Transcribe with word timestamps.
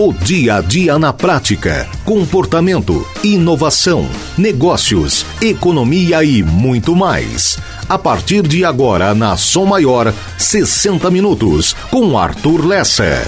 O 0.00 0.12
dia 0.12 0.58
a 0.58 0.60
dia 0.60 0.96
na 0.96 1.12
prática, 1.12 1.90
comportamento, 2.04 3.04
inovação, 3.24 4.08
negócios, 4.36 5.26
economia 5.42 6.22
e 6.22 6.40
muito 6.40 6.94
mais. 6.94 7.58
A 7.88 7.98
partir 7.98 8.46
de 8.46 8.64
agora 8.64 9.12
na 9.12 9.36
Som 9.36 9.64
Maior, 9.64 10.14
60 10.38 11.10
minutos 11.10 11.74
com 11.90 12.16
Arthur 12.16 12.64
Lessa. 12.64 13.26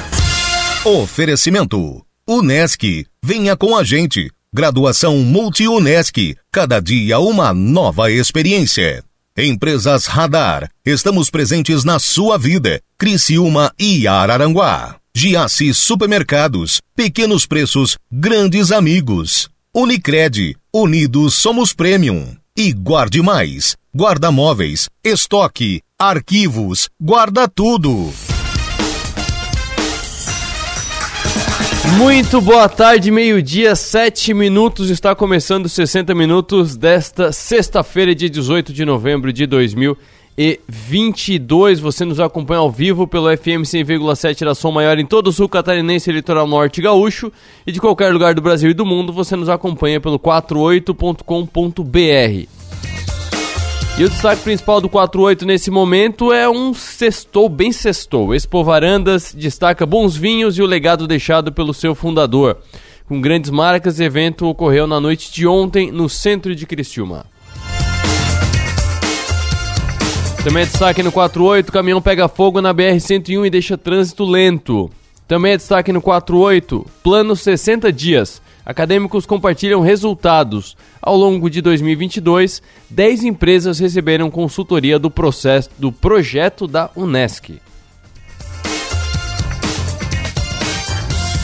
Oferecimento 0.84 2.06
Unesc, 2.25 3.05
venha 3.21 3.57
com 3.57 3.77
a 3.77 3.82
gente. 3.82 4.30
Graduação 4.55 5.18
Multi-Unesc, 5.18 6.37
cada 6.52 6.79
dia 6.79 7.18
uma 7.18 7.52
nova 7.52 8.12
experiência. 8.12 9.02
Empresas 9.37 10.07
Radar, 10.07 10.71
estamos 10.87 11.30
presentes 11.30 11.82
na 11.82 11.98
sua 11.98 12.39
vida. 12.39 12.80
Criciúma 12.96 13.73
e 13.77 14.07
Araranguá. 14.07 15.00
Giasse 15.12 15.75
Supermercados, 15.75 16.80
pequenos 16.94 17.44
preços, 17.44 17.98
grandes 18.11 18.71
amigos. 18.71 19.48
Unicred, 19.75 20.57
unidos 20.72 21.35
somos 21.35 21.72
premium. 21.72 22.36
E 22.57 22.72
guarde 22.72 23.21
mais, 23.21 23.75
guarda 23.93 24.30
móveis, 24.30 24.88
estoque, 25.02 25.82
arquivos, 25.99 26.88
guarda 27.00 27.49
tudo. 27.49 28.12
Muito 31.99 32.41
boa 32.41 32.69
tarde, 32.69 33.11
meio-dia, 33.11 33.74
sete 33.74 34.33
minutos. 34.33 34.91
Está 34.91 35.12
começando 35.12 35.69
60 35.69 36.14
minutos 36.14 36.77
desta 36.77 37.33
sexta-feira, 37.33 38.14
dia 38.14 38.30
18 38.30 38.72
de 38.72 38.84
novembro 38.84 39.33
de 39.33 39.44
2022. 40.41 41.80
Você 41.80 42.05
nos 42.05 42.19
acompanha 42.19 42.61
ao 42.61 42.70
vivo 42.70 43.06
pelo 43.06 43.30
FM 43.36 43.62
100,7 43.62 44.44
da 44.44 44.55
Som 44.55 44.72
Maior 44.72 44.98
em 44.98 45.05
todo 45.05 45.27
o 45.27 45.33
sul 45.33 45.48
catarinense, 45.48 46.11
litoral 46.11 46.47
norte 46.47 46.80
gaúcho. 46.80 47.30
E 47.66 47.72
de 47.72 47.78
qualquer 47.78 48.10
lugar 48.10 48.34
do 48.34 48.41
Brasil 48.41 48.70
e 48.70 48.74
do 48.74 48.86
mundo, 48.86 49.12
você 49.12 49.36
nos 49.36 49.50
acompanha 49.50 50.00
pelo 50.00 50.18
48.com.br. 50.18 52.48
E 53.98 54.05
o 54.05 54.08
destaque 54.08 54.42
principal 54.42 54.80
do 54.80 54.88
48 54.88 55.44
nesse 55.44 55.70
momento 55.70 56.33
é 56.33 56.48
um 56.48 56.72
sextou, 56.72 57.50
bem 57.50 57.70
sextou. 57.70 58.34
Expo 58.34 58.64
Varandas 58.64 59.34
destaca 59.34 59.84
bons 59.84 60.16
vinhos 60.16 60.56
e 60.56 60.62
o 60.62 60.66
legado 60.66 61.06
deixado 61.06 61.52
pelo 61.52 61.74
seu 61.74 61.94
fundador. 61.94 62.56
Com 63.06 63.20
grandes 63.20 63.50
marcas, 63.50 64.00
evento 64.00 64.46
ocorreu 64.46 64.86
na 64.86 64.98
noite 64.98 65.30
de 65.30 65.46
ontem 65.46 65.92
no 65.92 66.08
centro 66.08 66.55
de 66.55 66.64
Criciúma. 66.64 67.27
Também 70.42 70.62
é 70.62 70.66
destaque 70.66 71.02
no 71.02 71.12
48, 71.12 71.70
caminhão 71.70 72.00
pega 72.00 72.27
fogo 72.27 72.62
na 72.62 72.72
BR-101 72.72 73.46
e 73.46 73.50
deixa 73.50 73.77
trânsito 73.77 74.24
lento. 74.24 74.91
Também 75.28 75.52
é 75.52 75.56
destaque 75.58 75.92
no 75.92 76.00
48, 76.00 76.86
plano 77.02 77.36
60 77.36 77.92
dias. 77.92 78.41
Acadêmicos 78.64 79.27
compartilham 79.27 79.83
resultados. 79.83 80.78
Ao 81.00 81.14
longo 81.14 81.50
de 81.50 81.61
2022, 81.61 82.62
10 82.88 83.24
empresas 83.24 83.78
receberam 83.78 84.30
consultoria 84.30 84.98
do 84.98 85.11
processo 85.11 85.68
do 85.78 85.92
projeto 85.92 86.66
da 86.66 86.91
Unesc. 86.96 87.61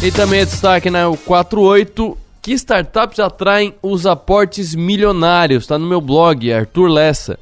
E 0.02 0.11
também 0.11 0.41
é 0.41 0.44
destaque 0.47 0.89
na 0.89 1.14
48 1.27 2.17
que 2.41 2.52
startups 2.52 3.19
atraem 3.19 3.74
os 3.83 4.06
aportes 4.06 4.74
milionários. 4.74 5.64
Está 5.64 5.78
no 5.78 5.86
meu 5.86 6.00
blog, 6.00 6.50
Arthur 6.50 6.89
Lessa. 6.89 7.39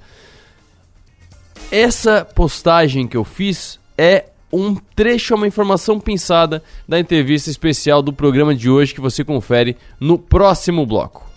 Essa 1.77 2.25
postagem 2.25 3.09
que 3.09 3.17
eu 3.17 3.25
fiz 3.25 3.81
é 3.99 4.27
um 4.53 4.77
trecho, 4.95 5.35
uma 5.35 5.49
informação 5.49 5.99
pensada 5.99 6.63
da 6.87 7.01
entrevista 7.01 7.51
especial 7.51 8.01
do 8.01 8.13
programa 8.13 8.55
de 8.55 8.71
hoje 8.71 8.95
que 8.95 9.01
você 9.01 9.25
confere 9.25 9.77
no 9.99 10.17
próximo 10.17 10.87
bloco. 10.87 11.29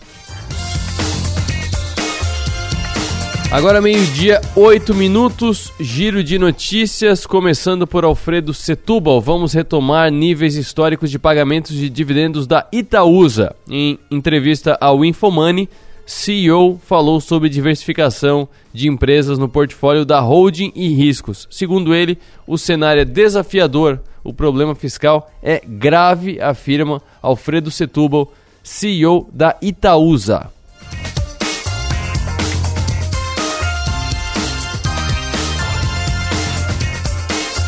Agora 3.50 3.80
meio-dia, 3.80 4.40
8 4.54 4.94
minutos, 4.94 5.72
giro 5.80 6.22
de 6.22 6.38
notícias, 6.38 7.26
começando 7.26 7.84
por 7.84 8.04
Alfredo 8.04 8.54
Setúbal. 8.54 9.20
Vamos 9.20 9.52
retomar 9.52 10.08
níveis 10.12 10.54
históricos 10.54 11.10
de 11.10 11.18
pagamentos 11.18 11.72
de 11.72 11.90
dividendos 11.90 12.46
da 12.46 12.64
Itaúsa. 12.70 13.56
Em 13.68 13.98
entrevista 14.08 14.78
ao 14.80 15.04
Infomoney, 15.04 15.68
CEO 16.08 16.80
falou 16.86 17.20
sobre 17.20 17.50
diversificação 17.50 18.48
de 18.72 18.88
empresas 18.88 19.36
no 19.36 19.46
portfólio 19.46 20.06
da 20.06 20.20
holding 20.20 20.72
e 20.74 20.88
riscos. 20.88 21.46
Segundo 21.50 21.94
ele, 21.94 22.16
o 22.46 22.56
cenário 22.56 23.02
é 23.02 23.04
desafiador, 23.04 24.00
o 24.24 24.32
problema 24.32 24.74
fiscal 24.74 25.30
é 25.42 25.60
grave, 25.62 26.40
afirma 26.40 27.02
Alfredo 27.20 27.70
Setúbal, 27.70 28.32
CEO 28.62 29.28
da 29.30 29.54
Itaúsa. 29.60 30.50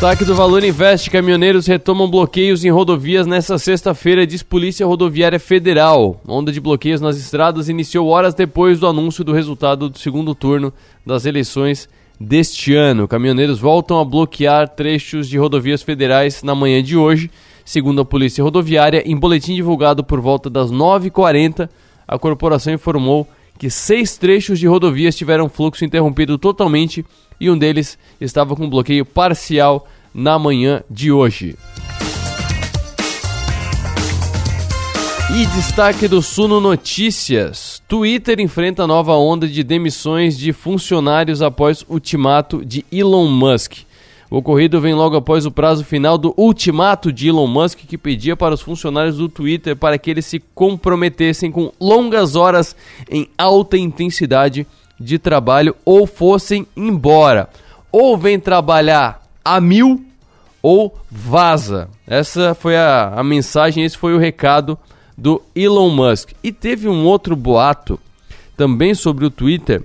Destaque 0.01 0.25
do 0.25 0.33
Valor 0.33 0.63
Invest: 0.63 1.11
caminhoneiros 1.11 1.67
retomam 1.67 2.09
bloqueios 2.09 2.65
em 2.65 2.71
rodovias 2.71 3.27
nesta 3.27 3.59
sexta-feira, 3.59 4.25
diz 4.25 4.41
Polícia 4.41 4.83
Rodoviária 4.83 5.39
Federal. 5.39 6.19
Onda 6.27 6.51
de 6.51 6.59
bloqueios 6.59 6.99
nas 6.99 7.17
estradas 7.17 7.69
iniciou 7.69 8.07
horas 8.07 8.33
depois 8.33 8.79
do 8.79 8.87
anúncio 8.87 9.23
do 9.23 9.31
resultado 9.31 9.89
do 9.89 9.99
segundo 9.99 10.33
turno 10.33 10.73
das 11.05 11.27
eleições 11.27 11.87
deste 12.19 12.73
ano. 12.73 13.07
Caminhoneiros 13.07 13.59
voltam 13.59 13.99
a 13.99 14.03
bloquear 14.03 14.69
trechos 14.69 15.29
de 15.29 15.37
rodovias 15.37 15.83
federais 15.83 16.41
na 16.41 16.55
manhã 16.55 16.81
de 16.81 16.97
hoje. 16.97 17.29
Segundo 17.63 18.01
a 18.01 18.05
Polícia 18.05 18.43
Rodoviária, 18.43 19.03
em 19.05 19.15
boletim 19.15 19.53
divulgado 19.53 20.03
por 20.03 20.19
volta 20.19 20.49
das 20.49 20.71
9h40, 20.71 21.69
a 22.07 22.17
corporação 22.17 22.73
informou 22.73 23.27
que 23.59 23.69
seis 23.69 24.17
trechos 24.17 24.57
de 24.57 24.65
rodovias 24.65 25.15
tiveram 25.15 25.47
fluxo 25.47 25.85
interrompido 25.85 26.39
totalmente 26.39 27.05
e 27.41 27.49
um 27.49 27.57
deles 27.57 27.97
estava 28.21 28.55
com 28.55 28.69
bloqueio 28.69 29.03
parcial 29.03 29.87
na 30.13 30.37
manhã 30.37 30.83
de 30.87 31.11
hoje. 31.11 31.57
E 35.33 35.45
destaque 35.47 36.07
do 36.07 36.21
Suno 36.21 36.59
Notícias: 36.59 37.81
Twitter 37.87 38.39
enfrenta 38.39 38.85
nova 38.85 39.15
onda 39.15 39.47
de 39.47 39.63
demissões 39.63 40.37
de 40.37 40.53
funcionários 40.53 41.41
após 41.41 41.83
ultimato 41.89 42.63
de 42.63 42.85
Elon 42.91 43.27
Musk. 43.27 43.77
O 44.29 44.37
ocorrido 44.37 44.79
vem 44.79 44.93
logo 44.93 45.15
após 45.15 45.45
o 45.45 45.51
prazo 45.51 45.83
final 45.83 46.17
do 46.17 46.33
ultimato 46.37 47.11
de 47.11 47.29
Elon 47.29 47.47
Musk, 47.47 47.79
que 47.79 47.97
pedia 47.97 48.37
para 48.37 48.53
os 48.53 48.61
funcionários 48.61 49.17
do 49.17 49.27
Twitter 49.27 49.75
para 49.75 49.97
que 49.97 50.11
eles 50.11 50.25
se 50.25 50.39
comprometessem 50.53 51.51
com 51.51 51.71
longas 51.79 52.35
horas 52.35 52.75
em 53.09 53.27
alta 53.35 53.77
intensidade 53.77 54.67
de 55.01 55.19
trabalho 55.19 55.75
ou 55.83 56.05
fossem 56.07 56.65
embora. 56.75 57.49
Ou 57.91 58.17
vem 58.17 58.39
trabalhar 58.39 59.21
a 59.43 59.59
mil 59.59 60.05
ou 60.61 60.95
vaza. 61.09 61.89
Essa 62.07 62.53
foi 62.53 62.77
a, 62.77 63.13
a 63.15 63.23
mensagem, 63.23 63.83
esse 63.83 63.97
foi 63.97 64.13
o 64.13 64.19
recado 64.19 64.77
do 65.17 65.41
Elon 65.55 65.89
Musk. 65.89 66.31
E 66.43 66.51
teve 66.51 66.87
um 66.87 67.05
outro 67.05 67.35
boato 67.35 67.99
também 68.55 68.93
sobre 68.93 69.25
o 69.25 69.29
Twitter 69.29 69.83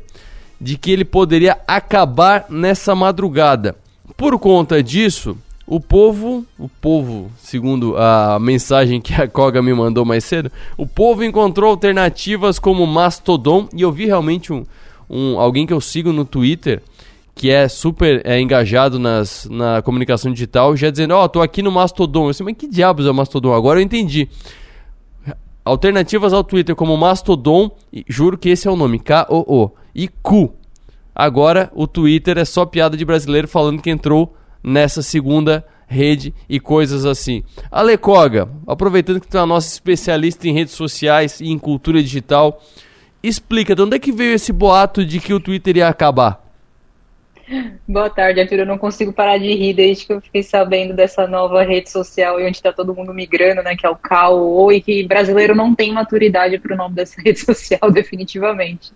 de 0.61 0.77
que 0.77 0.91
ele 0.91 1.05
poderia 1.05 1.59
acabar 1.67 2.47
nessa 2.49 2.95
madrugada. 2.95 3.77
Por 4.17 4.39
conta 4.39 4.83
disso, 4.83 5.37
o 5.67 5.81
povo, 5.81 6.47
o 6.59 6.69
povo, 6.69 7.31
segundo 7.39 7.97
a 7.97 8.39
mensagem 8.41 9.01
que 9.01 9.15
a 9.15 9.29
Koga 9.29 9.61
me 9.61 9.75
mandou 9.75 10.05
mais 10.05 10.25
cedo, 10.25 10.51
o 10.77 10.87
povo 10.87 11.25
encontrou 11.25 11.71
alternativas 11.71 12.59
como 12.59 12.87
Mastodon 12.87 13.69
e 13.75 13.83
eu 13.83 13.91
vi 13.91 14.07
realmente 14.07 14.53
um, 14.53 14.65
um, 15.09 15.39
alguém 15.39 15.67
que 15.67 15.73
eu 15.73 15.81
sigo 15.81 16.13
no 16.13 16.25
Twitter 16.25 16.83
que 17.35 17.51
é 17.51 17.69
super 17.69 18.23
é, 18.25 18.41
engajado 18.41 18.99
nas, 18.99 19.47
na 19.51 19.83
comunicação 19.83 20.33
digital, 20.33 20.75
já 20.75 20.89
dizendo, 20.89 21.13
ó, 21.13 21.25
oh, 21.25 21.29
tô 21.29 21.43
aqui 21.43 21.63
no 21.63 21.71
Mastodon. 21.71 22.25
Eu 22.25 22.31
disse, 22.31 22.43
mas 22.43 22.57
que 22.57 22.67
diabos 22.67 23.05
é 23.05 23.11
o 23.11 23.15
Mastodon? 23.15 23.53
Agora 23.53 23.79
eu 23.79 23.85
entendi. 23.85 24.27
Alternativas 25.63 26.33
ao 26.33 26.43
Twitter 26.43 26.75
como 26.75 26.97
Mastodon, 26.97 27.71
juro 28.09 28.39
que 28.39 28.49
esse 28.49 28.67
é 28.67 28.71
o 28.71 28.77
nome, 28.77 28.99
K-O-O, 28.99 29.71
e 29.95 30.09
Q. 30.09 30.51
Agora 31.15 31.71
o 31.75 31.87
Twitter 31.87 32.39
é 32.39 32.45
só 32.45 32.65
piada 32.65 32.97
de 32.97 33.05
brasileiro 33.05 33.47
falando 33.47 33.83
que 33.83 33.91
entrou 33.91 34.35
nessa 34.63 35.03
segunda 35.03 35.65
rede 35.87 36.35
e 36.49 36.59
coisas 36.59 37.05
assim. 37.05 37.43
Alecoga, 37.71 38.49
aproveitando 38.67 39.21
que 39.21 39.29
tu 39.29 39.37
é 39.37 39.41
a 39.41 39.47
nossa 39.47 39.69
especialista 39.69 40.49
em 40.49 40.53
redes 40.53 40.75
sociais 40.75 41.41
e 41.41 41.49
em 41.49 41.59
cultura 41.59 42.03
digital, 42.03 42.63
Explica, 43.27 43.75
de 43.75 43.83
onde 43.83 43.97
é 43.97 43.99
que 43.99 44.13
veio 44.13 44.35
esse 44.35 44.53
boato 44.53 45.05
de 45.05 45.19
que 45.19 45.35
o 45.35 45.41
Twitter 45.41 45.79
ia 45.79 45.89
acabar? 45.89 46.41
Boa 47.87 48.09
tarde, 48.09 48.41
Arthur. 48.41 48.61
Eu 48.61 48.67
não 48.67 48.79
consigo 48.79 49.13
parar 49.13 49.37
de 49.37 49.53
rir 49.53 49.75
desde 49.75 50.07
que 50.07 50.13
eu 50.13 50.21
fiquei 50.21 50.45
sabendo 50.45 50.95
dessa 50.95 51.27
nova 51.27 51.65
rede 51.65 51.91
social 51.91 52.39
e 52.41 52.45
onde 52.45 52.57
está 52.57 52.73
todo 52.73 52.95
mundo 52.95 53.13
migrando, 53.13 53.65
né? 53.65 53.75
Que 53.75 53.85
é 53.85 53.91
o 53.91 53.97
CAO, 53.97 54.71
e 54.71 54.81
que 54.81 55.03
brasileiro 55.09 55.57
não 55.57 55.75
tem 55.75 55.93
maturidade 55.93 56.57
para 56.61 56.75
o 56.75 56.77
nome 56.77 56.95
dessa 56.95 57.19
rede 57.23 57.41
social, 57.41 57.91
definitivamente. 57.91 58.93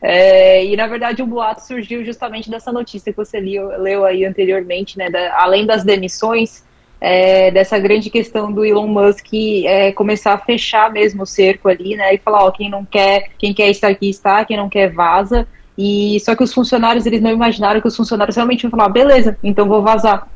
É, 0.00 0.64
e 0.64 0.74
na 0.74 0.86
verdade 0.86 1.20
o 1.20 1.26
boato 1.26 1.66
surgiu 1.66 2.02
justamente 2.04 2.48
dessa 2.48 2.72
notícia 2.72 3.12
que 3.12 3.16
você 3.16 3.38
leu, 3.38 3.68
leu 3.82 4.04
aí 4.06 4.24
anteriormente, 4.24 4.96
né? 4.96 5.10
Da, 5.10 5.42
além 5.42 5.66
das 5.66 5.84
demissões, 5.84 6.64
é, 7.00 7.50
dessa 7.50 7.78
grande 7.78 8.10
questão 8.10 8.52
do 8.52 8.64
Elon 8.64 8.86
Musk 8.86 9.32
é, 9.32 9.92
começar 9.92 10.34
a 10.34 10.38
fechar 10.38 10.92
mesmo 10.92 11.22
o 11.22 11.26
cerco 11.26 11.68
ali, 11.68 11.96
né? 11.96 12.14
E 12.14 12.18
falar, 12.18 12.44
ó, 12.44 12.50
quem 12.50 12.68
não 12.68 12.84
quer, 12.84 13.30
quem 13.38 13.54
quer 13.54 13.70
estar 13.70 13.88
aqui 13.88 14.08
está, 14.10 14.44
quem 14.44 14.56
não 14.56 14.68
quer 14.68 14.92
vaza. 14.92 15.46
E 15.76 16.18
só 16.20 16.34
que 16.34 16.42
os 16.42 16.52
funcionários 16.52 17.06
eles 17.06 17.20
não 17.20 17.30
imaginaram 17.30 17.80
que 17.80 17.86
os 17.86 17.96
funcionários 17.96 18.34
realmente 18.34 18.64
iam 18.64 18.70
falar, 18.70 18.88
beleza, 18.88 19.38
então 19.44 19.68
vou 19.68 19.82
vazar. 19.82 20.28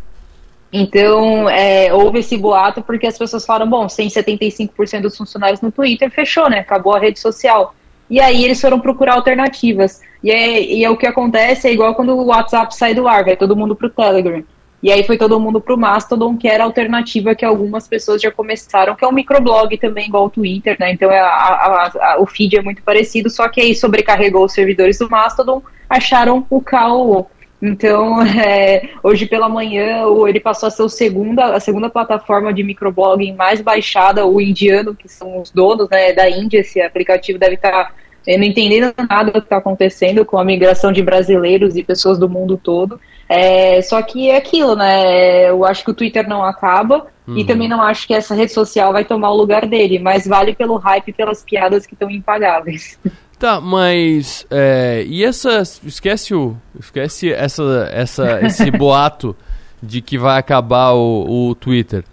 Então, 0.73 1.51
é, 1.51 1.93
houve 1.93 2.21
esse 2.21 2.39
boato 2.39 2.81
porque 2.81 3.07
as 3.07 3.19
pessoas 3.19 3.45
falaram, 3.45 3.69
bom, 3.69 3.87
175% 3.87 5.03
dos 5.03 5.17
funcionários 5.17 5.61
no 5.61 5.71
Twitter 5.71 6.11
fechou, 6.11 6.49
né? 6.49 6.61
Acabou 6.61 6.95
a 6.95 6.99
rede 6.99 7.19
social. 7.19 7.75
E 8.09 8.21
aí 8.21 8.45
eles 8.45 8.61
foram 8.61 8.81
procurar 8.81 9.15
alternativas. 9.15 10.01
E 10.23 10.31
é, 10.31 10.63
e 10.63 10.85
é 10.85 10.89
o 10.89 10.97
que 10.97 11.07
acontece, 11.07 11.69
é 11.69 11.73
igual 11.73 11.95
quando 11.95 12.17
o 12.17 12.27
WhatsApp 12.27 12.75
sai 12.75 12.95
do 12.95 13.09
ar, 13.09 13.25
vai 13.25 13.37
todo 13.37 13.57
mundo 13.57 13.75
pro 13.75 13.91
Telegram. 13.91 14.43
E 14.83 14.91
aí 14.91 15.05
foi 15.05 15.17
todo 15.17 15.39
mundo 15.39 15.61
pro 15.61 15.79
Mastodon, 15.79 16.37
que 16.37 16.49
era 16.49 16.65
a 16.65 16.67
alternativa 16.67 17.37
que 17.37 17.45
algumas 17.45 17.87
pessoas 17.87 18.21
já 18.21 18.33
começaram, 18.33 18.97
que 18.97 19.05
é 19.05 19.09
um 19.09 19.13
microblog 19.13 19.77
também, 19.79 20.09
igual 20.09 20.27
o 20.27 20.31
Twitter, 20.31 20.77
né? 20.81 20.93
Então 20.93 21.09
é 21.11 21.21
a, 21.21 21.27
a, 21.29 21.93
a, 22.15 22.21
o 22.21 22.27
feed 22.27 22.57
é 22.57 22.63
muito 22.63 22.83
parecido, 22.83 23.31
só 23.31 23.49
que 23.49 23.61
aí 23.61 23.77
sobrecarregou 23.77 24.45
os 24.45 24.53
servidores 24.53 24.99
do 24.99 25.09
Mastodon, 25.09 25.63
acharam 25.89 26.45
o 26.51 26.61
KO. 26.61 27.29
Então, 27.63 28.21
é, 28.27 28.91
hoje 29.05 29.27
pela 29.27 29.49
manhã, 29.49 30.03
ele 30.27 30.41
passou 30.41 30.67
a 30.67 30.71
ser 30.71 30.89
segunda, 30.89 31.55
a 31.55 31.61
segunda 31.61 31.89
plataforma 31.89 32.53
de 32.53 32.65
microblogging 32.65 33.37
mais 33.37 33.61
baixada, 33.61 34.27
o 34.27 34.41
indiano, 34.41 34.97
que 34.97 35.09
são 35.09 35.41
os 35.41 35.53
donos 35.53 35.89
né, 35.89 36.13
da 36.13 36.29
Índia. 36.29 36.59
Esse 36.59 36.81
aplicativo 36.81 37.39
deve 37.39 37.55
estar 37.55 37.71
tá, 37.71 37.93
não 38.27 38.43
entendendo 38.43 38.93
nada 39.09 39.31
do 39.31 39.41
que 39.41 39.47
está 39.47 39.59
acontecendo 39.59 40.25
com 40.25 40.39
a 40.39 40.45
migração 40.45 40.91
de 40.91 41.05
brasileiros 41.05 41.77
e 41.77 41.85
pessoas 41.85 42.19
do 42.19 42.29
mundo 42.29 42.61
todo. 42.61 42.99
É, 43.35 43.81
só 43.81 44.03
que 44.03 44.29
é 44.29 44.37
aquilo, 44.37 44.77
né? 44.77 45.49
Eu 45.49 45.65
acho 45.65 45.83
que 45.83 45.91
o 45.91 45.95
Twitter 45.95 46.29
não 46.29 46.45
acaba 46.45 47.07
uhum. 47.27 47.39
e 47.39 47.47
também 47.47 47.67
não 47.67 47.81
acho 47.81 48.07
que 48.07 48.13
essa 48.13 48.35
rede 48.35 48.53
social 48.53 48.93
vai 48.93 49.07
tomar 49.07 49.31
o 49.31 49.37
lugar 49.37 49.67
dele, 49.67 49.99
mas 49.99 50.27
vale 50.27 50.55
pelo 50.55 50.77
hype 50.77 51.09
e 51.09 51.13
pelas 51.15 51.43
piadas 51.43 51.87
que 51.87 51.95
estão 51.95 52.11
impagáveis. 52.11 52.99
Tá, 53.39 53.61
mas 53.61 54.47
é, 54.49 55.03
e 55.05 55.25
essa 55.25 55.63
esquece 55.85 56.33
o 56.33 56.57
esquece 56.79 57.33
essa 57.33 57.91
essa 57.93 58.41
esse 58.47 58.71
boato 58.71 59.35
de 59.83 60.01
que 60.01 60.17
vai 60.17 60.39
acabar 60.39 60.93
o, 60.93 61.49
o 61.49 61.55
Twitter. 61.57 62.05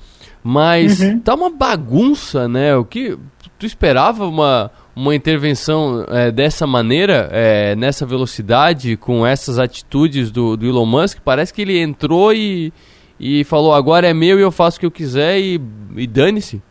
Mas 0.43 0.99
uhum. 0.99 1.19
tá 1.19 1.35
uma 1.35 1.51
bagunça, 1.51 2.47
né? 2.47 2.75
O 2.75 2.83
que 2.83 3.15
tu 3.59 3.65
esperava 3.67 4.25
uma 4.25 4.71
uma 4.95 5.15
intervenção 5.15 6.05
é, 6.09 6.31
dessa 6.31 6.67
maneira, 6.67 7.29
é, 7.31 7.75
nessa 7.75 8.05
velocidade, 8.05 8.97
com 8.97 9.25
essas 9.25 9.57
atitudes 9.59 10.31
do, 10.31 10.57
do, 10.57 10.65
Elon 10.65 10.85
Musk, 10.85 11.19
parece 11.23 11.53
que 11.53 11.61
ele 11.61 11.79
entrou 11.79 12.33
e, 12.33 12.73
e 13.19 13.43
falou: 13.43 13.73
agora 13.73 14.07
é 14.07 14.13
meu 14.13 14.39
e 14.39 14.41
eu 14.41 14.51
faço 14.51 14.77
o 14.77 14.79
que 14.79 14.85
eu 14.85 14.91
quiser 14.91 15.39
e, 15.39 15.61
e 15.95 16.07
dane-se. 16.07 16.61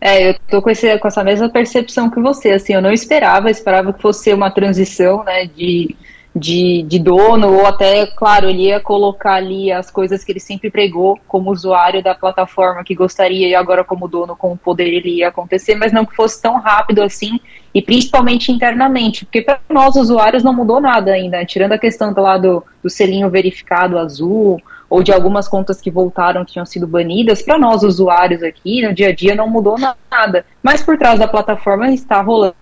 É, 0.00 0.30
eu 0.30 0.34
tô 0.48 0.62
com, 0.62 0.70
esse, 0.70 0.96
com 0.98 1.08
essa 1.08 1.24
mesma 1.24 1.48
percepção 1.48 2.08
que 2.08 2.20
você, 2.20 2.52
assim, 2.52 2.72
eu 2.72 2.82
não 2.82 2.92
esperava, 2.92 3.50
esperava 3.50 3.92
que 3.92 4.00
fosse 4.00 4.32
uma 4.32 4.50
transição, 4.50 5.24
né, 5.24 5.46
de 5.46 5.96
de, 6.34 6.82
de 6.82 6.98
dono, 6.98 7.52
ou 7.52 7.66
até, 7.66 8.06
claro, 8.06 8.48
ele 8.48 8.66
ia 8.66 8.80
colocar 8.80 9.34
ali 9.34 9.72
as 9.72 9.90
coisas 9.90 10.22
que 10.22 10.32
ele 10.32 10.40
sempre 10.40 10.70
pregou 10.70 11.18
como 11.26 11.50
usuário 11.50 12.02
da 12.02 12.14
plataforma 12.14 12.84
que 12.84 12.94
gostaria, 12.94 13.48
e 13.48 13.54
agora 13.54 13.82
como 13.82 14.08
dono, 14.08 14.36
com 14.36 14.52
o 14.52 14.56
poder 14.56 14.88
ele 14.88 15.16
ia 15.16 15.28
acontecer, 15.28 15.74
mas 15.74 15.92
não 15.92 16.04
que 16.04 16.14
fosse 16.14 16.40
tão 16.40 16.60
rápido 16.60 17.02
assim, 17.02 17.40
e 17.74 17.82
principalmente 17.82 18.52
internamente, 18.52 19.24
porque 19.24 19.42
para 19.42 19.60
nós 19.68 19.96
usuários 19.96 20.42
não 20.42 20.52
mudou 20.52 20.80
nada 20.80 21.12
ainda, 21.12 21.44
tirando 21.44 21.72
a 21.72 21.78
questão 21.78 22.12
do 22.12 22.20
lado 22.20 22.64
do 22.82 22.90
selinho 22.90 23.30
verificado 23.30 23.98
azul, 23.98 24.60
ou 24.90 25.02
de 25.02 25.12
algumas 25.12 25.46
contas 25.46 25.80
que 25.80 25.90
voltaram 25.90 26.44
que 26.44 26.52
tinham 26.52 26.64
sido 26.64 26.86
banidas, 26.86 27.42
para 27.42 27.58
nós 27.58 27.82
usuários 27.82 28.42
aqui, 28.42 28.80
no 28.80 28.94
dia 28.94 29.08
a 29.08 29.14
dia 29.14 29.34
não 29.34 29.48
mudou 29.48 29.76
nada. 29.78 30.46
Mas 30.62 30.82
por 30.82 30.96
trás 30.96 31.18
da 31.18 31.28
plataforma 31.28 31.90
está 31.90 32.22
rolando 32.22 32.54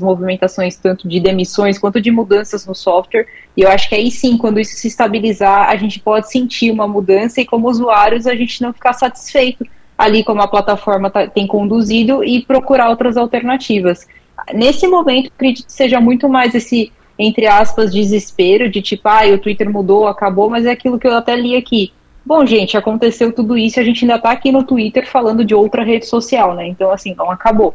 movimentações 0.00 0.76
tanto 0.76 1.08
de 1.08 1.20
demissões 1.20 1.78
quanto 1.78 2.00
de 2.00 2.10
mudanças 2.10 2.66
no 2.66 2.74
software. 2.74 3.26
E 3.56 3.62
eu 3.62 3.68
acho 3.68 3.88
que 3.88 3.94
aí 3.94 4.10
sim, 4.10 4.38
quando 4.38 4.58
isso 4.58 4.76
se 4.76 4.88
estabilizar, 4.88 5.68
a 5.68 5.76
gente 5.76 6.00
pode 6.00 6.30
sentir 6.30 6.70
uma 6.70 6.88
mudança 6.88 7.40
e 7.40 7.46
como 7.46 7.68
usuários 7.68 8.26
a 8.26 8.34
gente 8.34 8.62
não 8.62 8.72
ficar 8.72 8.92
satisfeito 8.92 9.66
ali 9.96 10.24
como 10.24 10.40
a 10.40 10.48
plataforma 10.48 11.10
tá, 11.10 11.26
tem 11.26 11.46
conduzido 11.46 12.24
e 12.24 12.42
procurar 12.42 12.90
outras 12.90 13.16
alternativas. 13.16 14.06
Nesse 14.52 14.88
momento, 14.88 15.30
acredito 15.34 15.66
que 15.66 15.72
seja 15.72 16.00
muito 16.00 16.28
mais 16.28 16.54
esse, 16.54 16.92
entre 17.18 17.46
aspas, 17.46 17.92
desespero 17.92 18.70
de 18.70 18.82
tipo, 18.82 19.08
ah, 19.08 19.26
o 19.26 19.38
Twitter 19.38 19.70
mudou, 19.70 20.06
acabou, 20.06 20.50
mas 20.50 20.66
é 20.66 20.72
aquilo 20.72 20.98
que 20.98 21.06
eu 21.06 21.16
até 21.16 21.36
li 21.36 21.54
aqui. 21.54 21.92
Bom, 22.24 22.46
gente, 22.46 22.76
aconteceu 22.76 23.32
tudo 23.32 23.58
isso 23.58 23.80
a 23.80 23.82
gente 23.82 24.04
ainda 24.04 24.16
está 24.16 24.30
aqui 24.30 24.52
no 24.52 24.62
Twitter 24.62 25.08
falando 25.08 25.44
de 25.44 25.54
outra 25.54 25.82
rede 25.82 26.06
social, 26.06 26.54
né? 26.54 26.66
Então, 26.66 26.90
assim, 26.90 27.14
não 27.14 27.30
acabou. 27.30 27.74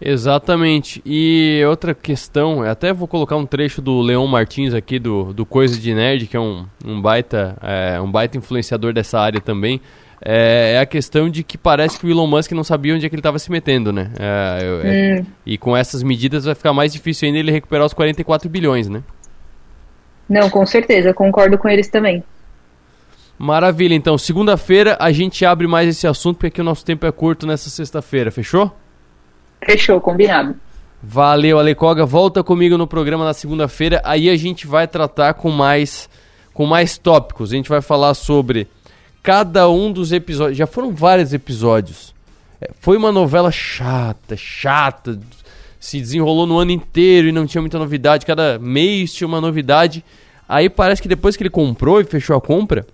Exatamente. 0.00 1.02
E 1.04 1.62
outra 1.68 1.94
questão, 1.94 2.62
até 2.62 2.92
vou 2.92 3.08
colocar 3.08 3.36
um 3.36 3.44
trecho 3.44 3.82
do 3.82 4.00
Leon 4.00 4.26
Martins 4.26 4.72
aqui 4.72 4.98
do, 4.98 5.32
do 5.32 5.44
Coisa 5.44 5.78
de 5.78 5.92
Nerd, 5.92 6.26
que 6.26 6.36
é 6.36 6.40
um, 6.40 6.66
um, 6.84 7.00
baita, 7.00 7.56
é, 7.60 8.00
um 8.00 8.10
baita 8.10 8.38
influenciador 8.38 8.92
dessa 8.92 9.18
área 9.18 9.40
também. 9.40 9.80
É, 10.24 10.74
é, 10.74 10.78
a 10.80 10.86
questão 10.86 11.28
de 11.28 11.44
que 11.44 11.56
parece 11.56 11.98
que 11.98 12.06
o 12.06 12.10
Elon 12.10 12.26
Musk 12.26 12.50
não 12.52 12.64
sabia 12.64 12.94
onde 12.94 13.06
é 13.06 13.08
que 13.08 13.14
ele 13.14 13.20
estava 13.20 13.38
se 13.38 13.50
metendo, 13.50 13.92
né? 13.92 14.10
É, 14.18 14.80
é, 14.84 15.20
hum. 15.20 15.26
E 15.46 15.56
com 15.56 15.76
essas 15.76 16.02
medidas 16.02 16.44
vai 16.44 16.54
ficar 16.54 16.72
mais 16.72 16.92
difícil 16.92 17.26
ainda 17.26 17.38
ele 17.38 17.52
recuperar 17.52 17.86
os 17.86 17.92
44 17.92 18.48
bilhões, 18.48 18.88
né? 18.88 19.02
Não, 20.28 20.50
com 20.50 20.64
certeza, 20.66 21.14
concordo 21.14 21.56
com 21.56 21.68
eles 21.68 21.88
também. 21.88 22.22
Maravilha, 23.38 23.94
então, 23.94 24.18
segunda-feira 24.18 24.96
a 25.00 25.12
gente 25.12 25.44
abre 25.44 25.68
mais 25.68 25.88
esse 25.88 26.06
assunto, 26.06 26.38
porque 26.38 26.60
o 26.60 26.64
nosso 26.64 26.84
tempo 26.84 27.06
é 27.06 27.12
curto 27.12 27.46
nessa 27.46 27.70
sexta-feira, 27.70 28.32
fechou? 28.32 28.74
Fechou, 29.64 30.00
combinado. 30.00 30.54
Valeu, 31.02 31.58
Alecoga. 31.58 32.04
Volta 32.04 32.42
comigo 32.42 32.76
no 32.76 32.86
programa 32.86 33.24
na 33.24 33.32
segunda-feira. 33.32 34.00
Aí 34.04 34.28
a 34.28 34.36
gente 34.36 34.66
vai 34.66 34.88
tratar 34.88 35.34
com 35.34 35.50
mais, 35.50 36.08
com 36.52 36.66
mais 36.66 36.98
tópicos. 36.98 37.52
A 37.52 37.56
gente 37.56 37.68
vai 37.68 37.80
falar 37.80 38.14
sobre 38.14 38.66
cada 39.22 39.68
um 39.68 39.92
dos 39.92 40.10
episódios. 40.10 40.58
Já 40.58 40.66
foram 40.66 40.92
vários 40.92 41.32
episódios. 41.32 42.14
É, 42.60 42.70
foi 42.80 42.96
uma 42.96 43.12
novela 43.12 43.50
chata, 43.52 44.36
chata. 44.36 45.18
Se 45.78 46.00
desenrolou 46.00 46.46
no 46.46 46.58
ano 46.58 46.72
inteiro 46.72 47.28
e 47.28 47.32
não 47.32 47.46
tinha 47.46 47.60
muita 47.60 47.78
novidade. 47.78 48.26
Cada 48.26 48.58
mês 48.58 49.12
tinha 49.12 49.28
uma 49.28 49.40
novidade. 49.40 50.04
Aí 50.48 50.68
parece 50.68 51.00
que 51.00 51.08
depois 51.08 51.36
que 51.36 51.42
ele 51.42 51.50
comprou 51.50 52.00
e 52.00 52.04
fechou 52.04 52.36
a 52.36 52.40
compra, 52.40 52.86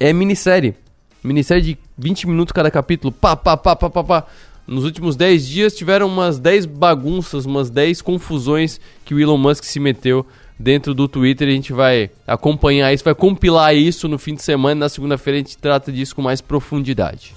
é 0.00 0.12
minissérie. 0.12 0.74
Minissérie 1.22 1.62
de 1.62 1.78
20 1.96 2.26
minutos 2.26 2.52
cada 2.52 2.70
capítulo. 2.70 3.12
Pá, 3.12 3.36
pá, 3.36 3.56
pá, 3.56 3.76
pá, 3.76 3.90
pá, 3.90 4.02
pá. 4.02 4.26
Nos 4.66 4.82
últimos 4.82 5.14
10 5.14 5.46
dias 5.46 5.76
tiveram 5.76 6.08
umas 6.08 6.40
10 6.40 6.66
bagunças, 6.66 7.46
umas 7.46 7.70
10 7.70 8.02
confusões 8.02 8.80
que 9.04 9.14
o 9.14 9.20
Elon 9.20 9.36
Musk 9.36 9.62
se 9.62 9.78
meteu 9.78 10.26
dentro 10.58 10.92
do 10.92 11.06
Twitter. 11.06 11.46
A 11.46 11.52
gente 11.52 11.72
vai 11.72 12.10
acompanhar 12.26 12.92
isso, 12.92 13.04
vai 13.04 13.14
compilar 13.14 13.76
isso 13.76 14.08
no 14.08 14.18
fim 14.18 14.34
de 14.34 14.42
semana. 14.42 14.80
Na 14.80 14.88
segunda-feira 14.88 15.38
a 15.38 15.42
gente 15.42 15.56
trata 15.56 15.92
disso 15.92 16.16
com 16.16 16.22
mais 16.22 16.40
profundidade. 16.40 17.32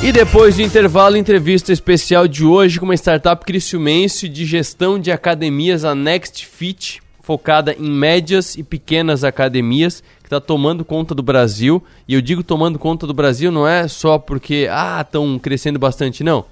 E 0.00 0.12
depois 0.12 0.54
do 0.54 0.62
intervalo, 0.62 1.16
entrevista 1.16 1.72
especial 1.72 2.28
de 2.28 2.44
hoje 2.44 2.78
com 2.78 2.84
uma 2.84 2.94
startup 2.94 3.44
criciumense 3.44 4.28
de 4.28 4.46
gestão 4.46 5.00
de 5.00 5.10
academias, 5.10 5.84
a 5.84 5.92
Next 5.92 6.46
Fit, 6.46 7.02
focada 7.28 7.76
em 7.78 7.90
médias 7.90 8.56
e 8.56 8.62
pequenas 8.62 9.22
academias 9.22 10.02
que 10.20 10.28
está 10.28 10.40
tomando 10.40 10.82
conta 10.82 11.14
do 11.14 11.22
Brasil. 11.22 11.84
E 12.08 12.14
eu 12.14 12.22
digo 12.22 12.42
tomando 12.42 12.78
conta 12.78 13.06
do 13.06 13.12
Brasil 13.12 13.52
não 13.52 13.68
é 13.68 13.86
só 13.86 14.18
porque 14.18 14.66
ah 14.70 15.02
estão 15.02 15.38
crescendo 15.38 15.78
bastante, 15.78 16.24
não. 16.24 16.46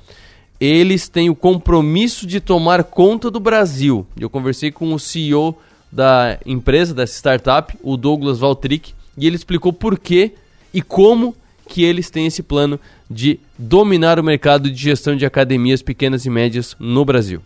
Eles 0.61 1.09
têm 1.09 1.31
o 1.31 1.35
compromisso 1.35 2.27
de 2.27 2.41
tomar 2.41 2.85
conta 2.85 3.31
do 3.31 3.41
Brasil. 3.41 4.07
Eu 4.21 4.29
conversei 4.29 4.71
com 4.71 4.93
o 4.93 4.99
CEO 4.99 5.57
da 5.91 6.39
empresa, 6.45 6.93
dessa 6.93 7.15
startup, 7.15 7.75
o 7.83 7.97
Douglas 7.97 8.39
Valtric, 8.39 8.93
e 9.17 9.27
ele 9.27 9.37
explicou 9.37 9.73
por 9.73 9.99
que 9.99 10.33
e 10.75 10.83
como 10.83 11.35
que 11.67 11.85
eles 11.85 12.11
têm 12.11 12.27
esse 12.27 12.43
plano 12.43 12.79
de 13.11 13.41
dominar 13.57 14.21
o 14.21 14.23
mercado 14.23 14.71
de 14.71 14.77
gestão 14.77 15.17
de 15.17 15.25
academias 15.25 15.81
pequenas 15.81 16.27
e 16.27 16.31
médias 16.31 16.77
no 16.79 17.03
Brasil. 17.03 17.41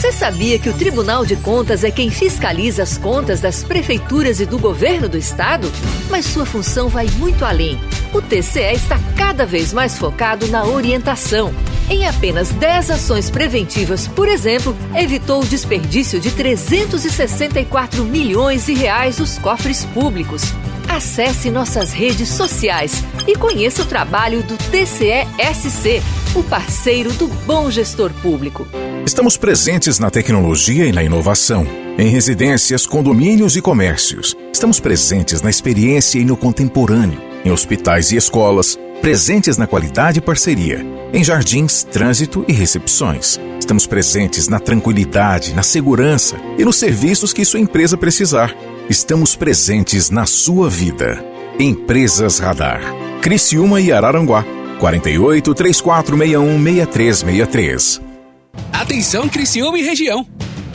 Você 0.00 0.12
sabia 0.12 0.58
que 0.58 0.68
o 0.68 0.72
Tribunal 0.72 1.26
de 1.26 1.36
Contas 1.36 1.84
é 1.84 1.90
quem 1.90 2.10
fiscaliza 2.10 2.82
as 2.82 2.96
contas 2.96 3.40
das 3.40 3.64
prefeituras 3.64 4.40
e 4.40 4.46
do 4.46 4.58
governo 4.58 5.08
do 5.08 5.18
estado? 5.18 5.70
Mas 6.08 6.26
sua 6.26 6.46
função 6.46 6.88
vai 6.88 7.06
muito 7.18 7.44
além. 7.44 7.78
O 8.14 8.22
TCE 8.22 8.72
está 8.72 8.98
cada 9.16 9.44
vez 9.44 9.72
mais 9.72 9.98
focado 9.98 10.46
na 10.48 10.64
orientação. 10.64 11.52
Em 11.88 12.06
apenas 12.06 12.50
10 12.50 12.92
ações 12.92 13.28
preventivas, 13.28 14.06
por 14.06 14.28
exemplo, 14.28 14.76
evitou 14.94 15.42
o 15.42 15.46
desperdício 15.46 16.20
de 16.20 16.30
364 16.30 18.04
milhões 18.04 18.66
de 18.66 18.74
reais 18.74 19.16
dos 19.16 19.38
cofres 19.38 19.84
públicos. 19.86 20.42
Acesse 20.90 21.52
nossas 21.52 21.92
redes 21.92 22.28
sociais 22.30 23.04
e 23.24 23.36
conheça 23.36 23.82
o 23.82 23.86
trabalho 23.86 24.42
do 24.42 24.56
TCE-SC 24.56 26.02
o 26.34 26.42
parceiro 26.42 27.12
do 27.12 27.28
bom 27.46 27.70
gestor 27.70 28.10
público. 28.14 28.66
Estamos 29.06 29.36
presentes 29.36 30.00
na 30.00 30.10
tecnologia 30.10 30.86
e 30.86 30.92
na 30.92 31.04
inovação, 31.04 31.64
em 31.96 32.08
residências, 32.08 32.86
condomínios 32.86 33.54
e 33.54 33.62
comércios. 33.62 34.36
Estamos 34.52 34.80
presentes 34.80 35.40
na 35.40 35.48
experiência 35.48 36.18
e 36.18 36.24
no 36.24 36.36
contemporâneo, 36.36 37.20
em 37.44 37.52
hospitais 37.52 38.10
e 38.10 38.16
escolas, 38.16 38.76
presentes 39.00 39.56
na 39.56 39.68
qualidade 39.68 40.18
e 40.18 40.22
parceria, 40.22 40.84
em 41.12 41.22
jardins, 41.22 41.84
trânsito 41.84 42.44
e 42.48 42.52
recepções. 42.52 43.38
Estamos 43.60 43.86
presentes 43.86 44.48
na 44.48 44.58
tranquilidade, 44.58 45.54
na 45.54 45.62
segurança 45.62 46.36
e 46.58 46.64
nos 46.64 46.76
serviços 46.76 47.32
que 47.32 47.44
sua 47.44 47.60
empresa 47.60 47.96
precisar. 47.96 48.52
Estamos 48.90 49.36
presentes 49.36 50.10
na 50.10 50.26
sua 50.26 50.68
vida. 50.68 51.24
Empresas 51.60 52.40
Radar. 52.40 52.80
Criciúma 53.22 53.80
e 53.80 53.92
Araranguá. 53.92 54.44
48 54.80 55.54
3461 55.54 56.60
6363. 56.60 58.00
Atenção 58.72 59.28
Criciúma 59.28 59.78
e 59.78 59.84
região. 59.84 60.26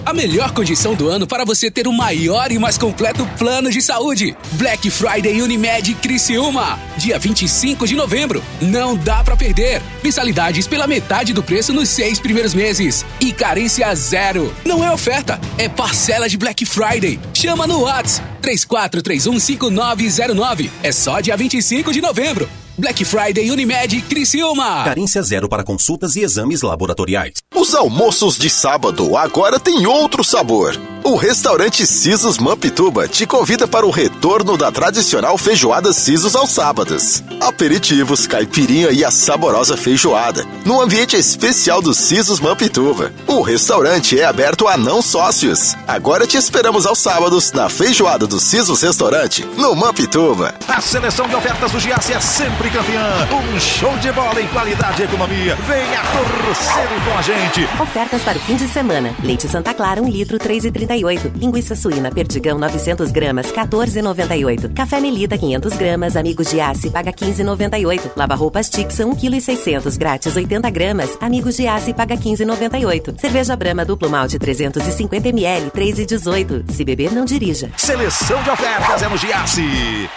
A 0.05 0.13
melhor 0.13 0.51
condição 0.51 0.93
do 0.93 1.09
ano 1.09 1.25
para 1.25 1.43
você 1.43 1.71
ter 1.71 1.87
o 1.87 1.91
maior 1.91 2.51
e 2.51 2.59
mais 2.59 2.77
completo 2.77 3.25
plano 3.39 3.71
de 3.71 3.81
saúde. 3.81 4.37
Black 4.51 4.91
Friday 4.91 5.41
Unimed 5.41 5.95
Criciúma. 5.95 6.79
Dia 6.95 7.17
25 7.17 7.87
de 7.87 7.95
novembro. 7.95 8.43
Não 8.61 8.95
dá 8.95 9.23
para 9.23 9.35
perder. 9.35 9.81
Mensalidades 10.03 10.67
pela 10.67 10.85
metade 10.85 11.33
do 11.33 11.41
preço 11.41 11.73
nos 11.73 11.89
seis 11.89 12.19
primeiros 12.19 12.53
meses. 12.53 13.03
E 13.19 13.33
carência 13.33 13.95
zero. 13.95 14.53
Não 14.63 14.83
é 14.83 14.91
oferta, 14.91 15.41
é 15.57 15.67
parcela 15.67 16.29
de 16.29 16.37
Black 16.37 16.63
Friday. 16.67 17.19
Chama 17.33 17.65
no 17.65 17.81
WhatsApp 17.81 18.29
34315909. 18.43 20.69
É 20.83 20.91
só 20.91 21.19
dia 21.19 21.35
25 21.35 21.91
de 21.91 21.99
novembro. 21.99 22.47
Black 22.77 23.05
Friday 23.05 23.49
Unimed 23.49 24.01
Criciúma. 24.01 24.83
Carência 24.83 25.23
zero 25.23 25.47
para 25.47 25.63
consultas 25.63 26.17
e 26.17 26.21
exames 26.21 26.61
laboratoriais. 26.61 27.35
Os 27.55 27.73
almoços 27.73 28.37
de 28.37 28.49
sábado 28.49 29.15
agora 29.15 29.57
têm 29.57 29.87
outro 29.87 30.25
sabor. 30.25 30.77
O 31.05 31.15
restaurante 31.15 31.85
Sisos 31.85 32.39
Mampituba 32.39 33.07
te 33.07 33.27
convida 33.27 33.67
para 33.67 33.85
o 33.85 33.91
retorno 33.91 34.57
da 34.57 34.71
tradicional 34.71 35.37
feijoada 35.37 35.93
Sisos 35.93 36.35
aos 36.35 36.49
sábados. 36.49 37.23
Aperitivos, 37.39 38.25
caipirinha 38.25 38.89
e 38.89 39.05
a 39.05 39.11
saborosa 39.11 39.77
feijoada, 39.77 40.43
no 40.65 40.81
ambiente 40.81 41.15
especial 41.15 41.79
do 41.79 41.93
Sisos 41.93 42.39
Mampituba. 42.39 43.13
O 43.27 43.41
restaurante 43.41 44.19
é 44.19 44.25
aberto 44.25 44.67
a 44.67 44.77
não 44.77 44.99
sócios. 44.99 45.75
Agora 45.87 46.25
te 46.25 46.37
esperamos 46.37 46.87
aos 46.87 46.97
sábados 46.97 47.51
na 47.51 47.69
feijoada 47.69 48.25
do 48.25 48.39
Sisos 48.39 48.81
Restaurante, 48.81 49.45
no 49.57 49.75
Mampituba. 49.75 50.55
A 50.67 50.81
seleção 50.81 51.27
de 51.27 51.35
ofertas 51.35 51.71
do 51.71 51.79
Giasse 51.79 52.13
é 52.13 52.19
sempre 52.19 52.69
campeã. 52.71 53.29
Um 53.31 53.59
show 53.59 53.95
de 53.99 54.11
bola 54.11 54.41
em 54.41 54.47
qualidade 54.47 55.03
e 55.03 55.05
economia. 55.05 55.55
Venha 55.67 56.01
torcer 56.01 56.89
com 57.05 57.17
a 57.17 57.21
gente. 57.21 57.44
Ofertas 57.79 58.23
para 58.23 58.37
o 58.37 58.41
fim 58.41 58.55
de 58.55 58.67
semana. 58.67 59.15
Leite 59.23 59.47
Santa 59.47 59.73
Clara, 59.73 60.01
1 60.01 60.09
litro, 60.09 60.39
3,38. 60.39 61.31
Linguiça 61.35 61.75
suína 61.75 62.11
Perdigão, 62.11 62.57
900 62.57 63.11
gramas, 63.11 63.51
14,98. 63.51 64.73
Café 64.73 64.99
Melita, 64.99 65.37
500 65.37 65.73
gramas. 65.73 66.15
Amigos 66.15 66.49
de 66.49 66.59
Aço, 66.59 66.89
paga 66.89 67.13
15,98. 67.13 68.11
Lava 68.15 68.33
roupas 68.33 68.67
Tixa, 68.67 69.05
1,6 69.05 69.57
kg 69.63 69.97
grátis, 69.97 70.35
80 70.35 70.69
gramas. 70.71 71.17
Amigos 71.21 71.55
de 71.55 71.67
Aço, 71.67 71.93
paga 71.93 72.17
15,98. 72.17 73.19
Cerveja 73.19 73.55
Brama 73.55 73.85
duplo 73.85 74.09
malte, 74.09 74.39
350 74.39 75.29
ml, 75.29 75.69
3,18. 75.69 76.71
Se 76.71 76.83
beber, 76.83 77.13
não 77.13 77.25
dirija. 77.25 77.69
Seleção 77.77 78.41
de 78.41 78.49
ofertas 78.49 79.03
é 79.03 79.07
no 79.07 79.17
Giasse. 79.17 80.09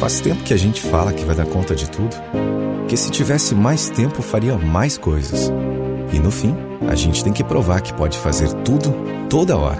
Faz 0.00 0.20
tempo 0.20 0.42
que 0.42 0.54
a 0.54 0.56
gente 0.58 0.80
fala 0.80 1.12
que 1.12 1.24
vai 1.24 1.36
dar 1.36 1.46
conta 1.46 1.74
de 1.74 1.88
tudo. 1.88 2.16
Que 2.88 2.96
se 2.96 3.10
tivesse 3.10 3.54
mais 3.54 3.90
tempo, 3.90 4.22
faria 4.22 4.56
mais 4.56 4.96
coisas. 4.96 5.52
E 6.12 6.18
no 6.18 6.30
fim, 6.30 6.54
a 6.88 6.94
gente 6.94 7.22
tem 7.22 7.32
que 7.32 7.44
provar 7.44 7.80
que 7.80 7.92
pode 7.92 8.18
fazer 8.18 8.52
tudo, 8.64 8.94
toda 9.28 9.56
hora. 9.56 9.78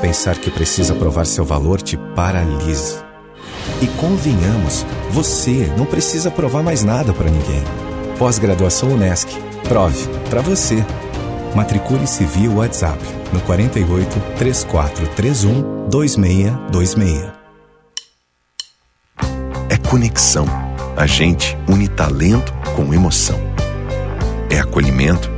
Pensar 0.00 0.36
que 0.36 0.50
precisa 0.50 0.94
provar 0.94 1.26
seu 1.26 1.44
valor 1.44 1.80
te 1.82 1.96
paralisa. 2.14 3.04
E 3.82 3.86
convenhamos, 3.86 4.84
você 5.10 5.72
não 5.76 5.84
precisa 5.84 6.30
provar 6.30 6.62
mais 6.62 6.82
nada 6.84 7.12
para 7.12 7.30
ninguém. 7.30 7.62
Pós-graduação 8.18 8.90
Unesc. 8.90 9.28
Prove 9.68 10.08
para 10.30 10.40
você. 10.40 10.84
Matricule-se 11.54 12.24
via 12.24 12.50
WhatsApp 12.50 12.98
no 13.32 13.40
48 13.40 14.20
3431 14.38 15.88
2626. 15.88 17.32
É 19.68 19.76
conexão. 19.88 20.46
A 20.96 21.06
gente 21.06 21.56
une 21.68 21.88
talento 21.88 22.52
com 22.74 22.92
emoção. 22.92 23.38
É 24.50 24.58
acolhimento. 24.58 25.37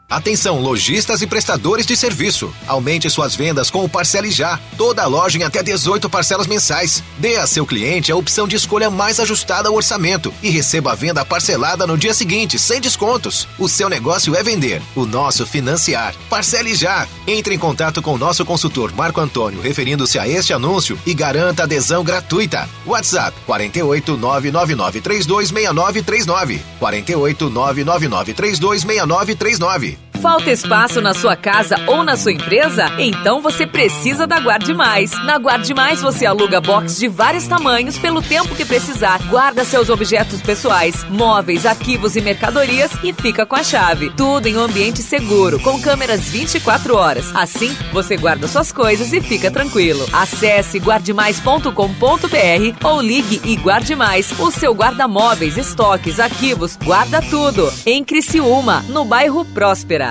Atenção, 0.11 0.59
lojistas 0.59 1.21
e 1.21 1.25
prestadores 1.25 1.85
de 1.85 1.95
serviço. 1.95 2.53
Aumente 2.67 3.09
suas 3.09 3.33
vendas 3.33 3.69
com 3.69 3.85
o 3.85 3.87
Parcele 3.87 4.29
Já. 4.29 4.59
Toda 4.77 5.07
loja 5.07 5.37
em 5.37 5.43
até 5.43 5.63
18 5.63 6.09
parcelas 6.09 6.47
mensais. 6.47 7.01
Dê 7.17 7.37
a 7.37 7.47
seu 7.47 7.65
cliente 7.65 8.11
a 8.11 8.15
opção 8.17 8.45
de 8.45 8.57
escolha 8.57 8.91
mais 8.91 9.21
ajustada 9.21 9.69
ao 9.69 9.75
orçamento 9.75 10.33
e 10.43 10.49
receba 10.49 10.91
a 10.91 10.95
venda 10.95 11.23
parcelada 11.23 11.87
no 11.87 11.97
dia 11.97 12.13
seguinte, 12.13 12.59
sem 12.59 12.81
descontos. 12.81 13.47
O 13.57 13.69
seu 13.69 13.87
negócio 13.87 14.35
é 14.35 14.43
vender, 14.43 14.81
o 14.97 15.05
nosso 15.05 15.45
financiar. 15.45 16.13
Parcele 16.29 16.75
Já. 16.75 17.07
Entre 17.25 17.55
em 17.55 17.57
contato 17.57 18.01
com 18.01 18.13
o 18.13 18.17
nosso 18.17 18.43
consultor 18.43 18.91
Marco 18.93 19.21
Antônio 19.21 19.61
referindo-se 19.61 20.19
a 20.19 20.27
este 20.27 20.51
anúncio 20.51 20.99
e 21.05 21.13
garanta 21.13 21.63
adesão 21.63 22.03
gratuita. 22.03 22.67
WhatsApp 22.85 23.37
48 23.45 24.17
999 24.17 24.99
326939. 24.99 26.61
48 26.79 27.49
999 27.49 28.33
326939. 28.33 30.00
Falta 30.21 30.51
espaço 30.51 31.01
na 31.01 31.15
sua 31.15 31.35
casa 31.35 31.75
ou 31.87 32.03
na 32.03 32.15
sua 32.15 32.31
empresa? 32.31 32.85
Então 32.99 33.41
você 33.41 33.65
precisa 33.65 34.27
da 34.27 34.39
Guarde 34.39 34.71
Mais. 34.71 35.11
Na 35.25 35.39
Guarde 35.39 35.73
Mais 35.73 35.99
você 35.99 36.27
aluga 36.27 36.61
box 36.61 36.99
de 36.99 37.07
vários 37.07 37.47
tamanhos 37.47 37.97
pelo 37.97 38.21
tempo 38.21 38.53
que 38.53 38.63
precisar. 38.63 39.19
Guarda 39.29 39.65
seus 39.65 39.89
objetos 39.89 40.39
pessoais, 40.39 41.03
móveis, 41.09 41.65
arquivos 41.65 42.15
e 42.15 42.21
mercadorias 42.21 42.91
e 43.03 43.11
fica 43.11 43.47
com 43.47 43.55
a 43.55 43.63
chave. 43.63 44.11
Tudo 44.11 44.45
em 44.45 44.55
um 44.55 44.61
ambiente 44.61 45.01
seguro, 45.01 45.59
com 45.59 45.81
câmeras 45.81 46.29
24 46.29 46.95
horas. 46.95 47.35
Assim, 47.35 47.75
você 47.91 48.15
guarda 48.15 48.47
suas 48.47 48.71
coisas 48.71 49.11
e 49.13 49.21
fica 49.21 49.49
tranquilo. 49.49 50.07
Acesse 50.13 50.77
guardemais.com.br 50.77 52.87
ou 52.87 53.01
ligue 53.01 53.41
e 53.43 53.55
guarde 53.55 53.95
mais. 53.95 54.31
O 54.39 54.51
seu 54.51 54.75
guarda-móveis, 54.75 55.57
estoques, 55.57 56.19
arquivos, 56.19 56.77
guarda 56.77 57.23
tudo. 57.23 57.73
Em 57.87 58.03
Criciúma, 58.03 58.85
no 58.87 59.03
bairro 59.03 59.43
Próspera. 59.45 60.10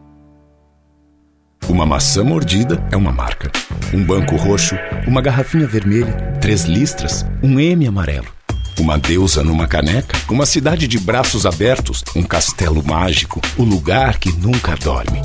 Uma 1.67 1.85
maçã 1.85 2.23
mordida 2.23 2.83
é 2.91 2.97
uma 2.97 3.11
marca. 3.11 3.51
Um 3.93 4.03
banco 4.03 4.35
roxo, 4.35 4.75
uma 5.07 5.21
garrafinha 5.21 5.67
vermelha, 5.67 6.13
três 6.39 6.65
listras, 6.65 7.25
um 7.41 7.59
M 7.59 7.87
amarelo. 7.87 8.27
Uma 8.79 8.97
deusa 8.97 9.43
numa 9.43 9.67
caneca, 9.67 10.17
uma 10.29 10.45
cidade 10.45 10.87
de 10.87 10.97
braços 10.97 11.45
abertos, 11.45 12.01
um 12.15 12.23
castelo 12.23 12.81
mágico, 12.81 13.41
o 13.57 13.63
lugar 13.63 14.17
que 14.17 14.31
nunca 14.31 14.73
dorme. 14.75 15.21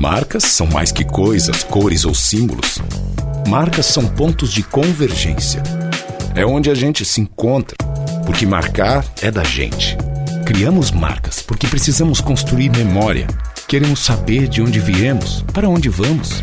Marcas 0.00 0.44
são 0.44 0.66
mais 0.66 0.90
que 0.90 1.04
coisas, 1.04 1.62
cores 1.62 2.06
ou 2.06 2.14
símbolos. 2.14 2.78
Marcas 3.46 3.84
são 3.84 4.06
pontos 4.06 4.50
de 4.50 4.62
convergência. 4.62 5.62
É 6.34 6.42
onde 6.42 6.70
a 6.70 6.74
gente 6.74 7.04
se 7.04 7.20
encontra, 7.20 7.76
porque 8.24 8.46
marcar 8.46 9.04
é 9.20 9.30
da 9.30 9.44
gente. 9.44 9.98
Criamos 10.46 10.90
marcas 10.90 11.42
porque 11.42 11.66
precisamos 11.66 12.18
construir 12.22 12.70
memória. 12.70 13.26
Queremos 13.68 14.00
saber 14.00 14.48
de 14.48 14.62
onde 14.62 14.80
viemos, 14.80 15.44
para 15.52 15.68
onde 15.68 15.90
vamos. 15.90 16.42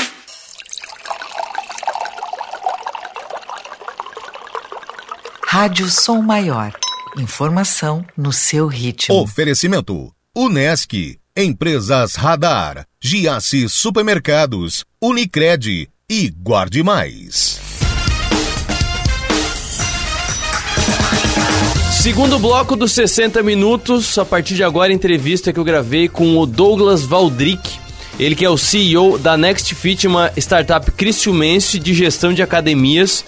Rádio 5.53 5.89
Som 5.89 6.21
Maior. 6.21 6.71
Informação 7.17 8.05
no 8.15 8.31
seu 8.31 8.67
ritmo. 8.67 9.13
Oferecimento: 9.15 10.09
Unesc, 10.33 11.19
Empresas 11.35 12.15
Radar, 12.15 12.85
Giasse 13.03 13.67
Supermercados, 13.67 14.85
Unicred 15.01 15.89
e 16.09 16.29
Guarde 16.29 16.81
Mais. 16.81 17.59
Segundo 22.01 22.39
bloco 22.39 22.77
dos 22.77 22.93
60 22.93 23.43
minutos, 23.43 24.17
a 24.17 24.23
partir 24.23 24.55
de 24.55 24.63
agora, 24.63 24.93
entrevista 24.93 25.51
que 25.51 25.59
eu 25.59 25.65
gravei 25.65 26.07
com 26.07 26.37
o 26.37 26.45
Douglas 26.45 27.03
Valdrick. 27.03 27.77
Ele 28.17 28.35
que 28.35 28.45
é 28.45 28.49
o 28.49 28.57
CEO 28.57 29.17
da 29.17 29.35
Next 29.35 29.75
Fit, 29.75 30.07
uma 30.07 30.31
startup 30.37 30.89
cristiumense 30.91 31.77
de 31.77 31.93
gestão 31.93 32.33
de 32.33 32.41
academias 32.41 33.25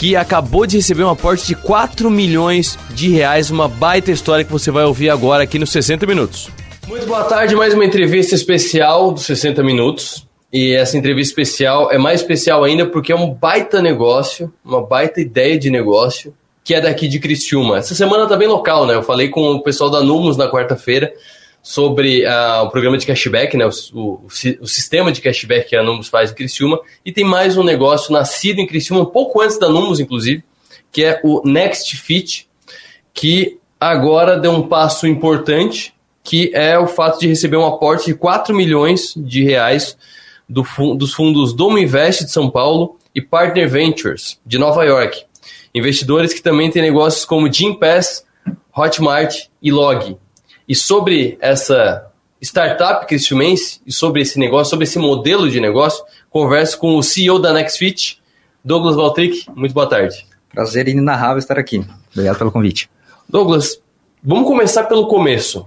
que 0.00 0.16
acabou 0.16 0.64
de 0.64 0.78
receber 0.78 1.04
um 1.04 1.10
aporte 1.10 1.46
de 1.46 1.54
4 1.54 2.10
milhões 2.10 2.78
de 2.88 3.10
reais, 3.10 3.50
uma 3.50 3.68
baita 3.68 4.10
história 4.10 4.42
que 4.42 4.50
você 4.50 4.70
vai 4.70 4.86
ouvir 4.86 5.10
agora 5.10 5.42
aqui 5.42 5.58
nos 5.58 5.70
60 5.70 6.06
minutos. 6.06 6.48
Muito 6.88 7.06
boa 7.06 7.22
tarde, 7.24 7.54
mais 7.54 7.74
uma 7.74 7.84
entrevista 7.84 8.34
especial 8.34 9.12
dos 9.12 9.26
60 9.26 9.62
minutos. 9.62 10.26
E 10.50 10.72
essa 10.72 10.96
entrevista 10.96 11.32
especial 11.32 11.92
é 11.92 11.98
mais 11.98 12.22
especial 12.22 12.64
ainda 12.64 12.86
porque 12.86 13.12
é 13.12 13.14
um 13.14 13.28
baita 13.30 13.82
negócio, 13.82 14.50
uma 14.64 14.80
baita 14.80 15.20
ideia 15.20 15.58
de 15.58 15.68
negócio, 15.68 16.32
que 16.64 16.72
é 16.72 16.80
daqui 16.80 17.06
de 17.06 17.20
Criciúma. 17.20 17.76
Essa 17.76 17.94
semana 17.94 18.26
tá 18.26 18.38
bem 18.38 18.48
local, 18.48 18.86
né? 18.86 18.94
Eu 18.94 19.02
falei 19.02 19.28
com 19.28 19.52
o 19.52 19.62
pessoal 19.62 19.90
da 19.90 20.00
Numos 20.00 20.34
na 20.34 20.50
quarta-feira 20.50 21.12
sobre 21.62 22.24
uh, 22.24 22.64
o 22.64 22.70
programa 22.70 22.96
de 22.96 23.06
cashback, 23.06 23.56
né? 23.56 23.66
O, 23.66 23.98
o, 23.98 24.26
o, 24.26 24.66
sistema 24.66 25.12
de 25.12 25.20
cashback 25.20 25.68
que 25.68 25.76
a 25.76 25.82
Numos 25.82 26.08
faz 26.08 26.30
em 26.30 26.34
Criciúma. 26.34 26.80
E 27.04 27.12
tem 27.12 27.24
mais 27.24 27.56
um 27.56 27.62
negócio 27.62 28.12
nascido 28.12 28.60
em 28.60 28.66
Criciúma, 28.66 29.02
um 29.02 29.06
pouco 29.06 29.40
antes 29.40 29.58
da 29.58 29.68
Numos, 29.68 30.00
inclusive, 30.00 30.42
que 30.90 31.04
é 31.04 31.20
o 31.22 31.42
Next 31.44 31.96
Fit, 31.96 32.48
que 33.12 33.58
agora 33.78 34.38
deu 34.38 34.52
um 34.52 34.68
passo 34.68 35.06
importante, 35.06 35.94
que 36.22 36.50
é 36.54 36.78
o 36.78 36.86
fato 36.86 37.20
de 37.20 37.28
receber 37.28 37.56
um 37.56 37.66
aporte 37.66 38.06
de 38.06 38.14
4 38.14 38.54
milhões 38.54 39.14
de 39.16 39.44
reais 39.44 39.96
do, 40.48 40.64
dos 40.96 41.12
fundos 41.12 41.52
Domo 41.52 41.78
Invest 41.78 42.24
de 42.24 42.30
São 42.30 42.50
Paulo 42.50 42.98
e 43.14 43.20
Partner 43.20 43.68
Ventures 43.68 44.38
de 44.44 44.58
Nova 44.58 44.84
York. 44.84 45.24
Investidores 45.74 46.32
que 46.32 46.42
também 46.42 46.70
têm 46.70 46.82
negócios 46.82 47.24
como 47.24 47.52
Jim 47.52 47.74
Pass, 47.74 48.24
Hotmart 48.76 49.46
e 49.62 49.70
Log. 49.70 50.16
E 50.70 50.74
sobre 50.76 51.36
essa 51.40 52.06
startup 52.40 53.04
cristiumense 53.04 53.80
e 53.84 53.90
sobre 53.90 54.22
esse 54.22 54.38
negócio, 54.38 54.70
sobre 54.70 54.84
esse 54.84 55.00
modelo 55.00 55.50
de 55.50 55.60
negócio, 55.60 56.04
converso 56.30 56.78
com 56.78 56.96
o 56.96 57.02
CEO 57.02 57.40
da 57.40 57.52
NextFit, 57.52 58.22
Douglas 58.64 58.94
Valtric. 58.94 59.46
Muito 59.52 59.74
boa 59.74 59.88
tarde. 59.88 60.24
Prazer 60.48 60.86
inenarrável 60.86 61.38
estar 61.38 61.58
aqui. 61.58 61.84
Obrigado 62.12 62.38
pelo 62.38 62.52
convite. 62.52 62.88
Douglas, 63.28 63.82
vamos 64.22 64.46
começar 64.46 64.84
pelo 64.84 65.08
começo. 65.08 65.66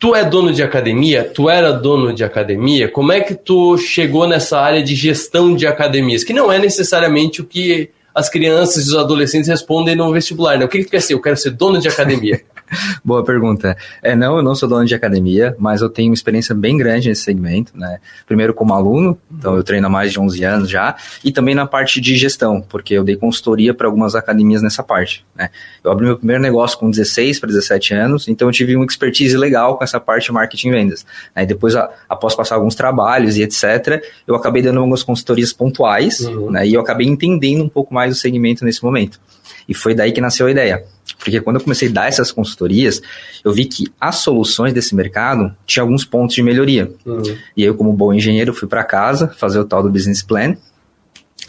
Tu 0.00 0.16
é 0.16 0.24
dono 0.24 0.52
de 0.52 0.64
academia? 0.64 1.22
Tu 1.22 1.48
era 1.48 1.70
dono 1.70 2.12
de 2.12 2.24
academia? 2.24 2.90
Como 2.90 3.12
é 3.12 3.20
que 3.20 3.36
tu 3.36 3.78
chegou 3.78 4.26
nessa 4.26 4.58
área 4.58 4.82
de 4.82 4.96
gestão 4.96 5.54
de 5.54 5.64
academias? 5.64 6.24
Que 6.24 6.32
não 6.32 6.50
é 6.50 6.58
necessariamente 6.58 7.40
o 7.40 7.44
que 7.44 7.90
as 8.12 8.28
crianças 8.28 8.86
e 8.86 8.88
os 8.88 8.96
adolescentes 8.96 9.48
respondem 9.48 9.94
no 9.94 10.10
vestibular, 10.10 10.58
né? 10.58 10.64
O 10.64 10.68
que, 10.68 10.78
que 10.78 10.86
tu 10.86 10.90
quer 10.90 11.02
ser? 11.02 11.14
Eu 11.14 11.22
quero 11.22 11.36
ser 11.36 11.50
dono 11.50 11.78
de 11.78 11.86
academia. 11.86 12.42
Boa 13.04 13.24
pergunta. 13.24 13.76
É, 14.02 14.14
não, 14.14 14.36
eu 14.36 14.42
não 14.42 14.54
sou 14.54 14.68
dono 14.68 14.84
de 14.84 14.94
academia, 14.94 15.54
mas 15.58 15.80
eu 15.80 15.88
tenho 15.88 16.10
uma 16.10 16.14
experiência 16.14 16.54
bem 16.54 16.76
grande 16.76 17.08
nesse 17.08 17.22
segmento, 17.22 17.72
né? 17.74 17.98
Primeiro 18.26 18.52
como 18.54 18.74
aluno, 18.74 19.18
então 19.30 19.56
eu 19.56 19.62
treino 19.62 19.86
há 19.86 19.90
mais 19.90 20.12
de 20.12 20.20
11 20.20 20.44
anos 20.44 20.70
já, 20.70 20.96
e 21.24 21.32
também 21.32 21.54
na 21.54 21.66
parte 21.66 22.00
de 22.00 22.16
gestão, 22.16 22.60
porque 22.60 22.94
eu 22.94 23.04
dei 23.04 23.16
consultoria 23.16 23.72
para 23.72 23.86
algumas 23.86 24.14
academias 24.14 24.62
nessa 24.62 24.82
parte, 24.82 25.24
né? 25.34 25.50
Eu 25.82 25.90
abri 25.90 26.06
meu 26.06 26.16
primeiro 26.16 26.42
negócio 26.42 26.78
com 26.78 26.90
16 26.90 27.40
para 27.40 27.48
17 27.48 27.94
anos, 27.94 28.28
então 28.28 28.48
eu 28.48 28.52
tive 28.52 28.76
uma 28.76 28.84
expertise 28.84 29.36
legal 29.36 29.76
com 29.76 29.84
essa 29.84 30.00
parte 30.00 30.26
de 30.26 30.32
marketing 30.32 30.68
e 30.68 30.70
vendas. 30.72 31.06
Aí 31.34 31.46
depois, 31.46 31.74
após 32.08 32.34
passar 32.34 32.56
alguns 32.56 32.74
trabalhos 32.74 33.36
e 33.36 33.42
etc., 33.42 34.02
eu 34.26 34.34
acabei 34.34 34.62
dando 34.62 34.78
algumas 34.78 35.02
consultorias 35.02 35.52
pontuais, 35.52 36.20
uhum. 36.20 36.50
né? 36.50 36.66
E 36.66 36.74
eu 36.74 36.80
acabei 36.80 37.06
entendendo 37.06 37.62
um 37.62 37.68
pouco 37.68 37.94
mais 37.94 38.16
o 38.16 38.18
segmento 38.18 38.64
nesse 38.64 38.82
momento. 38.82 39.20
E 39.68 39.74
foi 39.74 39.94
daí 39.94 40.12
que 40.12 40.20
nasceu 40.20 40.46
a 40.46 40.50
ideia. 40.50 40.84
Porque 41.18 41.40
quando 41.40 41.56
eu 41.56 41.62
comecei 41.62 41.88
a 41.88 41.92
dar 41.92 42.08
essas 42.08 42.32
consultorias, 42.32 43.00
eu 43.44 43.52
vi 43.52 43.64
que 43.64 43.86
as 44.00 44.16
soluções 44.16 44.72
desse 44.72 44.94
mercado 44.94 45.54
tinham 45.64 45.86
alguns 45.86 46.04
pontos 46.04 46.34
de 46.34 46.42
melhoria. 46.42 46.90
Uhum. 47.04 47.36
E 47.56 47.62
eu, 47.62 47.74
como 47.74 47.92
bom 47.92 48.12
engenheiro, 48.12 48.52
fui 48.52 48.68
para 48.68 48.82
casa 48.84 49.28
fazer 49.28 49.58
o 49.58 49.64
tal 49.64 49.82
do 49.82 49.90
business 49.90 50.22
plan. 50.22 50.56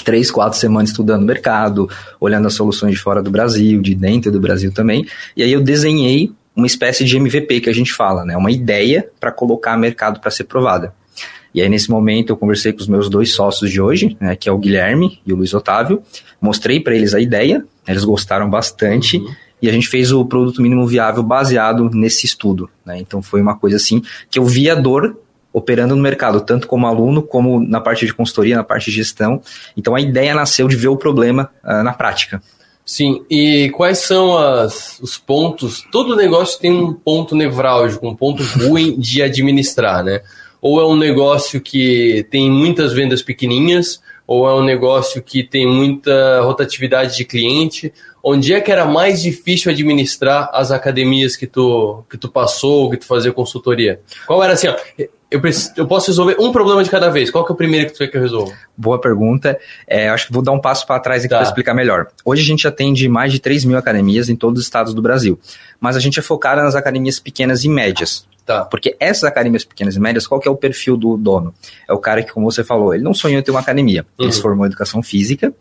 Três, 0.04 0.32
quatro 0.32 0.58
semanas 0.58 0.91
estudando 0.91 1.24
o 1.24 1.26
mercado, 1.26 1.89
olhando 2.20 2.48
as 2.48 2.54
soluções 2.54 2.93
de 2.93 3.00
fora 3.00 3.22
do 3.22 3.32
Brasil, 3.32 3.82
de 3.82 3.96
dentro 3.96 4.32
do 4.32 4.39
Brasil 4.39 4.72
também. 4.72 5.06
E 5.36 5.43
aí 5.43 5.52
eu 5.52 5.62
desenhei 5.62 6.32
uma 6.56 6.67
espécie 6.67 7.04
de 7.04 7.17
MVP 7.17 7.62
que 7.62 7.70
a 7.70 7.74
gente 7.74 7.93
fala, 7.93 8.24
né? 8.24 8.36
Uma 8.38 8.52
ideia 8.52 9.08
para 9.20 9.32
colocar 9.32 9.78
mercado 9.78 10.20
para 10.20 10.32
ser 10.32 10.46
provada. 10.46 10.93
E 11.54 11.62
aí, 11.62 11.70
nesse 11.70 11.89
momento, 11.89 12.32
eu 12.32 12.38
conversei 12.38 12.72
com 12.72 12.80
os 12.80 12.88
meus 12.88 13.10
dois 13.10 13.34
sócios 13.34 13.72
de 13.72 13.82
hoje, 13.82 14.15
né, 14.20 14.36
que 14.36 14.48
é 14.48 14.52
o 14.52 14.58
Guilherme 14.58 15.20
e 15.26 15.34
o 15.34 15.36
Luiz 15.36 15.54
Otávio, 15.54 16.04
mostrei 16.39 16.80
para 16.80 16.93
eles 16.93 17.15
a 17.15 17.20
ideia, 17.20 17.65
eles 17.88 18.04
gostaram 18.04 18.50
bastante. 18.50 19.17
Uhum 19.17 19.47
e 19.62 19.70
a 19.70 19.72
gente 19.72 19.88
fez 19.88 20.12
o 20.12 20.24
produto 20.26 20.62
mínimo 20.62 20.86
viável 20.86 21.24
baseado 21.24 21.89
nesse 21.91 22.26
estudo. 22.26 22.70
Né? 22.86 23.00
Então 23.00 23.22
foi 23.22 23.41
uma 23.41 23.58
coisa 23.58 23.78
assim 23.78 24.02
que 24.30 24.39
eu 24.39 24.46
via 24.46 24.76
dor 24.76 25.17
operando 25.52 25.96
no 25.96 26.02
mercado, 26.02 26.41
tanto 26.41 26.67
como 26.67 26.86
aluno, 26.86 27.24
como 27.24 27.60
na 27.60 27.82
parte 27.82 28.06
de 28.06 28.13
consultoria, 28.13 28.56
na 28.56 28.63
parte 28.63 28.91
de 28.91 28.98
gestão. 28.98 29.41
Então 29.76 29.96
a 29.96 30.02
ideia 30.02 30.36
nasceu 30.36 30.67
de 30.67 30.76
ver 30.76 30.89
o 30.89 30.98
problema 30.98 31.50
uh, 31.63 31.84
na 31.84 31.93
prática. 31.93 32.41
Sim, 32.86 33.26
e 33.30 33.70
quais 33.76 33.98
são 33.98 34.38
as, 34.38 35.00
os 35.02 35.17
pontos? 35.17 35.84
Todo 35.91 36.15
negócio 36.15 36.60
tem 36.60 36.72
um 36.72 36.93
ponto 36.93 37.36
nevrálgico, 37.36 38.08
um 38.08 38.15
ponto 38.15 38.43
ruim 38.65 38.98
de 38.98 39.22
administrar, 39.22 40.04
né? 40.04 40.22
Ou 40.62 40.80
é 40.80 40.86
um 40.86 40.96
negócio 40.96 41.60
que 41.60 42.26
tem 42.30 42.50
muitas 42.50 42.93
vendas 42.93 43.22
pequenininhas, 43.22 44.00
ou 44.26 44.48
é 44.48 44.54
um 44.54 44.63
negócio 44.63 45.22
que 45.22 45.43
tem 45.43 45.67
muita 45.67 46.41
rotatividade 46.41 47.17
de 47.17 47.26
cliente, 47.26 47.91
onde 48.30 48.54
é 48.54 48.60
que 48.60 48.70
era 48.70 48.84
mais 48.84 49.22
difícil 49.22 49.72
administrar 49.72 50.50
as 50.52 50.70
academias 50.70 51.38
que 51.38 51.48
tu, 51.48 52.04
que 52.10 52.18
tu 52.18 52.28
passou, 52.28 52.90
que 52.90 52.98
tu 52.98 53.06
fazia 53.06 53.32
consultoria? 53.32 54.02
Qual 54.26 54.44
era 54.44 54.52
assim, 54.52 54.68
ó, 54.68 54.76
eu, 55.32 55.40
preciso, 55.40 55.72
eu 55.78 55.88
posso 55.88 56.08
resolver 56.08 56.36
um 56.38 56.52
problema 56.52 56.84
de 56.84 56.90
cada 56.90 57.10
vez. 57.10 57.32
Qual 57.32 57.46
que 57.46 57.52
é 57.54 57.56
o 57.56 57.58
primeiro 57.58 57.86
que 57.86 57.94
tu 57.94 58.00
quer 58.00 58.08
que 58.08 58.18
eu 58.18 58.22
resolva? 58.22 58.52
Boa 58.76 59.00
pergunta. 59.00 59.58
É, 59.88 60.10
acho 60.10 60.28
que 60.28 60.34
vou 60.34 60.42
dar 60.42 60.52
um 60.52 60.60
passo 60.60 60.86
para 60.86 61.00
trás 61.00 61.24
aqui 61.24 61.30
tá. 61.30 61.38
para 61.38 61.48
explicar 61.48 61.74
melhor. 61.74 62.08
Hoje 62.26 62.42
a 62.42 62.46
gente 62.46 62.68
atende 62.68 63.08
mais 63.08 63.32
de 63.32 63.40
3 63.40 63.63
mil 63.63 63.78
academias 63.78 64.28
em 64.28 64.36
todos 64.36 64.60
os 64.60 64.66
estados 64.66 64.94
do 64.94 65.02
Brasil. 65.02 65.40
Mas 65.80 65.96
a 65.96 66.00
gente 66.02 66.20
é 66.20 66.22
focado 66.22 66.62
nas 66.62 66.76
academias 66.76 67.22
pequenas 67.22 67.63
e 67.63 67.70
médias. 67.70 68.28
Tá. 68.46 68.66
Porque 68.66 68.96
essas 69.00 69.24
academias 69.24 69.63
pequenas 69.63 69.96
e 69.96 70.00
médias, 70.02 70.28
qual 70.28 70.40
que 70.40 70.48
é 70.48 70.52
o 70.52 70.56
perfil 70.56 70.98
do 70.98 71.16
dono? 71.16 71.54
É 71.88 71.94
o 71.94 71.98
cara 71.98 72.24
que, 72.24 72.32
como 72.32 72.50
você 72.50 72.63
falou, 72.63 72.94
ele 72.94 73.04
não 73.04 73.13
sonhou 73.13 73.40
em 73.40 73.44
ter 73.44 73.52
uma 73.52 73.60
academia. 73.62 74.06
Uhum. 74.18 74.26
Ele 74.26 74.34
se 74.34 74.42
formou 74.42 74.66
em 74.66 74.70
educação 74.70 75.02
física, 75.02 75.54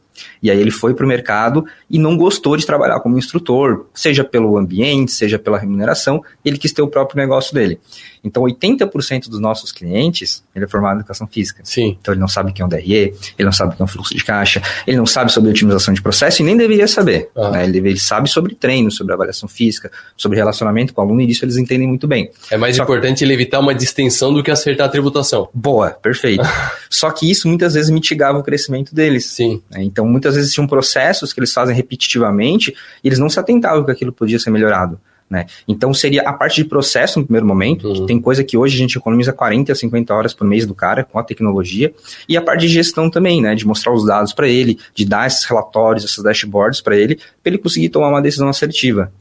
e 0.43 0.51
aí 0.51 0.59
ele 0.59 0.71
foi 0.71 0.95
para 0.95 1.05
o 1.05 1.09
mercado 1.09 1.65
e 1.89 1.99
não 1.99 2.17
gostou 2.17 2.57
de 2.57 2.67
trabalhar 2.67 3.01
como 3.01 3.19
instrutor, 3.19 3.87
seja 3.95 4.25
pelo 4.25 4.57
ambiente, 4.57 5.13
seja 5.13 5.39
pela 5.39 5.59
remuneração, 5.59 6.23
ele 6.45 6.59
quis 6.59 6.73
ter 6.73 6.83
o 6.83 6.89
próprio 6.89 7.19
negócio 7.19 7.55
dele. 7.55 7.79
Então, 8.27 8.43
80% 8.43 9.29
dos 9.29 9.39
nossos 9.39 9.71
clientes, 9.71 10.43
ele 10.53 10.65
é 10.65 10.69
formado 10.69 10.97
em 10.97 10.99
educação 10.99 11.29
física. 11.29 11.61
Sim. 11.63 11.97
Então, 12.01 12.13
ele 12.13 12.21
não 12.21 12.27
sabe 12.27 12.51
o 12.51 12.53
que 12.53 12.61
é 12.61 12.65
um 12.65 12.69
DRE, 12.69 12.93
ele 12.93 13.15
não 13.39 13.53
sabe 13.53 13.73
o 13.73 13.77
que 13.77 13.83
é 13.83 13.85
um 13.85 13.89
fluxo 13.89 14.15
de 14.15 14.25
caixa, 14.25 14.61
ele 14.85 14.97
não 14.97 15.07
sabe 15.07 15.31
sobre 15.31 15.51
otimização 15.51 15.95
de 15.95 16.03
processo 16.03 16.43
e 16.43 16.45
nem 16.45 16.57
deveria 16.57 16.89
saber. 16.89 17.31
Ah. 17.37 17.51
Né? 17.51 17.65
Ele, 17.65 17.79
ele, 17.79 17.99
sabe 17.99 18.29
sobre 18.29 18.57
treino, 18.57 18.91
sobre 18.91 19.13
avaliação 19.13 19.49
física, 19.49 19.93
sobre 20.17 20.37
relacionamento 20.37 20.93
com 20.93 21.01
o 21.01 21.05
aluno, 21.05 21.21
e 21.21 21.27
disso 21.27 21.45
eles 21.45 21.57
entendem 21.57 21.87
muito 21.87 22.09
bem. 22.09 22.31
É 22.51 22.57
mais 22.57 22.77
Só 22.77 22.83
importante 22.83 23.23
ele 23.23 23.33
evitar 23.33 23.61
uma 23.61 23.75
distensão 23.75 24.35
do 24.35 24.43
que 24.43 24.51
acertar 24.51 24.87
a 24.87 24.91
tributação. 24.91 25.49
Boa, 25.55 25.91
perfeito. 25.91 26.45
Só 26.91 27.11
que 27.13 27.31
isso 27.31 27.47
muitas 27.47 27.75
vezes 27.75 27.91
mitigava 27.91 28.39
o 28.39 28.43
crescimento 28.43 28.95
deles. 28.95 29.27
Sim. 29.27 29.63
Né? 29.71 29.85
Então, 29.85 30.06
muitas 30.07 30.35
vezes 30.35 30.53
tinham 30.53 30.67
processos 30.67 31.33
que 31.33 31.41
eles 31.41 31.53
fazem 31.53 31.75
repetitivamente 31.75 32.75
e 33.03 33.09
eles 33.09 33.19
não 33.19 33.29
se 33.29 33.39
atentavam 33.39 33.85
que 33.85 33.91
aquilo 33.91 34.13
podia 34.13 34.39
ser 34.39 34.51
melhorado. 34.51 35.01
Né? 35.29 35.47
Então 35.67 35.93
seria 35.93 36.23
a 36.23 36.33
parte 36.33 36.63
de 36.63 36.65
processo 36.65 37.19
no 37.19 37.25
primeiro 37.25 37.47
momento, 37.47 37.93
que 37.93 38.07
tem 38.07 38.21
coisa 38.21 38.45
que 38.45 38.57
hoje 38.57 38.77
a 38.77 38.79
gente 38.79 38.97
economiza 38.97 39.33
40 39.33 39.73
a 39.73 39.75
50 39.75 40.15
horas 40.15 40.33
por 40.33 40.47
mês 40.47 40.65
do 40.65 40.73
cara 40.73 41.03
com 41.03 41.19
a 41.19 41.25
tecnologia, 41.25 41.93
e 42.29 42.37
a 42.37 42.43
parte 42.43 42.61
de 42.61 42.69
gestão 42.69 43.11
também, 43.11 43.43
né? 43.43 43.55
De 43.57 43.67
mostrar 43.67 43.93
os 43.93 44.07
dados 44.07 44.33
para 44.33 44.47
ele, 44.47 44.79
de 44.95 45.05
dar 45.05 45.27
esses 45.27 45.45
relatórios, 45.45 46.05
esses 46.05 46.23
dashboards 46.23 46.81
para 46.81 46.97
ele, 46.97 47.17
para 47.17 47.53
ele 47.53 47.59
conseguir 47.59 47.89
tomar 47.89 48.09
uma 48.09 48.23
decisão 48.23 48.49
assertiva 48.49 49.13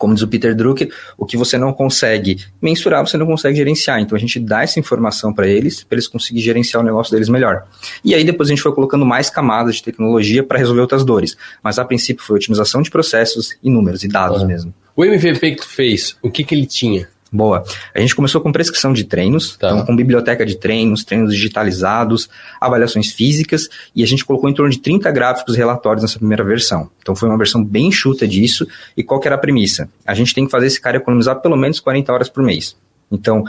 como 0.00 0.14
diz 0.14 0.22
o 0.22 0.28
Peter 0.28 0.56
Drucker, 0.56 0.90
o 1.18 1.26
que 1.26 1.36
você 1.36 1.58
não 1.58 1.74
consegue 1.74 2.38
mensurar, 2.60 3.06
você 3.06 3.18
não 3.18 3.26
consegue 3.26 3.54
gerenciar. 3.54 4.00
Então 4.00 4.16
a 4.16 4.18
gente 4.18 4.40
dá 4.40 4.62
essa 4.62 4.80
informação 4.80 5.30
para 5.30 5.46
eles, 5.46 5.84
para 5.84 5.96
eles 5.96 6.08
conseguirem 6.08 6.42
gerenciar 6.42 6.82
o 6.82 6.86
negócio 6.86 7.12
deles 7.12 7.28
melhor. 7.28 7.64
E 8.02 8.14
aí 8.14 8.24
depois 8.24 8.48
a 8.48 8.52
gente 8.52 8.62
foi 8.62 8.72
colocando 8.72 9.04
mais 9.04 9.28
camadas 9.28 9.76
de 9.76 9.82
tecnologia 9.82 10.42
para 10.42 10.58
resolver 10.58 10.80
outras 10.80 11.04
dores. 11.04 11.36
Mas 11.62 11.78
a 11.78 11.84
princípio 11.84 12.24
foi 12.24 12.36
otimização 12.36 12.80
de 12.80 12.90
processos 12.90 13.54
e 13.62 13.68
números 13.68 14.02
e 14.02 14.08
dados 14.08 14.42
mesmo. 14.42 14.72
O 14.96 15.04
MVP 15.04 15.52
que 15.52 15.56
tu 15.58 15.68
fez, 15.68 16.16
o 16.22 16.30
que, 16.30 16.42
que 16.44 16.54
ele 16.54 16.66
tinha? 16.66 17.06
Boa. 17.32 17.62
A 17.94 18.00
gente 18.00 18.16
começou 18.16 18.40
com 18.40 18.50
prescrição 18.50 18.92
de 18.92 19.04
treinos, 19.04 19.54
então 19.56 19.86
com 19.86 19.94
biblioteca 19.94 20.44
de 20.44 20.56
treinos, 20.56 21.04
treinos 21.04 21.32
digitalizados, 21.32 22.28
avaliações 22.60 23.12
físicas, 23.12 23.68
e 23.94 24.02
a 24.02 24.06
gente 24.06 24.24
colocou 24.24 24.50
em 24.50 24.54
torno 24.54 24.70
de 24.70 24.80
30 24.80 25.10
gráficos 25.12 25.54
e 25.54 25.58
relatórios 25.58 26.02
nessa 26.02 26.18
primeira 26.18 26.42
versão. 26.42 26.90
Então 27.00 27.14
foi 27.14 27.28
uma 27.28 27.38
versão 27.38 27.64
bem 27.64 27.86
enxuta 27.86 28.26
disso, 28.26 28.66
e 28.96 29.04
qual 29.04 29.20
que 29.20 29.28
era 29.28 29.36
a 29.36 29.38
premissa? 29.38 29.88
A 30.04 30.12
gente 30.12 30.34
tem 30.34 30.44
que 30.44 30.50
fazer 30.50 30.66
esse 30.66 30.80
cara 30.80 30.96
economizar 30.96 31.40
pelo 31.40 31.56
menos 31.56 31.78
40 31.78 32.12
horas 32.12 32.28
por 32.28 32.42
mês. 32.42 32.76
Então, 33.12 33.44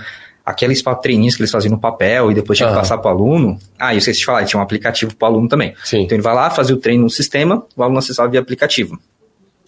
aqueles 0.46 0.84
treininhos 1.02 1.36
que 1.36 1.41
eles 1.41 1.52
faziam 1.52 1.72
no 1.72 1.80
papel 1.80 2.32
e 2.32 2.36
depois 2.36 2.58
tinha 2.58 2.70
que 2.70 2.76
passar 2.76 2.98
para 3.00 3.12
o 3.12 3.13
aluno. 3.13 3.58
Ah, 3.80 3.94
eu 3.96 3.98
esqueci 3.98 4.20
de 4.20 4.26
falar, 4.26 4.46
tinha 4.46 4.60
um 4.60 4.63
aplicativo 4.63 5.15
para 5.15 5.28
o 5.28 5.32
aluno 5.32 5.48
também. 5.48 5.74
Sim. 5.84 6.02
Então 6.04 6.15
ele 6.15 6.24
vai 6.24 6.36
lá, 6.36 6.50
fazia 6.50 6.76
o 6.76 6.80
treino 6.80 7.04
no 7.04 7.10
sistema, 7.10 7.63
o 7.76 7.84
aluno 7.84 8.00
acessava 8.00 8.30
via 8.30 8.39
aplicativo. 8.39 9.00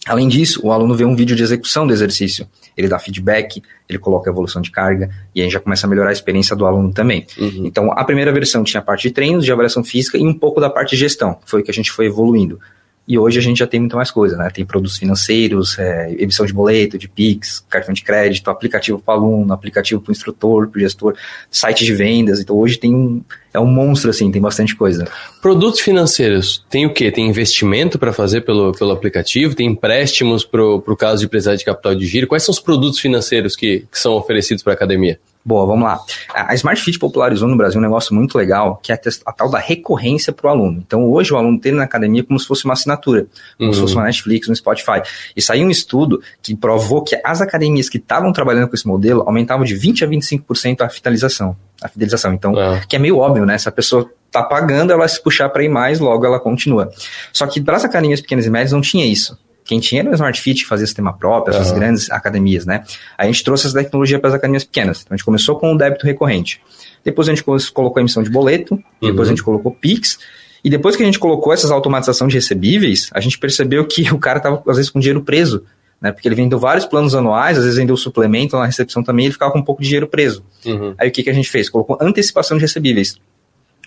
Além 0.06 0.28
disso, 0.28 0.60
o 0.62 0.70
aluno 0.70 0.94
vê 0.94 1.04
um 1.04 1.16
vídeo 1.16 1.34
de 1.34 1.42
execução 1.42 1.86
do 1.86 1.92
exercício, 1.92 2.46
ele 2.76 2.88
dá 2.88 2.98
feedback, 2.98 3.62
ele 3.88 3.98
coloca 3.98 4.28
a 4.28 4.32
evolução 4.32 4.60
de 4.60 4.70
carga, 4.70 5.10
e 5.34 5.40
aí 5.40 5.48
já 5.48 5.60
começa 5.60 5.86
a 5.86 5.90
melhorar 5.90 6.10
a 6.10 6.12
experiência 6.12 6.54
do 6.54 6.66
aluno 6.66 6.92
também. 6.92 7.26
Uhum. 7.38 7.62
Então, 7.64 7.90
a 7.92 8.04
primeira 8.04 8.32
versão 8.32 8.62
tinha 8.64 8.80
a 8.80 8.84
parte 8.84 9.08
de 9.08 9.14
treinos, 9.14 9.44
de 9.44 9.52
avaliação 9.52 9.82
física 9.82 10.18
e 10.18 10.22
um 10.22 10.34
pouco 10.34 10.60
da 10.60 10.68
parte 10.68 10.90
de 10.90 10.96
gestão, 10.96 11.38
foi 11.46 11.60
o 11.60 11.64
que 11.64 11.70
a 11.70 11.74
gente 11.74 11.90
foi 11.90 12.06
evoluindo. 12.06 12.60
E 13.06 13.18
hoje 13.18 13.38
a 13.38 13.42
gente 13.42 13.58
já 13.58 13.66
tem 13.66 13.80
muito 13.80 13.96
mais 13.96 14.10
coisa, 14.10 14.36
né? 14.36 14.48
Tem 14.48 14.64
produtos 14.64 14.96
financeiros, 14.96 15.78
é, 15.78 16.14
emissão 16.18 16.46
de 16.46 16.54
boleto, 16.54 16.96
de 16.96 17.06
Pix, 17.06 17.62
cartão 17.68 17.92
de 17.92 18.02
crédito, 18.02 18.48
aplicativo 18.50 18.98
para 18.98 19.14
aluno, 19.14 19.52
aplicativo 19.52 20.00
para 20.00 20.10
o 20.10 20.12
instrutor, 20.12 20.68
para 20.68 20.78
o 20.78 20.80
gestor, 20.80 21.14
site 21.50 21.84
de 21.84 21.94
vendas. 21.94 22.40
Então 22.40 22.56
hoje 22.56 22.78
tem 22.78 22.94
um. 22.94 23.22
É 23.52 23.60
um 23.60 23.66
monstro, 23.66 24.10
assim, 24.10 24.32
tem 24.32 24.42
bastante 24.42 24.74
coisa. 24.74 25.06
Produtos 25.40 25.80
financeiros, 25.80 26.64
tem 26.68 26.86
o 26.86 26.92
quê? 26.92 27.12
Tem 27.12 27.28
investimento 27.28 28.00
para 28.00 28.12
fazer 28.12 28.40
pelo, 28.40 28.72
pelo 28.72 28.90
aplicativo? 28.90 29.54
Tem 29.54 29.68
empréstimos 29.68 30.44
para 30.44 30.64
o 30.64 30.96
caso 30.96 31.20
de 31.20 31.28
precisar 31.28 31.54
de 31.54 31.64
capital 31.64 31.94
de 31.94 32.04
giro? 32.04 32.26
Quais 32.26 32.42
são 32.42 32.52
os 32.52 32.58
produtos 32.58 32.98
financeiros 32.98 33.54
que, 33.54 33.86
que 33.92 33.98
são 33.98 34.14
oferecidos 34.14 34.64
para 34.64 34.72
a 34.72 34.74
academia? 34.74 35.20
Boa, 35.46 35.66
vamos 35.66 35.84
lá. 35.84 35.98
A 36.32 36.54
Smart 36.54 36.80
Fit 36.80 36.98
popularizou 36.98 37.46
no 37.46 37.54
Brasil 37.54 37.78
um 37.78 37.82
negócio 37.82 38.14
muito 38.14 38.38
legal, 38.38 38.80
que 38.82 38.90
é 38.90 38.98
a, 39.26 39.32
tal 39.32 39.50
da 39.50 39.58
recorrência 39.58 40.32
para 40.32 40.46
o 40.46 40.50
aluno. 40.50 40.82
Então, 40.86 41.04
hoje 41.10 41.34
o 41.34 41.36
aluno 41.36 41.60
tem 41.60 41.70
na 41.72 41.84
academia 41.84 42.24
como 42.24 42.40
se 42.40 42.46
fosse 42.46 42.64
uma 42.64 42.72
assinatura, 42.72 43.26
como 43.58 43.68
Uhum. 43.68 43.74
se 43.74 43.80
fosse 43.80 43.94
uma 43.94 44.04
Netflix, 44.04 44.48
um 44.48 44.54
Spotify. 44.54 45.02
E 45.36 45.42
saiu 45.42 45.66
um 45.66 45.70
estudo 45.70 46.22
que 46.42 46.56
provou 46.56 47.02
que 47.02 47.20
as 47.22 47.42
academias 47.42 47.90
que 47.90 47.98
estavam 47.98 48.32
trabalhando 48.32 48.68
com 48.68 48.74
esse 48.74 48.86
modelo 48.86 49.22
aumentavam 49.26 49.64
de 49.66 49.74
20 49.74 50.02
a 50.04 50.08
25% 50.08 50.80
a 50.80 50.88
fidelização. 50.88 51.54
A 51.82 51.88
fidelização. 51.88 52.32
Então, 52.32 52.54
que 52.88 52.96
é 52.96 52.98
meio 52.98 53.18
óbvio, 53.18 53.44
né? 53.44 53.58
Se 53.58 53.68
a 53.68 53.72
pessoa 53.72 54.10
tá 54.30 54.42
pagando, 54.42 54.90
ela 54.92 55.00
vai 55.00 55.08
se 55.08 55.22
puxar 55.22 55.48
para 55.50 55.62
ir 55.62 55.68
mais, 55.68 56.00
logo 56.00 56.24
ela 56.24 56.40
continua. 56.40 56.90
Só 57.32 57.46
que 57.46 57.60
para 57.60 57.76
as 57.76 57.84
academias 57.84 58.20
pequenas 58.20 58.46
e 58.46 58.50
médias 58.50 58.72
não 58.72 58.80
tinha 58.80 59.04
isso. 59.04 59.38
Quem 59.64 59.80
tinha 59.80 60.02
era 60.02 60.10
o 60.10 60.14
Smart 60.14 60.38
Fit, 60.40 60.62
que 60.62 60.68
fazia 60.68 60.86
sistema 60.86 61.12
próprio, 61.16 61.54
essas 61.54 61.70
Aham. 61.70 61.78
grandes 61.78 62.10
academias, 62.10 62.66
né? 62.66 62.84
Aí 63.16 63.28
a 63.28 63.32
gente 63.32 63.42
trouxe 63.42 63.66
essa 63.66 63.76
tecnologia 63.78 64.18
para 64.18 64.28
as 64.28 64.34
academias 64.34 64.62
pequenas. 64.64 65.00
Então 65.02 65.14
a 65.14 65.16
gente 65.16 65.24
começou 65.24 65.56
com 65.58 65.72
o 65.72 65.78
débito 65.78 66.06
recorrente. 66.06 66.60
Depois 67.02 67.28
a 67.28 67.32
gente 67.32 67.42
colo- 67.42 67.58
colocou 67.72 67.98
a 67.98 68.02
emissão 68.02 68.22
de 68.22 68.28
boleto, 68.30 68.76
depois 69.00 69.20
Uhum. 69.20 69.22
a 69.22 69.28
gente 69.36 69.42
colocou 69.42 69.72
Pix. 69.72 70.18
E 70.62 70.70
depois 70.70 70.96
que 70.96 71.02
a 71.02 71.06
gente 71.06 71.18
colocou 71.18 71.52
essas 71.52 71.70
automatização 71.70 72.26
de 72.28 72.34
recebíveis, 72.34 73.10
a 73.12 73.20
gente 73.20 73.38
percebeu 73.38 73.86
que 73.86 74.02
o 74.12 74.18
cara 74.18 74.38
tava, 74.40 74.62
às 74.68 74.76
vezes, 74.76 74.90
com 74.90 74.98
dinheiro 75.00 75.22
preso. 75.22 75.64
Né? 76.00 76.12
Porque 76.12 76.28
ele 76.28 76.34
vendeu 76.34 76.58
vários 76.58 76.84
planos 76.84 77.14
anuais, 77.14 77.56
às 77.56 77.64
vezes 77.64 77.78
vendeu 77.78 77.96
suplemento 77.96 78.56
na 78.58 78.66
recepção 78.66 79.02
também, 79.02 79.26
ele 79.26 79.32
ficava 79.32 79.50
com 79.52 79.58
um 79.60 79.64
pouco 79.64 79.80
de 79.80 79.88
dinheiro 79.88 80.06
preso. 80.06 80.44
Uhum. 80.66 80.94
Aí 80.98 81.08
o 81.08 81.12
que, 81.12 81.22
que 81.22 81.30
a 81.30 81.32
gente 81.32 81.48
fez? 81.50 81.70
Colocou 81.70 81.96
antecipação 82.00 82.58
de 82.58 82.62
recebíveis. 82.62 83.16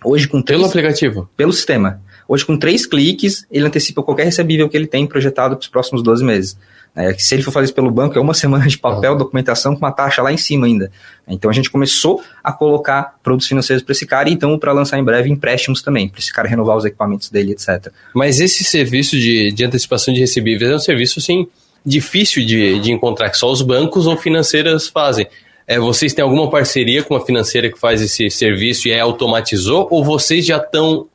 Hoje 0.04 0.28
com 0.28 0.42
Pelo 0.42 0.66
aplicativo? 0.66 1.30
Pelo 1.36 1.52
sistema. 1.54 2.02
Hoje 2.28 2.46
com 2.46 2.58
três 2.58 2.86
cliques, 2.86 3.46
ele 3.52 3.66
antecipa 3.66 4.04
qualquer 4.04 4.26
recebível 4.26 4.68
que 4.68 4.76
ele 4.76 4.88
tem 4.88 5.08
projetado 5.08 5.56
para 5.56 5.62
os 5.62 5.68
próximos 5.68 6.04
12 6.04 6.24
meses. 6.24 6.58
É, 6.96 7.14
se 7.14 7.36
ele 7.36 7.44
for 7.44 7.52
fazer 7.52 7.66
isso 7.66 7.76
pelo 7.76 7.92
banco, 7.92 8.18
é 8.18 8.22
uma 8.22 8.34
semana 8.36 8.66
de 8.68 8.78
papel, 8.78 9.16
documentação 9.16 9.76
com 9.76 9.80
uma 9.80 9.92
taxa 9.92 10.22
lá 10.22 10.34
em 10.34 10.38
cima 10.38 10.66
ainda. 10.66 10.92
Então 11.28 11.50
a 11.50 11.54
gente 11.54 11.70
começou 11.70 12.24
a 12.44 12.52
colocar 12.52 13.16
produtos 13.22 13.48
financeiros 13.48 13.84
para 13.84 13.92
esse 13.92 14.06
cara 14.06 14.30
e 14.30 14.34
então 14.34 14.58
para 14.58 14.72
lançar 14.72 14.98
em 14.98 15.04
breve 15.04 15.30
empréstimos 15.30 15.82
também, 15.82 16.10
para 16.10 16.20
esse 16.20 16.34
cara 16.34 16.48
renovar 16.48 16.76
os 16.76 16.86
equipamentos 16.86 17.30
dele, 17.30 17.52
etc. 17.52 17.92
Mas 18.16 18.40
esse 18.40 18.64
serviço 18.64 19.16
de, 19.16 19.52
de 19.52 19.64
antecipação 19.64 20.14
de 20.14 20.20
recebíveis 20.20 20.72
é 20.72 20.76
um 20.76 20.80
serviço, 20.80 21.20
assim, 21.20 21.48
difícil 21.86 22.44
de, 22.46 22.80
de 22.80 22.92
encontrar, 22.92 23.30
que 23.30 23.38
só 23.38 23.52
os 23.52 23.62
bancos 23.62 24.08
ou 24.08 24.18
financeiras 24.18 24.88
fazem. 24.88 25.28
É, 25.68 25.78
vocês 25.78 26.14
têm 26.14 26.24
alguma 26.24 26.50
parceria 26.50 27.04
com 27.04 27.14
uma 27.14 27.26
financeira 27.26 27.70
que 27.70 27.78
faz 27.78 28.02
esse 28.02 28.30
serviço 28.30 28.88
e 28.88 28.92
é 28.92 29.02
automatizou? 29.02 29.88
Ou 29.92 30.04
vocês 30.04 30.46
já 30.46 30.58
estão 30.58 31.08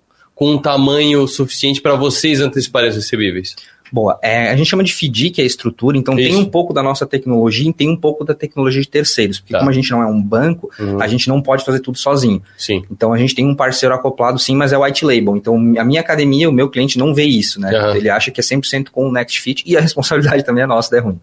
com 0.43 0.51
um 0.55 0.59
tamanho 0.59 1.29
suficiente 1.29 1.81
para 1.81 1.95
vocês 1.95 2.41
anteciparem 2.41 2.91
os 2.91 2.97
recebíveis? 2.97 3.55
Boa. 3.93 4.19
É, 4.21 4.51
a 4.51 4.57
gente 4.57 4.69
chama 4.69 4.83
de 4.83 4.93
FIDI, 4.93 5.31
que 5.31 5.41
é 5.41 5.45
a 5.45 5.47
estrutura, 5.47 5.97
então 5.97 6.17
tem 6.17 6.31
Isso. 6.31 6.39
um 6.41 6.47
pouco 6.47 6.73
da 6.75 6.83
nossa 6.83 7.07
tecnologia 7.07 7.71
e 7.71 7.73
tem 7.73 7.89
um 7.89 7.97
pouco 7.97 8.25
da 8.25 8.35
tecnologia 8.35 8.81
de 8.83 8.89
terceiros. 8.89 9.39
Porque 9.39 9.53
Tá. 9.53 9.61
como 9.61 9.71
a 9.71 9.73
gente 9.73 9.89
não 9.93 10.03
é 10.03 10.07
um 10.07 10.21
banco, 10.21 10.69
Uhum. 10.81 11.01
a 11.01 11.07
gente 11.07 11.29
não 11.29 11.41
pode 11.41 11.65
fazer 11.65 11.79
tudo 11.79 11.97
sozinho. 11.97 12.43
Sim. 12.59 12.83
Então 12.91 13.13
a 13.13 13.19
gente 13.19 13.37
tem 13.37 13.47
um 13.47 13.55
parceiro 13.55 13.95
acoplado 13.95 14.37
sim, 14.39 14.57
mas 14.57 14.73
é 14.73 14.79
white 14.79 15.05
label. 15.05 15.37
Então 15.37 15.55
a 15.79 15.85
minha 15.85 16.01
academia, 16.01 16.49
o 16.49 16.53
meu 16.53 16.69
cliente 16.71 16.99
não 16.99 17.15
vê 17.15 17.23
isso, 17.25 17.61
né? 17.61 17.73
Aham. 17.77 17.97
Ele 17.97 18.09
acha 18.11 18.33
que 18.33 18.41
é 18.41 18.43
100% 18.43 18.91
com 18.91 19.07
o 19.09 19.13
Next 19.13 19.41
Fit 19.41 19.63
e 19.65 19.77
a 19.77 19.81
responsabilidade 19.81 20.43
também 20.45 20.65
é 20.65 20.67
nossa, 20.67 20.91
der 20.91 21.05
ruim. 21.05 21.21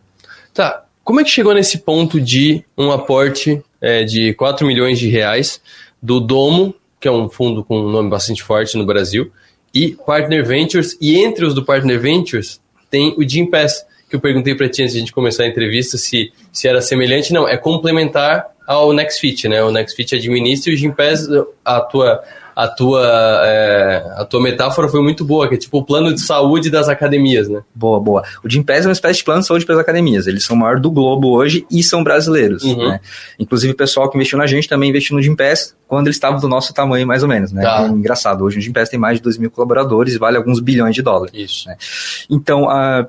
Tá. 0.53 0.84
Como 1.03 1.19
é 1.19 1.23
que 1.25 1.29
chegou 1.29 1.53
nesse 1.53 1.79
ponto 1.79 2.21
de 2.21 2.63
um 2.77 2.89
aporte 2.91 3.62
é, 3.82 4.03
de 4.05 4.34
4 4.36 4.65
milhões 4.65 4.97
de 4.97 5.10
reais 5.10 5.60
do 6.01 6.19
Domo, 6.21 6.73
que 6.99 7.07
é 7.07 7.12
um 7.12 7.29
fundo 7.29 7.63
com 7.63 7.79
um 7.79 7.89
nome 7.89 8.09
bastante 8.09 8.43
forte 8.43 8.77
no 8.77 8.85
Brasil, 8.85 9.31
e 9.73 9.95
Partner 10.05 10.45
Ventures, 10.45 10.97
e 10.99 11.19
entre 11.19 11.45
os 11.45 11.53
do 11.53 11.63
Partner 11.63 11.99
Ventures 11.99 12.59
tem 12.89 13.13
o 13.17 13.27
Jim 13.27 13.45
Pass, 13.45 13.85
que 14.09 14.15
eu 14.15 14.19
perguntei 14.19 14.55
para 14.55 14.67
ti 14.67 14.81
antes 14.81 14.93
de 14.93 14.99
a 14.99 15.01
gente 15.01 15.13
começar 15.13 15.43
a 15.43 15.47
entrevista 15.47 15.97
se, 15.97 16.31
se 16.51 16.67
era 16.67 16.81
semelhante. 16.81 17.31
Não, 17.31 17.47
é 17.47 17.55
complementar 17.55 18.47
ao 18.67 18.91
NextFit, 18.93 19.47
né? 19.47 19.63
O 19.63 19.71
NextFit 19.71 20.15
administra 20.15 20.71
e 20.71 20.75
o 20.75 20.77
Jim 20.77 20.91
Pass, 20.91 21.27
a 22.60 22.67
tua, 22.67 23.02
a 23.02 23.45
é, 23.45 24.04
a 24.17 24.26
tua 24.26 24.41
metáfora 24.41 24.89
foi 24.89 25.02
muito 25.02 25.24
boa, 25.24 25.48
que 25.48 25.56
é 25.56 25.58
tipo 25.58 25.78
o 25.78 25.84
plano 25.86 26.13
de 26.13 26.19
saúde 26.19 26.69
das 26.69 26.89
academias, 26.89 27.48
né? 27.48 27.62
Boa, 27.74 28.02
boa. 28.02 28.22
O 28.43 28.50
Gympass 28.50 28.84
é 28.84 28.89
uma 28.89 28.91
espécie 28.91 29.19
de 29.19 29.24
plano 29.24 29.39
de 29.39 29.48
saúde 29.48 29.65
para 29.65 29.76
as 29.76 29.82
academias. 29.82 30.28
Eles 30.28 30.43
são 30.43 30.58
o 30.58 30.60
maior 30.60 30.78
do 30.78 30.91
globo 30.91 31.30
hoje 31.30 31.65
e 31.72 31.82
são 31.82 32.04
brasileiros. 32.04 32.63
Uhum. 32.63 32.89
né? 32.89 33.00
Inclusive, 33.39 33.72
o 33.72 33.78
pessoal 33.78 34.10
que 34.10 34.17
investiu 34.17 34.38
na 34.38 34.45
gente 34.45 34.67
também 34.67 34.89
investiu 34.89 35.15
no 35.15 35.22
Gympass 35.22 35.74
quando 35.88 36.08
eles 36.08 36.17
estavam 36.17 36.38
do 36.38 36.50
nosso 36.50 36.74
tamanho, 36.74 37.08
mais 37.08 37.24
ou 37.24 37.30
menos. 37.30 37.54
Né? 37.54 37.62
Tá. 37.62 37.84
Então, 37.84 37.98
engraçado, 37.98 38.43
hoje 38.43 38.60
o 38.60 38.62
Gympass 38.62 38.89
tem 38.89 39.00
mais 39.00 39.19
de 39.19 39.24
2 39.24 39.38
mil 39.38 39.50
colaboradores 39.50 40.13
e 40.13 40.17
vale 40.17 40.36
alguns 40.36 40.60
bilhões 40.60 40.93
de 40.93 41.02
dólares. 41.02 41.34
Isso. 41.34 41.67
né? 41.67 41.78
Então, 42.30 42.69
ah, 42.69 43.08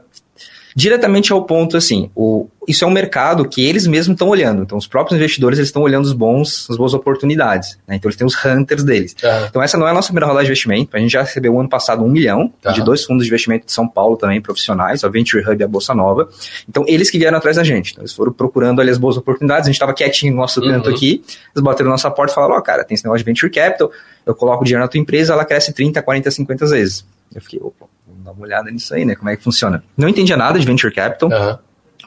diretamente 0.74 1.32
ao 1.32 1.44
ponto, 1.44 1.76
assim, 1.76 2.10
o, 2.14 2.48
isso 2.68 2.84
é 2.84 2.86
um 2.86 2.90
mercado 2.90 3.48
que 3.48 3.64
eles 3.66 3.86
mesmos 3.86 4.14
estão 4.14 4.28
olhando. 4.28 4.62
Então, 4.62 4.78
os 4.78 4.86
próprios 4.86 5.16
investidores 5.18 5.58
eles 5.58 5.68
estão 5.68 5.82
olhando 5.82 6.04
os 6.04 6.12
bons, 6.12 6.68
as 6.70 6.76
boas 6.76 6.94
oportunidades. 6.94 7.78
né? 7.88 7.96
Então, 7.96 8.08
eles 8.08 8.16
têm 8.16 8.26
os 8.26 8.34
hunters 8.44 8.84
deles. 8.84 9.16
Aham. 9.24 9.46
Então, 9.48 9.62
essa 9.62 9.76
não 9.76 9.86
é 9.86 9.90
a 9.90 9.94
nossa 9.94 10.08
primeira 10.08 10.26
rodada 10.26 10.44
de 10.44 10.48
investimento. 10.50 10.96
A 10.96 11.00
gente 11.00 11.10
já 11.10 11.22
recebeu 11.22 11.58
ano 11.58 11.68
passado 11.68 12.04
um 12.04 12.08
milhão 12.08 12.52
Tá. 12.62 12.72
de 12.72 12.82
dois 12.82 13.04
fundos 13.04 13.24
de 13.24 13.30
investimento 13.30 13.66
de 13.66 13.72
São 13.72 13.88
Paulo 13.88 14.16
também, 14.16 14.40
profissionais, 14.40 15.02
a 15.02 15.08
Venture 15.08 15.42
Hub 15.48 15.60
e 15.60 15.64
a 15.64 15.68
Bolsa 15.68 15.94
Nova. 15.94 16.28
Então, 16.68 16.84
eles 16.86 17.10
que 17.10 17.18
vieram 17.18 17.38
atrás 17.38 17.56
da 17.56 17.64
gente. 17.64 17.92
Então, 17.92 18.02
eles 18.02 18.12
foram 18.12 18.32
procurando 18.32 18.80
ali 18.80 18.90
as 18.90 18.98
boas 18.98 19.16
oportunidades. 19.16 19.64
A 19.64 19.70
gente 19.70 19.76
estava 19.76 19.92
quietinho 19.92 20.32
no 20.32 20.38
nosso 20.40 20.60
canto 20.60 20.88
Uhum. 20.90 20.94
aqui. 20.94 21.22
Eles 21.54 21.62
bateram 21.64 21.86
na 21.88 21.94
nossa 21.94 22.10
porta 22.10 22.32
e 22.32 22.34
falaram: 22.34 22.54
Ó, 22.54 22.60
cara, 22.60 22.84
tem 22.84 22.94
esse 22.94 23.04
negócio 23.04 23.24
de 23.24 23.30
Venture 23.30 23.50
Capital. 23.50 23.90
Eu 24.24 24.34
coloco 24.34 24.64
dinheiro 24.64 24.82
na 24.84 24.88
tua 24.88 25.00
empresa, 25.00 25.32
ela 25.32 25.44
cresce 25.44 25.72
30, 25.72 26.00
40, 26.02 26.30
50 26.30 26.66
vezes. 26.66 27.04
Eu 27.34 27.40
fiquei, 27.40 27.58
opa, 27.62 27.86
dar 28.20 28.32
uma 28.32 28.42
olhada 28.42 28.70
nisso 28.70 28.94
aí, 28.94 29.04
né? 29.04 29.14
Como 29.14 29.28
é 29.28 29.36
que 29.36 29.42
funciona? 29.42 29.82
Não 29.96 30.08
entendia 30.08 30.36
nada 30.36 30.58
de 30.58 30.66
Venture 30.66 30.92
Capital. 30.92 31.30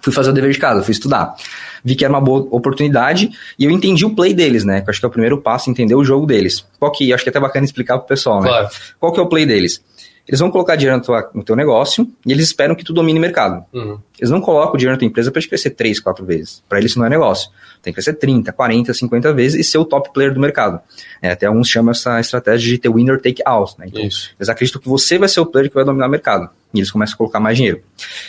Fui 0.02 0.12
fazer 0.12 0.32
o 0.32 0.34
dever 0.34 0.52
de 0.52 0.60
casa, 0.60 0.84
fui 0.84 0.91
estudar. 0.91 1.34
Vi 1.84 1.95
que 1.95 2.04
era 2.04 2.13
uma 2.13 2.19
boa 2.19 2.45
oportunidade 2.52 3.30
e 3.58 3.63
eu 3.63 3.71
entendi 3.71 4.06
o 4.06 4.13
play 4.13 4.34
deles, 4.34 4.65
né? 4.65 4.82
Que 4.82 4.89
eu 4.89 4.91
acho 4.91 4.99
que 4.99 5.06
é 5.06 5.08
o 5.08 5.12
primeiro 5.12 5.39
passo, 5.41 5.69
entender 5.69 5.95
o 5.95 6.04
jogo 6.04 6.26
deles. 6.26 6.65
Qual 6.78 6.91
que, 6.91 7.13
acho 7.13 7.23
que 7.23 7.30
é 7.30 7.32
até 7.32 7.39
bacana 7.39 7.63
explicar 7.65 7.97
pro 7.99 8.08
pessoal, 8.08 8.41
né? 8.41 8.49
Claro. 8.49 8.69
Qual 8.99 9.13
que 9.13 9.19
é 9.19 9.23
o 9.23 9.28
play 9.28 9.45
deles? 9.45 9.82
Eles 10.25 10.39
vão 10.39 10.49
colocar 10.49 10.77
dinheiro 10.77 10.97
no, 10.97 11.03
tua- 11.03 11.29
no 11.33 11.43
teu 11.43 11.53
negócio 11.55 12.07
e 12.25 12.31
eles 12.31 12.45
esperam 12.45 12.75
que 12.75 12.83
tu 12.83 12.93
domine 12.93 13.19
o 13.19 13.21
mercado. 13.21 13.65
Uhum. 13.73 13.99
Eles 14.17 14.29
não 14.31 14.39
colocam 14.39 14.75
o 14.75 14.77
dinheiro 14.77 14.93
na 14.95 14.97
tua 14.99 15.05
empresa 15.05 15.29
para 15.31 15.41
crescer 15.41 15.71
3, 15.71 15.99
4 15.99 16.25
vezes. 16.25 16.63
Para 16.69 16.77
eles 16.79 16.91
isso 16.91 16.99
não 16.99 17.05
é 17.05 17.09
negócio. 17.09 17.49
Tem 17.81 17.91
que 17.91 17.95
crescer 17.95 18.13
30, 18.13 18.53
40, 18.53 18.93
50 18.93 19.33
vezes 19.33 19.59
e 19.59 19.69
ser 19.69 19.79
o 19.79 19.83
top 19.86 20.13
player 20.13 20.33
do 20.33 20.39
mercado. 20.39 20.79
É, 21.21 21.31
até 21.31 21.45
alguns 21.47 21.67
chamam 21.67 21.91
essa 21.91 22.21
estratégia 22.21 22.69
de 22.69 22.77
ter 22.77 22.88
winner 22.88 23.19
take 23.19 23.41
out. 23.45 23.73
Né? 23.77 23.88
Então, 23.89 24.01
Isso. 24.01 24.29
eles 24.39 24.47
acreditam 24.47 24.81
que 24.81 24.88
você 24.88 25.17
vai 25.17 25.27
ser 25.27 25.41
o 25.41 25.45
player 25.45 25.67
que 25.67 25.75
vai 25.75 25.83
dominar 25.83 26.07
o 26.07 26.09
mercado. 26.09 26.49
e 26.73 26.79
eles 26.79 26.89
começam 26.89 27.15
a 27.15 27.17
colocar 27.17 27.41
mais 27.41 27.57
dinheiro. 27.57 27.81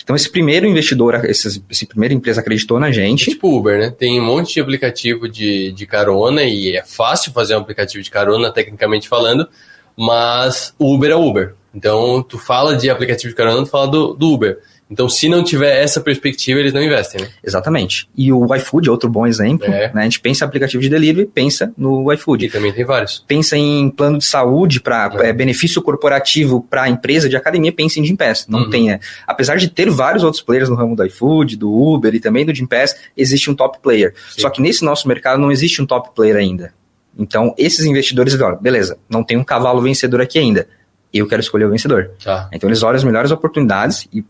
Então, 0.02 0.16
esse 0.16 0.28
primeiro 0.28 0.66
investidor, 0.66 1.24
esse, 1.26 1.62
esse 1.70 1.86
primeira 1.86 2.12
empresa 2.12 2.40
acreditou 2.40 2.80
na 2.80 2.90
gente. 2.90 3.30
É 3.30 3.32
tipo 3.34 3.56
Uber, 3.56 3.78
né? 3.78 3.90
Tem 3.96 4.20
um 4.20 4.24
monte 4.24 4.54
de 4.54 4.60
aplicativo 4.60 5.28
de, 5.28 5.70
de 5.70 5.86
carona 5.86 6.42
e 6.42 6.76
é 6.76 6.82
fácil 6.84 7.30
fazer 7.32 7.54
um 7.54 7.60
aplicativo 7.60 8.02
de 8.02 8.10
carona, 8.10 8.50
tecnicamente 8.52 9.08
falando, 9.08 9.48
mas 9.96 10.74
Uber 10.78 11.10
é 11.10 11.16
Uber. 11.16 11.54
Então, 11.74 12.22
tu 12.22 12.38
fala 12.38 12.76
de 12.76 12.88
aplicativo 12.88 13.30
de 13.30 13.36
carona, 13.36 13.64
tu 13.64 13.70
fala 13.70 13.88
do, 13.88 14.14
do 14.14 14.32
Uber. 14.32 14.58
Então, 14.90 15.08
se 15.08 15.28
não 15.28 15.42
tiver 15.42 15.82
essa 15.82 16.00
perspectiva, 16.00 16.60
eles 16.60 16.72
não 16.72 16.82
investem, 16.82 17.22
né? 17.22 17.28
Exatamente. 17.42 18.08
E 18.16 18.32
o 18.32 18.54
iFood 18.54 18.88
é 18.88 18.92
outro 18.92 19.08
bom 19.08 19.26
exemplo. 19.26 19.66
É. 19.66 19.92
Né? 19.92 20.02
A 20.02 20.04
gente 20.04 20.20
pensa 20.20 20.44
em 20.44 20.46
aplicativo 20.46 20.82
de 20.82 20.88
delivery, 20.88 21.26
pensa 21.26 21.72
no 21.76 22.12
iFood. 22.12 22.44
E 22.44 22.50
também 22.50 22.72
tem 22.72 22.84
vários. 22.84 23.24
Pensa 23.26 23.56
em 23.56 23.88
plano 23.88 24.18
de 24.18 24.24
saúde 24.24 24.80
para 24.80 25.10
é. 25.20 25.30
é, 25.30 25.32
benefício 25.32 25.80
corporativo 25.80 26.64
para 26.68 26.82
a 26.82 26.88
empresa 26.88 27.28
de 27.28 27.36
academia, 27.36 27.72
pensa 27.72 27.98
em 27.98 28.04
Gympass. 28.04 28.46
Não 28.46 28.60
uhum. 28.60 28.70
tem. 28.70 28.92
É. 28.92 29.00
Apesar 29.26 29.56
de 29.56 29.68
ter 29.68 29.90
vários 29.90 30.22
outros 30.22 30.42
players 30.42 30.68
no 30.68 30.76
ramo 30.76 30.94
do 30.94 31.04
iFood, 31.04 31.56
do 31.56 31.72
Uber 31.72 32.14
e 32.14 32.20
também 32.20 32.44
do 32.44 32.54
Gympass, 32.54 32.94
existe 33.16 33.50
um 33.50 33.54
top 33.54 33.78
player. 33.82 34.14
Sim. 34.30 34.42
Só 34.42 34.50
que 34.50 34.60
nesse 34.60 34.84
nosso 34.84 35.08
mercado 35.08 35.40
não 35.40 35.50
existe 35.50 35.80
um 35.80 35.86
top 35.86 36.10
player 36.14 36.36
ainda. 36.36 36.72
Então, 37.18 37.54
esses 37.56 37.84
investidores 37.84 38.38
olham, 38.40 38.60
beleza, 38.60 38.98
não 39.08 39.22
tem 39.22 39.36
um 39.36 39.44
cavalo 39.44 39.80
vencedor 39.80 40.20
aqui 40.20 40.38
ainda. 40.38 40.66
Eu 41.12 41.28
quero 41.28 41.40
escolher 41.40 41.64
o 41.64 41.70
vencedor. 41.70 42.10
Tá. 42.22 42.48
Então, 42.52 42.68
eles 42.68 42.82
olham 42.82 42.96
as 42.96 43.04
melhores 43.04 43.30
oportunidades 43.30 44.08
e 44.12 44.24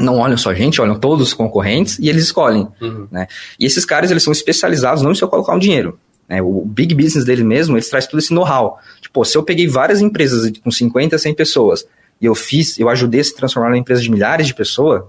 não 0.00 0.18
olham 0.18 0.36
só 0.36 0.50
a 0.50 0.54
gente, 0.54 0.80
olham 0.80 0.98
todos 0.98 1.28
os 1.28 1.34
concorrentes 1.34 1.98
e 1.98 2.08
eles 2.08 2.24
escolhem. 2.24 2.68
Uhum. 2.80 3.08
Né? 3.10 3.26
E 3.58 3.66
esses 3.66 3.84
caras, 3.84 4.10
eles 4.10 4.22
são 4.22 4.32
especializados 4.32 5.02
não 5.02 5.12
em 5.12 5.14
só 5.14 5.26
colocar 5.26 5.54
um 5.54 5.58
dinheiro. 5.58 5.98
Né? 6.28 6.42
O 6.42 6.64
big 6.64 6.94
business 6.94 7.24
deles 7.24 7.44
mesmo, 7.44 7.76
eles 7.76 7.88
traz 7.88 8.06
todo 8.06 8.18
esse 8.18 8.32
know-how. 8.32 8.78
Tipo, 9.00 9.24
se 9.24 9.36
eu 9.36 9.42
peguei 9.42 9.66
várias 9.66 10.00
empresas 10.00 10.52
com 10.62 10.70
50, 10.70 11.16
100 11.18 11.34
pessoas 11.34 11.86
e 12.20 12.26
eu 12.26 12.34
fiz, 12.34 12.78
eu 12.78 12.88
ajudei 12.88 13.20
a 13.20 13.24
se 13.24 13.34
transformar 13.34 13.70
numa 13.70 13.78
empresa 13.78 14.02
de 14.02 14.10
milhares 14.10 14.46
de 14.46 14.54
pessoas, 14.54 15.02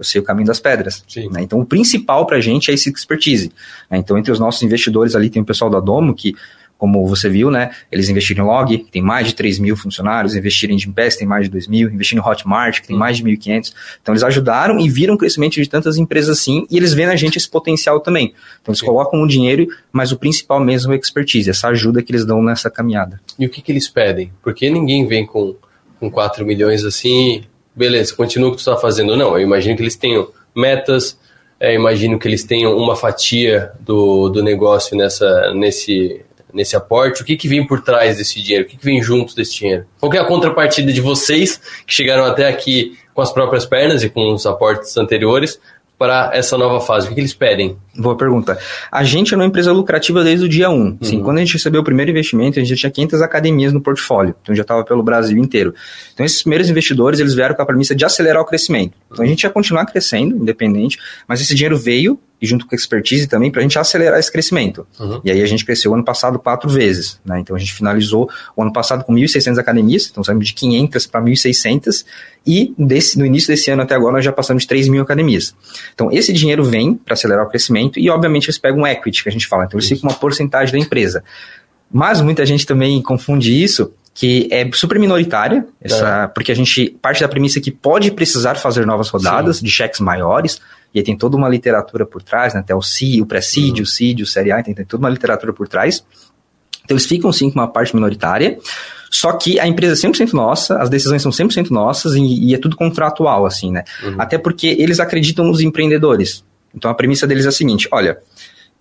eu 0.00 0.04
sei 0.04 0.20
o 0.20 0.24
caminho 0.24 0.46
das 0.46 0.58
pedras. 0.58 1.04
Né? 1.30 1.42
Então, 1.42 1.60
o 1.60 1.66
principal 1.66 2.26
para 2.26 2.38
a 2.38 2.40
gente 2.40 2.70
é 2.70 2.74
esse 2.74 2.88
expertise. 2.88 3.52
Né? 3.90 3.98
Então, 3.98 4.16
entre 4.16 4.32
os 4.32 4.40
nossos 4.40 4.62
investidores 4.62 5.14
ali 5.14 5.28
tem 5.28 5.42
o 5.42 5.44
pessoal 5.44 5.70
da 5.70 5.78
Domo, 5.78 6.14
que 6.14 6.34
como 6.78 7.06
você 7.06 7.28
viu, 7.28 7.50
né? 7.50 7.72
Eles 7.92 8.08
investiram 8.08 8.46
em 8.46 8.48
Log, 8.48 8.78
que 8.78 8.90
tem 8.90 9.02
mais 9.02 9.26
de 9.26 9.34
3 9.34 9.58
mil 9.58 9.76
funcionários, 9.76 10.34
investiram 10.34 10.74
em 10.74 10.78
Gympass, 10.78 11.14
tem 11.14 11.28
mais 11.28 11.44
de 11.44 11.50
2 11.50 11.66
mil, 11.66 11.90
investiram 11.90 12.24
em 12.24 12.26
Hotmart, 12.26 12.80
que 12.80 12.88
tem 12.88 12.96
mais 12.96 13.18
de 13.18 13.22
1.500. 13.22 13.74
Então, 14.00 14.14
eles 14.14 14.22
ajudaram 14.22 14.80
e 14.80 14.88
viram 14.88 15.12
o 15.12 15.18
crescimento 15.18 15.56
de 15.56 15.68
tantas 15.68 15.98
empresas 15.98 16.38
assim, 16.38 16.66
e 16.70 16.78
eles 16.78 16.94
veem 16.94 17.08
na 17.08 17.16
gente 17.16 17.36
esse 17.36 17.50
potencial 17.50 18.00
também. 18.00 18.32
Então, 18.62 18.72
eles 18.72 18.80
Sim. 18.80 18.86
colocam 18.86 19.20
o 19.22 19.28
dinheiro, 19.28 19.68
mas 19.92 20.10
o 20.10 20.16
principal 20.16 20.58
mesmo 20.58 20.94
é 20.94 20.96
a 20.96 20.98
expertise, 20.98 21.50
essa 21.50 21.68
ajuda 21.68 22.02
que 22.02 22.12
eles 22.12 22.24
dão 22.24 22.42
nessa 22.42 22.70
caminhada. 22.70 23.20
E 23.38 23.44
o 23.44 23.50
que, 23.50 23.60
que 23.60 23.70
eles 23.70 23.86
pedem? 23.86 24.32
Porque 24.42 24.70
ninguém 24.70 25.06
vem 25.06 25.26
com, 25.26 25.54
com 25.98 26.10
4 26.10 26.46
milhões 26.46 26.82
assim, 26.82 27.42
beleza, 27.74 28.14
continua 28.14 28.48
o 28.48 28.50
que 28.52 28.58
tu 28.58 28.60
está 28.60 28.76
fazendo. 28.76 29.16
Não, 29.16 29.34
eu 29.34 29.40
imagino 29.40 29.76
que 29.76 29.82
eles 29.82 29.96
tenham 29.96 30.28
metas, 30.54 31.18
é, 31.58 31.74
imagino 31.74 32.18
que 32.18 32.26
eles 32.26 32.44
tenham 32.44 32.76
uma 32.76 32.96
fatia 32.96 33.70
do, 33.80 34.28
do 34.28 34.42
negócio 34.42 34.96
nessa, 34.96 35.52
nesse, 35.54 36.22
nesse 36.52 36.76
aporte? 36.76 37.22
O 37.22 37.24
que, 37.24 37.36
que 37.36 37.48
vem 37.48 37.66
por 37.66 37.82
trás 37.82 38.16
desse 38.16 38.40
dinheiro? 38.40 38.64
O 38.64 38.68
que, 38.68 38.76
que 38.76 38.84
vem 38.84 39.02
junto 39.02 39.34
desse 39.34 39.54
dinheiro? 39.54 39.86
Qual 40.00 40.12
é 40.12 40.18
a 40.18 40.24
contrapartida 40.24 40.92
de 40.92 41.00
vocês 41.00 41.60
que 41.86 41.92
chegaram 41.92 42.24
até 42.24 42.48
aqui 42.48 42.98
com 43.14 43.22
as 43.22 43.32
próprias 43.32 43.66
pernas 43.66 44.02
e 44.02 44.08
com 44.08 44.32
os 44.32 44.46
aportes 44.46 44.96
anteriores 44.96 45.60
para 46.00 46.30
essa 46.32 46.56
nova 46.56 46.80
fase? 46.80 47.04
O 47.04 47.08
que, 47.10 47.14
que 47.14 47.20
eles 47.20 47.34
pedem? 47.34 47.76
Boa 47.94 48.16
pergunta. 48.16 48.58
A 48.90 49.04
gente 49.04 49.34
é 49.34 49.36
uma 49.36 49.44
empresa 49.44 49.70
lucrativa 49.70 50.24
desde 50.24 50.46
o 50.46 50.48
dia 50.48 50.70
1. 50.70 50.96
Assim, 50.98 51.18
uhum. 51.18 51.24
quando 51.24 51.36
a 51.36 51.40
gente 51.40 51.52
recebeu 51.52 51.82
o 51.82 51.84
primeiro 51.84 52.10
investimento, 52.10 52.58
a 52.58 52.62
gente 52.62 52.70
já 52.70 52.76
tinha 52.76 52.90
500 52.90 53.20
academias 53.20 53.70
no 53.70 53.82
portfólio. 53.82 54.34
Então 54.40 54.54
já 54.54 54.62
estava 54.62 54.82
pelo 54.82 55.02
Brasil 55.02 55.36
inteiro. 55.36 55.74
Então 56.14 56.24
esses 56.24 56.40
primeiros 56.40 56.70
investidores, 56.70 57.20
eles 57.20 57.34
vieram 57.34 57.54
com 57.54 57.60
a 57.60 57.66
premissa 57.66 57.94
de 57.94 58.02
acelerar 58.02 58.40
o 58.40 58.46
crescimento. 58.46 58.94
Então 59.12 59.22
a 59.22 59.28
gente 59.28 59.42
ia 59.42 59.50
continuar 59.50 59.84
crescendo, 59.84 60.34
independente, 60.36 60.98
mas 61.28 61.42
esse 61.42 61.54
dinheiro 61.54 61.76
veio 61.76 62.18
e 62.40 62.46
junto 62.46 62.66
com 62.66 62.74
expertise 62.74 63.26
também 63.26 63.50
para 63.50 63.60
a 63.60 63.62
gente 63.62 63.78
acelerar 63.78 64.18
esse 64.18 64.30
crescimento. 64.30 64.86
Uhum. 64.98 65.20
E 65.24 65.30
aí 65.30 65.42
a 65.42 65.46
gente 65.46 65.64
cresceu 65.64 65.92
ano 65.94 66.04
passado 66.04 66.38
quatro 66.38 66.68
vezes, 66.68 67.20
né? 67.24 67.40
Então 67.40 67.54
a 67.54 67.58
gente 67.58 67.72
finalizou 67.72 68.30
o 68.56 68.62
ano 68.62 68.72
passado 68.72 69.04
com 69.04 69.14
1.600 69.14 69.58
academias, 69.58 70.08
então 70.10 70.24
saímos 70.24 70.46
de 70.46 70.54
500 70.54 71.06
para 71.06 71.20
1.600 71.20 72.04
e 72.46 72.74
desse, 72.78 73.18
no 73.18 73.26
início 73.26 73.48
desse 73.48 73.70
ano 73.70 73.82
até 73.82 73.94
agora 73.94 74.14
nós 74.14 74.24
já 74.24 74.32
passamos 74.32 74.62
de 74.62 74.68
3 74.68 74.88
mil 74.88 75.02
academias. 75.02 75.54
Então 75.94 76.10
esse 76.10 76.32
dinheiro 76.32 76.64
vem 76.64 76.94
para 76.94 77.14
acelerar 77.14 77.44
o 77.44 77.48
crescimento 77.48 77.98
e 77.98 78.08
obviamente 78.08 78.46
eles 78.46 78.58
pegam 78.58 78.80
um 78.80 78.86
equity 78.86 79.22
que 79.22 79.28
a 79.28 79.32
gente 79.32 79.46
fala, 79.46 79.64
então 79.64 79.78
eles 79.78 79.88
ficam 79.88 80.08
uma 80.08 80.16
porcentagem 80.16 80.72
da 80.72 80.78
empresa. 80.78 81.22
Mas 81.92 82.20
muita 82.20 82.46
gente 82.46 82.64
também 82.64 83.02
confunde 83.02 83.52
isso 83.52 83.92
que 84.14 84.48
é 84.50 84.68
super 84.72 84.98
minoritária, 84.98 85.66
essa, 85.80 86.24
é. 86.24 86.26
porque 86.26 86.52
a 86.52 86.54
gente 86.54 86.90
parte 87.00 87.20
da 87.20 87.28
premissa 87.28 87.60
que 87.60 87.70
pode 87.70 88.10
precisar 88.10 88.56
fazer 88.56 88.84
novas 88.84 89.08
rodadas 89.08 89.58
Sim. 89.58 89.64
de 89.64 89.70
cheques 89.70 90.00
maiores, 90.00 90.60
e 90.94 90.98
aí 90.98 91.04
tem 91.04 91.16
toda 91.16 91.36
uma 91.36 91.48
literatura 91.48 92.04
por 92.04 92.22
trás, 92.22 92.54
né? 92.54 92.60
Até 92.60 92.74
o 92.74 92.82
CI, 92.82 93.22
o 93.22 93.26
pré-CID, 93.26 93.80
uhum. 93.80 93.82
o 93.84 93.86
CID, 93.86 94.22
o 94.22 94.26
Série 94.26 94.50
A, 94.50 94.62
tem, 94.62 94.74
tem 94.74 94.84
toda 94.84 95.04
uma 95.04 95.10
literatura 95.10 95.52
por 95.52 95.68
trás. 95.68 96.04
Então 96.84 96.96
eles 96.96 97.06
ficam 97.06 97.32
sim 97.32 97.50
com 97.50 97.60
uma 97.60 97.68
parte 97.68 97.94
minoritária, 97.94 98.58
só 99.10 99.32
que 99.32 99.60
a 99.60 99.66
empresa 99.66 99.94
é 99.94 100.10
100% 100.10 100.32
nossa, 100.32 100.78
as 100.78 100.90
decisões 100.90 101.22
são 101.22 101.30
100% 101.30 101.70
nossas 101.70 102.14
e, 102.14 102.20
e, 102.20 102.54
é 102.54 102.58
tudo 102.58 102.76
contratual, 102.76 103.46
assim, 103.46 103.70
né? 103.70 103.84
Uhum. 104.02 104.16
Até 104.18 104.38
porque 104.38 104.76
eles 104.78 104.98
acreditam 104.98 105.44
nos 105.44 105.60
empreendedores. 105.60 106.44
Então 106.74 106.90
a 106.90 106.94
premissa 106.94 107.26
deles 107.26 107.44
é 107.44 107.48
a 107.48 107.52
seguinte: 107.52 107.88
olha, 107.92 108.18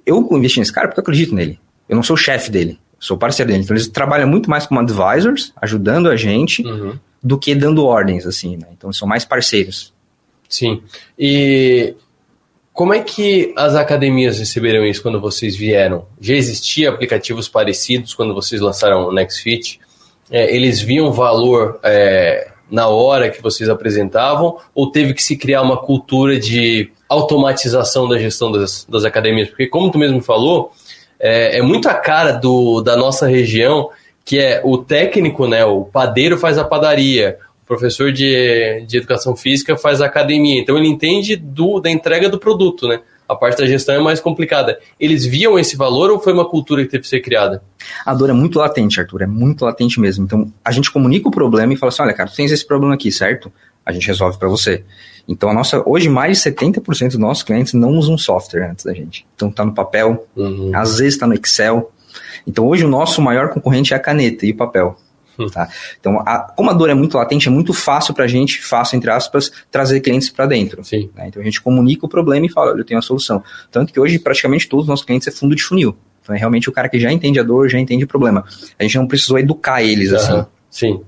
eu 0.06 0.28
investi 0.32 0.60
nesse 0.60 0.74
cara 0.74 0.88
porque 0.88 1.00
eu 1.00 1.04
acredito 1.04 1.36
nele. 1.36 1.60
Eu 1.88 1.96
não 1.96 2.04
sou 2.04 2.16
o 2.16 2.18
chefe 2.18 2.50
dele, 2.50 2.80
sou 3.00 3.18
parceiro 3.18 3.52
dele. 3.52 3.64
Então 3.64 3.76
eles 3.76 3.88
trabalham 3.88 4.28
muito 4.28 4.50
mais 4.50 4.66
como 4.66 4.80
advisors, 4.80 5.54
ajudando 5.62 6.10
a 6.10 6.16
gente, 6.16 6.66
uhum. 6.66 6.98
do 7.22 7.38
que 7.38 7.54
dando 7.54 7.86
ordens, 7.86 8.26
assim, 8.26 8.58
né? 8.58 8.68
Então 8.72 8.92
são 8.92 9.08
mais 9.08 9.26
parceiros. 9.26 9.94
Sim. 10.50 10.82
E 11.18 11.94
como 12.74 12.94
é 12.94 13.02
que 13.02 13.54
as 13.56 13.76
academias 13.76 14.40
receberam 14.40 14.86
isso 14.86 15.02
quando 15.02 15.22
vocês 15.22 15.56
vieram? 15.56 16.08
Já 16.20 16.34
existiam 16.34 16.94
aplicativos 16.94 17.48
parecidos 17.48 18.14
quando 18.14 18.34
vocês 18.34 18.60
lançaram 18.60 19.08
o 19.08 19.14
NextFit? 19.14 19.80
É, 20.32 20.56
eles 20.56 20.82
viam 20.82 21.12
valor 21.12 21.80
é, 21.84 22.52
na 22.70 22.88
hora 22.88 23.30
que 23.30 23.42
vocês 23.42 23.70
apresentavam 23.70 24.58
ou 24.74 24.92
teve 24.92 25.14
que 25.14 25.22
se 25.22 25.38
criar 25.38 25.62
uma 25.62 25.78
cultura 25.78 26.40
de 26.40 26.92
automatização 27.08 28.08
da 28.08 28.18
gestão 28.18 28.52
das, 28.52 28.86
das 28.90 29.06
academias? 29.06 29.50
Porque 29.50 29.68
como 29.68 29.92
tu 29.92 29.98
mesmo 29.98 30.22
falou, 30.22 30.72
é, 31.20 31.60
é 31.60 31.62
muito 31.62 31.90
a 31.90 31.94
cara 31.94 32.32
do, 32.32 32.82
da 32.82 32.96
nossa 32.96 33.28
região 33.28 33.90
que 34.24 34.38
é 34.38 34.62
o 34.64 34.78
técnico, 34.78 35.48
né, 35.48 35.66
o 35.66 35.86
padeiro 35.86 36.38
faz 36.38 36.60
a 36.60 36.64
padaria, 36.64 37.40
professor 37.70 38.12
de, 38.12 38.84
de 38.88 38.98
educação 38.98 39.36
física 39.36 39.78
faz 39.78 40.02
academia, 40.02 40.60
então 40.60 40.76
ele 40.76 40.88
entende 40.88 41.36
do, 41.36 41.80
da 41.80 41.92
entrega 41.92 42.28
do 42.28 42.40
produto, 42.40 42.88
né? 42.88 43.00
A 43.28 43.36
parte 43.36 43.60
da 43.60 43.68
gestão 43.68 43.94
é 43.94 44.00
mais 44.00 44.20
complicada. 44.20 44.80
Eles 45.00 45.24
viam 45.24 45.60
esse 45.60 45.78
valor 45.78 46.10
ou 46.10 46.20
foi 46.20 46.34
uma 46.34 46.50
cultura 46.50 46.84
que 46.84 46.90
teve 46.90 47.04
que 47.04 47.08
ser 47.08 47.20
criada? 47.20 47.62
A 48.04 48.12
dor 48.16 48.32
é 48.32 48.34
muito 48.34 48.58
latente, 48.58 49.00
Arthur, 49.00 49.22
é 49.22 49.28
muito 49.28 49.64
latente 49.64 50.00
mesmo. 50.00 50.26
Então, 50.26 50.52
a 50.66 50.72
gente 50.72 50.90
comunica 50.90 51.28
o 51.28 51.32
problema 51.32 51.72
e 51.72 51.78
fala 51.78 51.92
assim: 51.92 52.02
olha, 52.02 52.14
cara, 52.14 52.28
tu 52.28 52.36
tens 52.36 52.52
esse 52.52 52.66
problema 52.66 52.96
aqui, 52.96 53.12
certo? 53.12 53.54
A 53.86 53.92
gente 53.92 54.08
resolve 54.08 54.40
para 54.40 54.48
você. 54.48 54.84
Então, 55.28 55.48
a 55.48 55.54
nossa, 55.54 55.88
hoje, 55.88 56.10
mais 56.10 56.42
de 56.42 56.50
70% 56.50 57.10
dos 57.10 57.18
nossos 57.18 57.44
clientes 57.44 57.74
não 57.74 57.92
usam 57.92 58.18
software 58.18 58.72
antes 58.72 58.84
da 58.84 58.96
gente. 58.96 59.28
Então, 59.36 59.52
tá 59.52 59.64
no 59.64 59.76
papel, 59.76 60.28
uhum. 60.36 60.72
às 60.74 60.98
vezes 60.98 61.14
está 61.14 61.28
no 61.28 61.36
Excel. 61.36 61.92
Então, 62.48 62.66
hoje, 62.66 62.84
o 62.84 62.90
nosso 62.90 63.22
maior 63.22 63.50
concorrente 63.50 63.94
é 63.94 63.98
a 63.98 64.00
caneta 64.00 64.44
e 64.48 64.52
o 64.52 64.58
papel. 64.58 64.98
Hum. 65.40 65.48
Tá? 65.50 65.70
Então, 66.00 66.20
a, 66.20 66.40
como 66.40 66.70
a 66.70 66.74
dor 66.74 66.90
é 66.90 66.94
muito 66.94 67.18
latente, 67.18 67.48
é 67.48 67.52
muito 67.52 67.74
fácil 67.74 68.14
para 68.14 68.26
a 68.26 68.28
gente, 68.28 68.62
fácil 68.62 68.98
entre 68.98 69.10
aspas, 69.10 69.52
trazer 69.72 70.02
clientes 70.02 70.30
para 70.30 70.46
dentro. 70.46 70.82
Né? 70.92 71.28
Então 71.28 71.42
a 71.42 71.46
gente 71.46 71.62
comunica 71.62 72.06
o 72.06 72.10
problema 72.10 72.46
e 72.46 72.50
fala, 72.50 72.72
olha, 72.72 72.82
eu 72.82 72.86
tenho 72.86 73.00
a 73.00 73.02
solução. 73.02 73.42
Tanto 73.72 73.94
que 73.94 74.00
hoje 74.00 74.20
praticamente 74.20 74.68
todos 74.68 74.84
os 74.84 74.90
nossos 74.90 75.06
clientes 75.06 75.28
é 75.28 75.32
fundo 75.32 75.56
de 75.56 75.64
funil. 75.64 75.96
Então 76.22 76.36
é 76.36 76.38
realmente 76.40 76.70
o 76.70 76.72
cara 76.72 76.90
que 76.90 77.00
já 77.00 77.12
entende 77.12 77.40
a 77.40 77.44
dor, 77.44 77.70
já 77.70 77.80
entende 77.80 78.04
o 78.04 78.08
problema. 78.08 78.44
A 78.78 78.84
gente 78.84 78.98
não 78.98 79.08
precisou 79.08 79.40
educar 79.40 79.82
eles, 79.82 80.12
uhum. 80.12 80.18
assim. 80.18 80.46
Sim. 80.70 81.02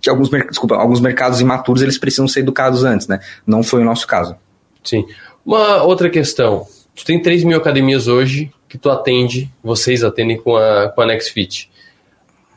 Que 0.00 0.08
alguns, 0.08 0.30
desculpa, 0.30 0.76
alguns 0.76 1.00
mercados 1.00 1.40
imaturos 1.40 1.82
eles 1.82 1.98
precisam 1.98 2.28
ser 2.28 2.40
educados 2.40 2.84
antes, 2.84 3.08
né? 3.08 3.18
Não 3.44 3.62
foi 3.62 3.82
o 3.82 3.84
nosso 3.84 4.06
caso. 4.06 4.36
Sim. 4.84 5.04
Uma 5.44 5.82
outra 5.82 6.08
questão. 6.08 6.66
Tu 6.94 7.04
tem 7.04 7.20
3 7.20 7.42
mil 7.42 7.58
academias 7.58 8.06
hoje 8.06 8.52
que 8.68 8.78
tu 8.78 8.88
atende, 8.88 9.50
vocês 9.62 10.04
atendem 10.04 10.38
com 10.38 10.56
a, 10.56 10.88
com 10.88 11.00
a 11.00 11.06
NextFit. 11.06 11.70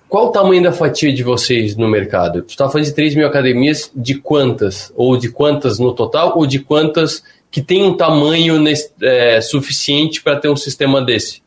Qual 0.08 0.28
o 0.28 0.32
tamanho 0.32 0.64
da 0.64 0.72
fatia 0.72 1.12
de 1.12 1.24
vocês 1.24 1.76
no 1.76 1.88
mercado? 1.88 2.42
Tu 2.44 2.50
está 2.50 2.70
falando 2.70 2.86
de 2.86 2.94
3 2.94 3.16
mil 3.16 3.28
academias, 3.28 3.92
de 3.96 4.16
quantas? 4.16 4.92
Ou 4.96 5.18
de 5.18 5.30
quantas 5.30 5.80
no 5.80 5.94
total? 5.94 6.38
Ou 6.38 6.46
de 6.46 6.60
quantas 6.60 7.24
que 7.50 7.62
tem 7.62 7.84
um 7.84 7.96
tamanho 7.96 8.64
é, 9.02 9.42
suficiente 9.42 10.22
para 10.22 10.40
ter 10.40 10.50
um 10.50 10.56
sistema 10.56 11.02
desse? 11.02 11.42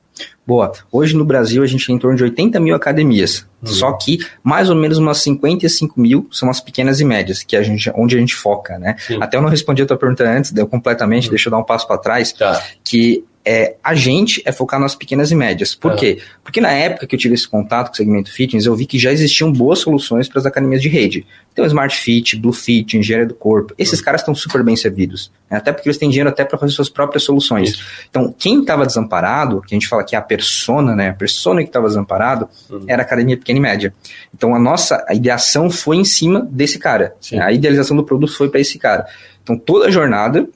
Boa. 0.48 0.72
Hoje 0.90 1.14
no 1.14 1.26
Brasil 1.26 1.62
a 1.62 1.66
gente 1.66 1.86
tem 1.86 1.94
em 1.94 1.98
torno 1.98 2.16
de 2.16 2.22
80 2.22 2.58
mil 2.58 2.74
academias. 2.74 3.46
Só 3.62 3.92
que 3.92 4.16
mais 4.42 4.70
ou 4.70 4.76
menos 4.76 4.96
umas 4.96 5.18
55 5.18 6.00
mil 6.00 6.26
são 6.32 6.48
as 6.48 6.58
pequenas 6.58 7.00
e 7.00 7.04
médias, 7.04 7.42
que 7.42 7.54
a 7.54 7.62
gente, 7.62 7.92
onde 7.94 8.16
a 8.16 8.18
gente 8.18 8.34
foca, 8.34 8.78
né? 8.78 8.96
Até 9.20 9.36
eu 9.36 9.42
não 9.42 9.50
respondi 9.50 9.82
a 9.82 9.86
tua 9.86 9.98
pergunta 9.98 10.24
antes, 10.24 10.50
deu 10.50 10.66
completamente, 10.66 11.28
deixa 11.28 11.48
eu 11.48 11.50
dar 11.50 11.58
um 11.58 11.64
passo 11.64 11.86
para 11.86 11.98
trás, 11.98 12.34
que 12.82 13.26
é, 13.44 13.76
a 13.82 13.94
gente 13.94 14.42
é 14.44 14.52
focar 14.52 14.78
nas 14.78 14.94
pequenas 14.94 15.30
e 15.30 15.34
médias. 15.34 15.74
Por 15.74 15.96
quê? 15.96 16.18
Porque 16.44 16.60
na 16.60 16.70
época 16.70 17.06
que 17.06 17.14
eu 17.14 17.18
tive 17.18 17.34
esse 17.34 17.48
contato 17.48 17.88
com 17.88 17.94
o 17.94 17.96
segmento 17.96 18.30
fitness, 18.30 18.66
eu 18.66 18.76
vi 18.76 18.84
que 18.84 18.98
já 18.98 19.10
existiam 19.10 19.50
boas 19.50 19.78
soluções 19.78 20.28
para 20.28 20.40
as 20.40 20.44
academias 20.44 20.82
de 20.82 20.88
rede. 20.88 21.26
Então, 21.50 21.64
Smart 21.64 21.96
Fit, 21.96 22.36
Blue 22.36 22.52
Fit, 22.52 22.98
Engenharia 22.98 23.26
do 23.26 23.34
Corpo, 23.34 23.74
esses 23.78 24.02
caras 24.02 24.20
estão 24.20 24.34
super 24.34 24.62
bem 24.62 24.76
servidos. 24.76 25.32
né? 25.50 25.56
Até 25.56 25.72
porque 25.72 25.88
eles 25.88 25.96
têm 25.96 26.10
dinheiro 26.10 26.28
até 26.28 26.44
para 26.44 26.58
fazer 26.58 26.72
suas 26.72 26.90
próprias 26.90 27.22
soluções. 27.22 27.82
Então, 28.10 28.34
quem 28.36 28.60
estava 28.60 28.84
desamparado, 28.84 29.62
que 29.62 29.74
a 29.74 29.76
gente 29.76 29.88
fala 29.88 30.04
que 30.04 30.14
é 30.14 30.18
a 30.18 30.22
persona, 30.38 30.94
né? 30.94 31.10
A 31.10 31.14
persona 31.14 31.62
que 31.62 31.68
estava 31.68 31.88
desamparado, 31.88 32.48
era 32.86 33.02
a 33.02 33.04
academia 33.04 33.36
pequena 33.36 33.58
e 33.58 33.62
média. 33.62 33.94
Então, 34.34 34.54
a 34.54 34.58
nossa 34.58 35.04
a 35.08 35.14
ideação 35.14 35.68
foi 35.70 35.96
em 35.96 36.04
cima 36.04 36.46
desse 36.50 36.78
cara. 36.78 37.14
né? 37.32 37.42
A 37.42 37.52
idealização 37.52 37.96
do 37.96 38.04
produto 38.04 38.36
foi 38.36 38.48
para 38.48 38.60
esse 38.60 38.78
cara. 38.78 39.06
Então, 39.42 39.58
toda 39.58 39.86
a 39.86 39.90
jornada 39.90 40.48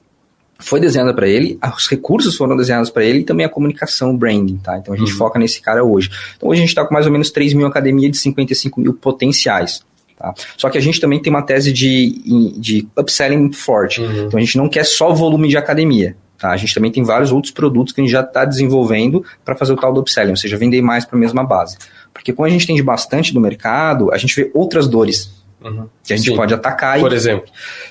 foi 0.59 0.79
desenhada 0.79 1.13
para 1.13 1.27
ele, 1.27 1.59
os 1.75 1.87
recursos 1.87 2.35
foram 2.37 2.55
desenhados 2.55 2.89
para 2.89 3.03
ele 3.03 3.19
e 3.19 3.23
também 3.23 3.45
a 3.45 3.49
comunicação, 3.49 4.11
o 4.11 4.17
branding, 4.17 4.57
tá? 4.57 4.77
Então 4.77 4.93
a 4.93 4.97
gente 4.97 5.11
foca 5.11 5.37
nesse 5.37 5.61
cara 5.61 5.83
hoje. 5.83 6.09
Então 6.37 6.47
hoje 6.47 6.59
a 6.59 6.61
gente 6.61 6.69
está 6.69 6.85
com 6.85 6.93
mais 6.93 7.05
ou 7.05 7.11
menos 7.11 7.31
3 7.31 7.53
mil 7.53 7.67
academias 7.67 8.11
de 8.11 8.17
55 8.17 8.79
mil 8.79 8.93
potenciais. 8.93 9.83
Tá? 10.17 10.33
Só 10.57 10.69
que 10.69 10.77
a 10.77 10.81
gente 10.81 11.01
também 11.01 11.21
tem 11.21 11.33
uma 11.33 11.41
tese 11.41 11.73
de, 11.73 12.53
de 12.57 12.87
upselling 12.97 13.51
forte. 13.51 14.01
Então 14.01 14.37
a 14.37 14.39
gente 14.39 14.57
não 14.57 14.69
quer 14.69 14.85
só 14.85 15.13
volume 15.13 15.49
de 15.49 15.57
academia. 15.57 16.15
Tá? 16.43 16.49
A 16.51 16.57
gente 16.57 16.75
também 16.75 16.91
tem 16.91 17.03
vários 17.05 17.31
outros 17.31 17.53
produtos 17.53 17.93
que 17.93 18.01
a 18.01 18.03
gente 18.03 18.11
já 18.11 18.19
está 18.19 18.43
desenvolvendo 18.43 19.23
para 19.45 19.55
fazer 19.55 19.71
o 19.71 19.77
tal 19.77 19.93
do 19.93 20.01
upselling, 20.01 20.31
ou 20.31 20.35
seja, 20.35 20.57
vender 20.57 20.81
mais 20.81 21.05
para 21.05 21.15
a 21.17 21.19
mesma 21.21 21.41
base. 21.41 21.77
Porque 22.13 22.33
quando 22.33 22.49
a 22.49 22.51
gente 22.51 22.67
tem 22.67 22.75
de 22.75 22.83
bastante 22.83 23.33
no 23.33 23.39
mercado, 23.39 24.11
a 24.11 24.17
gente 24.17 24.35
vê 24.35 24.51
outras 24.53 24.85
dores 24.85 25.41
que 26.03 26.11
a 26.11 26.17
gente 26.17 26.31
Sim. 26.31 26.35
pode 26.35 26.53
atacar. 26.53 26.99
Por 26.99 27.13
e- 27.13 27.15
exemplo? 27.15 27.45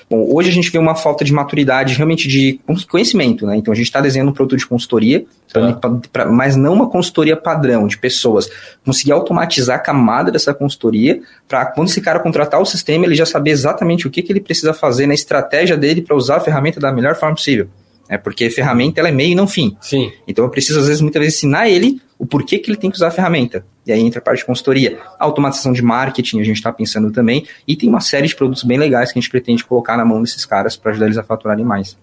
Bom, 0.07 0.31
hoje 0.31 0.49
a 0.49 0.53
gente 0.53 0.69
vê 0.69 0.77
uma 0.77 0.93
falta 0.93 1.25
de 1.25 1.33
maturidade, 1.33 1.95
realmente 1.95 2.27
de 2.27 2.59
conhecimento, 2.87 3.47
né? 3.47 3.57
Então 3.57 3.71
a 3.71 3.75
gente 3.75 3.87
está 3.87 3.99
desenhando 3.99 4.29
um 4.29 4.33
produto 4.33 4.59
de 4.59 4.67
consultoria, 4.67 5.25
pra- 5.51 5.73
pra- 5.73 5.99
pra- 6.11 6.25
mas 6.27 6.55
não 6.55 6.73
uma 6.73 6.87
consultoria 6.87 7.35
padrão 7.35 7.87
de 7.87 7.97
pessoas. 7.97 8.47
Conseguir 8.85 9.13
automatizar 9.13 9.77
a 9.77 9.79
camada 9.79 10.31
dessa 10.31 10.53
consultoria 10.53 11.19
para 11.47 11.65
quando 11.65 11.87
esse 11.87 12.01
cara 12.01 12.19
contratar 12.19 12.61
o 12.61 12.65
sistema, 12.67 13.05
ele 13.07 13.15
já 13.15 13.25
saber 13.25 13.49
exatamente 13.49 14.05
o 14.05 14.11
que, 14.11 14.21
que 14.21 14.31
ele 14.31 14.41
precisa 14.41 14.75
fazer 14.75 15.07
na 15.07 15.15
estratégia 15.15 15.75
dele 15.75 16.03
para 16.03 16.15
usar 16.15 16.35
a 16.35 16.39
ferramenta 16.39 16.79
da 16.79 16.91
melhor 16.91 17.15
forma 17.15 17.33
possível. 17.33 17.67
É 18.13 18.17
porque 18.17 18.47
ferramenta 18.51 19.01
ela 19.01 19.09
é 19.09 19.11
meio 19.11 19.31
e 19.31 19.35
não 19.35 19.47
fim. 19.47 19.75
Sim. 19.81 20.11
Então 20.27 20.45
eu 20.45 20.51
preciso, 20.51 20.79
às 20.79 20.87
vezes, 20.87 21.01
muitas 21.01 21.19
vezes, 21.19 21.37
ensinar 21.37 21.67
ele 21.67 21.99
o 22.19 22.27
porquê 22.27 22.59
que 22.59 22.69
ele 22.69 22.77
tem 22.77 22.91
que 22.91 22.95
usar 22.95 23.07
a 23.07 23.11
ferramenta. 23.11 23.65
E 23.87 23.91
aí 23.91 23.99
entra 23.99 24.19
a 24.19 24.21
parte 24.21 24.39
de 24.39 24.45
consultoria. 24.45 24.99
Automatização 25.17 25.73
de 25.73 25.81
marketing, 25.81 26.39
a 26.39 26.43
gente 26.43 26.57
está 26.57 26.71
pensando 26.71 27.11
também. 27.11 27.45
E 27.67 27.75
tem 27.75 27.89
uma 27.89 27.99
série 27.99 28.27
de 28.27 28.35
produtos 28.35 28.63
bem 28.63 28.77
legais 28.77 29.11
que 29.11 29.17
a 29.17 29.21
gente 29.21 29.31
pretende 29.31 29.65
colocar 29.65 29.97
na 29.97 30.05
mão 30.05 30.21
desses 30.21 30.45
caras 30.45 30.75
para 30.75 30.91
ajudar 30.91 31.07
eles 31.07 31.17
a 31.17 31.23
faturarem 31.23 31.65
mais. 31.65 31.97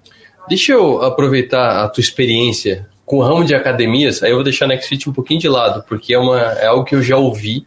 Deixa 0.48 0.72
eu 0.72 1.00
aproveitar 1.00 1.84
a 1.84 1.88
tua 1.88 2.02
experiência 2.02 2.88
com 3.06 3.18
o 3.18 3.22
ramo 3.22 3.44
de 3.44 3.54
academias, 3.54 4.22
aí 4.22 4.30
eu 4.30 4.36
vou 4.36 4.44
deixar 4.44 4.64
a 4.64 4.68
NextFit 4.68 5.08
um 5.08 5.12
pouquinho 5.12 5.40
de 5.40 5.48
lado, 5.48 5.84
porque 5.88 6.14
é, 6.14 6.18
uma, 6.18 6.38
é 6.38 6.66
algo 6.66 6.84
que 6.84 6.94
eu 6.94 7.02
já 7.02 7.16
ouvi 7.16 7.66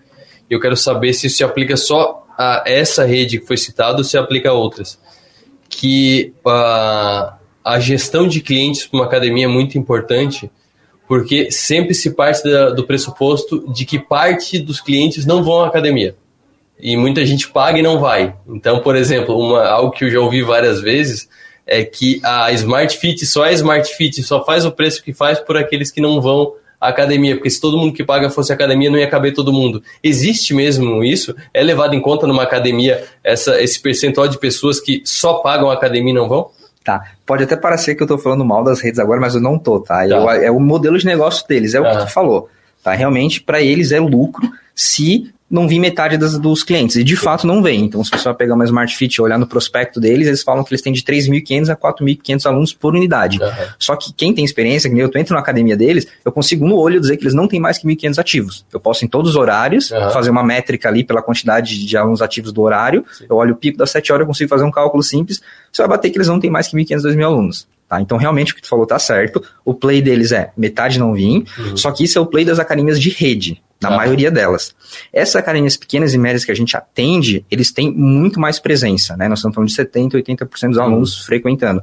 e 0.49 0.53
eu 0.53 0.59
quero 0.59 0.75
saber 0.77 1.13
se 1.13 1.27
isso 1.27 1.37
se 1.37 1.43
aplica 1.43 1.75
só 1.75 2.25
a 2.37 2.63
essa 2.65 3.05
rede 3.05 3.39
que 3.39 3.45
foi 3.45 3.57
citada 3.57 3.97
ou 3.97 4.03
se 4.03 4.17
aplica 4.17 4.49
a 4.49 4.53
outras. 4.53 4.99
Que 5.69 6.33
a, 6.45 7.37
a 7.63 7.79
gestão 7.79 8.27
de 8.27 8.41
clientes 8.41 8.85
para 8.85 8.99
uma 8.99 9.05
academia 9.05 9.45
é 9.45 9.47
muito 9.47 9.77
importante, 9.77 10.49
porque 11.07 11.51
sempre 11.51 11.93
se 11.93 12.11
parte 12.11 12.43
da- 12.43 12.69
do 12.71 12.83
pressuposto 12.85 13.71
de 13.73 13.85
que 13.85 13.99
parte 13.99 14.59
dos 14.59 14.79
clientes 14.81 15.25
não 15.25 15.43
vão 15.43 15.61
à 15.63 15.67
academia. 15.67 16.15
E 16.79 16.97
muita 16.97 17.25
gente 17.25 17.49
paga 17.49 17.79
e 17.79 17.81
não 17.81 17.99
vai. 17.99 18.35
Então, 18.47 18.79
por 18.79 18.95
exemplo, 18.95 19.37
uma, 19.37 19.63
algo 19.65 19.91
que 19.91 20.05
eu 20.05 20.09
já 20.09 20.19
ouvi 20.19 20.41
várias 20.41 20.81
vezes 20.81 21.29
é 21.65 21.83
que 21.83 22.19
a 22.23 22.51
Smart 22.51 22.97
Fit 22.97 23.25
só 23.25 23.45
é 23.45 23.53
Smart 23.53 23.87
Fit, 23.95 24.21
só 24.23 24.43
faz 24.43 24.65
o 24.65 24.71
preço 24.71 25.03
que 25.03 25.13
faz 25.13 25.39
por 25.39 25.55
aqueles 25.55 25.91
que 25.91 26.01
não 26.01 26.19
vão 26.19 26.53
à 26.81 26.89
academia, 26.89 27.35
porque 27.35 27.49
se 27.49 27.61
todo 27.61 27.77
mundo 27.77 27.93
que 27.93 28.03
paga 28.03 28.29
fosse 28.29 28.51
academia, 28.51 28.89
não 28.89 28.97
ia 28.97 29.07
caber 29.07 29.33
todo 29.33 29.53
mundo. 29.53 29.81
Existe 30.03 30.53
mesmo 30.53 31.01
isso? 31.03 31.33
É 31.53 31.63
levado 31.63 31.95
em 31.95 32.01
conta 32.01 32.27
numa 32.27 32.43
academia 32.43 33.05
essa, 33.23 33.61
esse 33.61 33.79
percentual 33.79 34.27
de 34.27 34.37
pessoas 34.37 34.81
que 34.81 35.01
só 35.05 35.35
pagam 35.35 35.69
a 35.69 35.73
academia 35.73 36.11
e 36.11 36.15
não 36.15 36.27
vão? 36.27 36.49
Tá. 36.83 37.03
Pode 37.25 37.43
até 37.43 37.55
parecer 37.55 37.95
que 37.95 38.03
eu 38.03 38.07
tô 38.07 38.17
falando 38.17 38.43
mal 38.43 38.63
das 38.63 38.81
redes 38.81 38.99
agora, 38.99 39.19
mas 39.21 39.35
eu 39.35 39.41
não 39.41 39.57
tô, 39.57 39.79
tá? 39.79 40.05
Eu- 40.07 40.29
é 40.43 40.51
o 40.51 40.59
modelo 40.59 40.97
de 40.97 41.05
negócio 41.05 41.47
deles, 41.47 41.73
é 41.73 41.79
o 41.79 41.83
que 41.83 42.05
tu 42.05 42.07
falou. 42.11 42.49
Tá? 42.83 42.91
Realmente, 42.93 43.41
para 43.41 43.61
eles 43.61 43.91
é 43.93 43.99
lucro 43.99 44.49
se 44.75 45.33
não 45.53 45.67
vir 45.67 45.77
metade 45.79 46.17
das- 46.17 46.37
dos 46.39 46.63
clientes. 46.63 46.95
E 46.95 47.03
de 47.03 47.15
fato 47.15 47.45
não 47.45 47.61
vem. 47.61 47.81
Então, 47.85 48.03
se 48.03 48.09
você 48.09 48.23
vai 48.23 48.33
pegar 48.33 48.55
uma 48.55 48.65
Smart 48.65 48.95
Fit 48.97 49.15
e 49.15 49.21
olhar 49.21 49.37
no 49.37 49.45
prospecto 49.45 49.99
deles, 49.99 50.27
eles 50.27 50.41
falam 50.41 50.63
que 50.63 50.73
eles 50.73 50.81
têm 50.81 50.91
de 50.91 51.03
3.500 51.03 51.69
a 51.69 51.75
4.500 51.75 52.45
alunos 52.47 52.73
por 52.73 52.95
unidade. 52.95 53.37
Só 53.77 53.95
que 53.95 54.11
quem 54.13 54.33
tem 54.33 54.43
experiência, 54.43 54.89
que 54.89 54.95
nem 54.95 55.03
eu, 55.03 55.09
tu 55.09 55.17
entra 55.17 55.35
na 55.35 55.39
academia 55.41 55.77
deles, 55.77 56.07
eu 56.25 56.31
consigo 56.31 56.67
no 56.67 56.75
olho 56.75 56.99
dizer 56.99 57.17
que 57.17 57.23
eles 57.23 57.33
não 57.35 57.47
têm 57.47 57.59
mais 57.59 57.77
que 57.77 57.85
1.500 57.87 58.17
ativos. 58.19 58.65
Eu 58.73 58.79
posso, 58.79 59.05
em 59.05 59.07
todos 59.07 59.31
os 59.31 59.35
horários, 59.35 59.91
fazer 60.11 60.31
uma 60.31 60.43
métrica 60.43 60.89
ali 60.89 61.03
pela 61.03 61.21
quantidade 61.21 61.85
de 61.85 61.95
alunos 61.97 62.21
ativos 62.21 62.51
do 62.51 62.61
horário. 62.61 63.05
Eu 63.29 63.35
olho 63.35 63.53
o 63.53 63.55
pico 63.55 63.77
das 63.77 63.91
7 63.91 64.11
horas, 64.11 64.23
eu 64.23 64.27
consigo 64.27 64.49
fazer 64.49 64.63
um 64.63 64.71
cálculo 64.71 65.03
simples. 65.03 65.39
Você 65.71 65.81
vai 65.83 65.89
bater 65.89 66.09
que 66.09 66.17
eles 66.17 66.27
não 66.27 66.39
têm 66.39 66.49
mais 66.49 66.67
que 66.67 66.75
1.500, 66.75 67.03
2.000 67.03 67.23
alunos. 67.25 67.67
Tá? 67.87 68.01
Então, 68.01 68.17
realmente, 68.17 68.53
o 68.53 68.55
que 68.55 68.61
tu 68.61 68.67
falou 68.67 68.87
tá 68.87 68.97
certo. 68.97 69.43
O 69.63 69.73
play 69.73 70.01
deles 70.01 70.31
é 70.31 70.51
metade 70.57 70.97
não 70.97 71.13
vim, 71.13 71.45
só 71.75 71.91
que 71.91 72.03
isso 72.05 72.17
é 72.17 72.21
o 72.21 72.25
play 72.25 72.43
das 72.43 72.57
academias 72.57 72.99
de 72.99 73.09
rede, 73.09 73.61
na 73.83 73.89
Tá. 73.89 73.97
maioria 73.97 74.31
delas. 74.31 74.73
Essas 75.11 75.35
academias 75.35 75.77
pequenas 75.77 76.13
e 76.13 76.17
médias 76.17 76.43
que 76.45 76.51
a 76.51 76.55
gente 76.55 76.75
atende, 76.75 77.45
eles 77.51 77.71
têm 77.71 77.91
muito 77.91 78.39
mais 78.39 78.59
presença, 78.59 79.15
né? 79.15 79.27
Nós 79.27 79.39
estamos 79.39 79.53
falando 79.55 79.69
de 79.69 79.75
70%, 79.75 80.13
80% 80.15 80.69
dos 80.69 80.79
alunos 80.79 81.25
frequentando. 81.25 81.81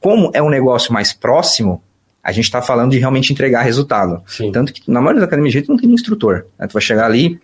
Como 0.00 0.30
é 0.34 0.42
um 0.42 0.50
negócio 0.50 0.92
mais 0.92 1.12
próximo, 1.12 1.82
a 2.22 2.32
gente 2.32 2.44
está 2.44 2.60
falando 2.60 2.90
de 2.90 2.98
realmente 2.98 3.32
entregar 3.32 3.62
resultado. 3.62 4.22
Tanto 4.52 4.72
que 4.72 4.82
na 4.90 5.00
maioria 5.00 5.20
das 5.20 5.28
academias 5.28 5.52
de 5.52 5.58
rede 5.58 5.68
não 5.70 5.76
tem 5.76 5.90
instrutor. 5.90 6.44
né? 6.58 6.66
Tu 6.66 6.72
vai 6.72 6.82
chegar 6.82 7.06
ali, 7.06 7.40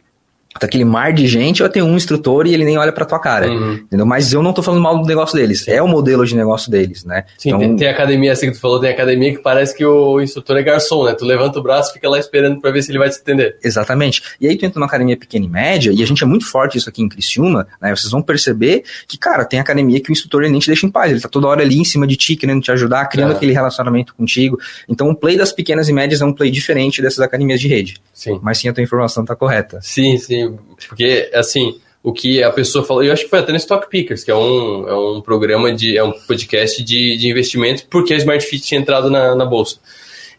tá 0.59 0.67
aquele 0.67 0.85
mar 0.85 1.13
de 1.13 1.27
gente, 1.27 1.63
ou 1.63 1.69
tem 1.69 1.83
um 1.83 1.97
instrutor 1.97 2.47
e 2.47 2.55
ele 2.55 2.65
nem 2.65 2.79
olha 2.79 2.93
pra 2.93 3.05
tua 3.05 3.19
cara. 3.19 3.49
Uhum. 3.51 3.73
Entendeu? 3.75 4.07
Mas 4.07 4.33
eu 4.33 4.43
não 4.43 4.53
tô 4.53 4.63
falando 4.63 4.81
mal 4.83 4.99
do 4.99 5.07
negócio 5.07 5.37
deles. 5.37 5.67
É 5.67 5.83
o 5.83 5.89
modelo 5.89 6.25
de 6.27 6.37
negócio 6.37 6.71
deles, 6.71 7.05
né? 7.05 7.25
Sim, 7.39 7.57
tem, 7.59 7.77
tem 7.77 7.89
academia, 7.89 8.33
assim 8.33 8.47
que 8.47 8.53
tu 8.53 8.61
falou, 8.61 8.81
tem 8.81 8.91
academia 8.91 9.33
que 9.33 9.43
parece 9.43 9.77
que 9.77 9.85
o 9.85 10.21
instrutor 10.21 10.57
é 10.57 10.63
garçom, 10.63 11.05
né? 11.05 11.15
Tu 11.15 11.25
levanta 11.25 11.59
o 11.59 11.63
braço 11.63 11.91
e 11.91 11.95
fica 11.95 12.09
lá 12.09 12.19
esperando 12.19 12.61
pra 12.61 12.71
ver 12.71 12.83
se 12.83 12.91
ele 12.91 12.99
vai 12.99 13.09
te 13.09 13.17
atender. 13.17 13.57
Exatamente. 13.63 14.23
E 14.41 14.47
aí 14.47 14.57
tu 14.57 14.65
entra 14.65 14.79
numa 14.79 14.87
academia 14.87 15.17
pequena 15.17 15.45
e 15.45 15.49
média, 15.49 15.93
e 15.93 16.03
a 16.03 16.07
gente 16.07 16.23
é 16.23 16.27
muito 16.27 16.47
forte 16.47 16.79
isso 16.79 16.89
aqui 16.89 17.03
em 17.03 17.09
Criciúma, 17.09 17.67
né? 17.81 17.95
Vocês 17.95 18.11
vão 18.11 18.23
perceber 18.23 18.85
que, 19.07 19.17
cara, 19.19 19.45
tem 19.45 19.59
academia 19.61 20.01
que 20.01 20.11
o 20.11 20.13
instrutor 20.13 20.43
ele 20.43 20.53
nem 20.53 20.61
te 20.61 20.67
deixa 20.67 20.87
em 20.87 20.91
paz, 20.91 21.11
ele 21.11 21.21
tá 21.21 21.29
toda 21.29 21.47
hora 21.49 21.63
ali 21.63 21.79
em 21.79 21.85
cima 21.85 22.07
de 22.07 22.17
ti, 22.17 22.37
querendo 22.37 22.61
te 22.61 22.71
ajudar, 22.71 23.07
criando 23.07 23.33
É. 23.33 23.37
aquele 23.37 23.53
relacionamento 23.53 24.15
contigo. 24.15 24.59
Então 24.89 25.09
o 25.09 25.15
play 25.15 25.37
das 25.37 25.53
pequenas 25.53 25.89
e 25.89 25.93
médias 25.93 26.21
é 26.21 26.25
um 26.25 26.33
play 26.33 26.51
diferente 26.51 27.01
dessas 27.01 27.21
academias 27.21 27.61
de 27.61 27.69
rede. 27.69 27.97
Sim. 28.13 28.39
Mas 28.43 28.59
sim, 28.59 28.69
a 28.69 28.73
tua 28.73 28.83
informação 28.83 29.25
tá 29.25 29.35
correta. 29.35 29.79
Sim, 29.83 30.17
sim. 30.19 30.42
Porque, 30.89 31.31
assim, 31.35 31.79
o 32.03 32.13
que 32.13 32.43
a 32.43 32.51
pessoa 32.51 32.85
falou, 32.85 33.05
eu 33.05 33.13
acho 33.13 33.25
que 33.25 33.31
foi 33.31 33.39
até 33.39 33.53
no 33.53 33.59
Stock 33.59 33.89
Pickers, 33.89 34.25
que 34.25 34.31
é 34.31 34.35
um, 34.35 34.89
é 34.89 34.95
um 34.95 35.21
programa 35.21 35.73
de. 35.73 35.97
é 35.97 36.03
um 36.03 36.13
podcast 36.13 36.83
de, 36.83 37.17
de 37.17 37.29
investimentos, 37.29 37.83
porque 37.89 38.13
a 38.13 38.17
Smart 38.17 38.45
Fit 38.45 38.65
tinha 38.65 38.81
entrado 38.81 39.11
na, 39.11 39.35
na 39.35 39.45
bolsa. 39.45 39.79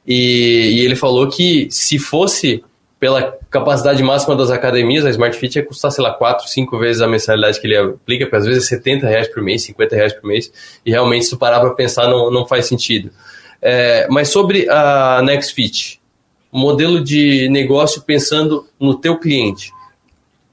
E, 0.05 0.73
e 0.73 0.79
ele 0.81 0.95
falou 0.95 1.29
que 1.29 1.67
se 1.71 1.97
fosse 1.97 2.63
pela 2.99 3.37
capacidade 3.49 4.01
máxima 4.01 4.33
das 4.33 4.49
academias, 4.49 5.05
a 5.05 5.09
Smart 5.09 5.37
Fit 5.37 5.57
ia 5.57 5.65
custar, 5.65 5.91
sei 5.91 6.01
lá, 6.01 6.13
4, 6.13 6.47
5 6.47 6.79
vezes 6.79 7.01
a 7.01 7.07
mensalidade 7.07 7.59
que 7.59 7.67
ele 7.67 7.75
aplica, 7.75 8.25
porque 8.25 8.37
às 8.37 8.45
vezes 8.45 8.65
é 8.65 8.75
70 8.77 9.07
reais 9.07 9.27
por 9.27 9.43
mês, 9.43 9.63
50 9.63 9.95
reais 9.95 10.13
por 10.13 10.25
mês, 10.25 10.51
e 10.85 10.91
realmente 10.91 11.25
se 11.25 11.35
parar 11.35 11.59
para 11.59 11.71
pensar 11.71 12.07
não, 12.07 12.31
não 12.31 12.45
faz 12.45 12.65
sentido. 12.65 13.11
É, 13.61 14.07
mas 14.09 14.29
sobre 14.29 14.69
a 14.69 15.21
NextFit, 15.21 15.99
modelo 16.49 17.03
de 17.03 17.49
negócio 17.49 18.01
pensando 18.03 18.65
no 18.79 18.95
teu 18.95 19.19
cliente, 19.19 19.69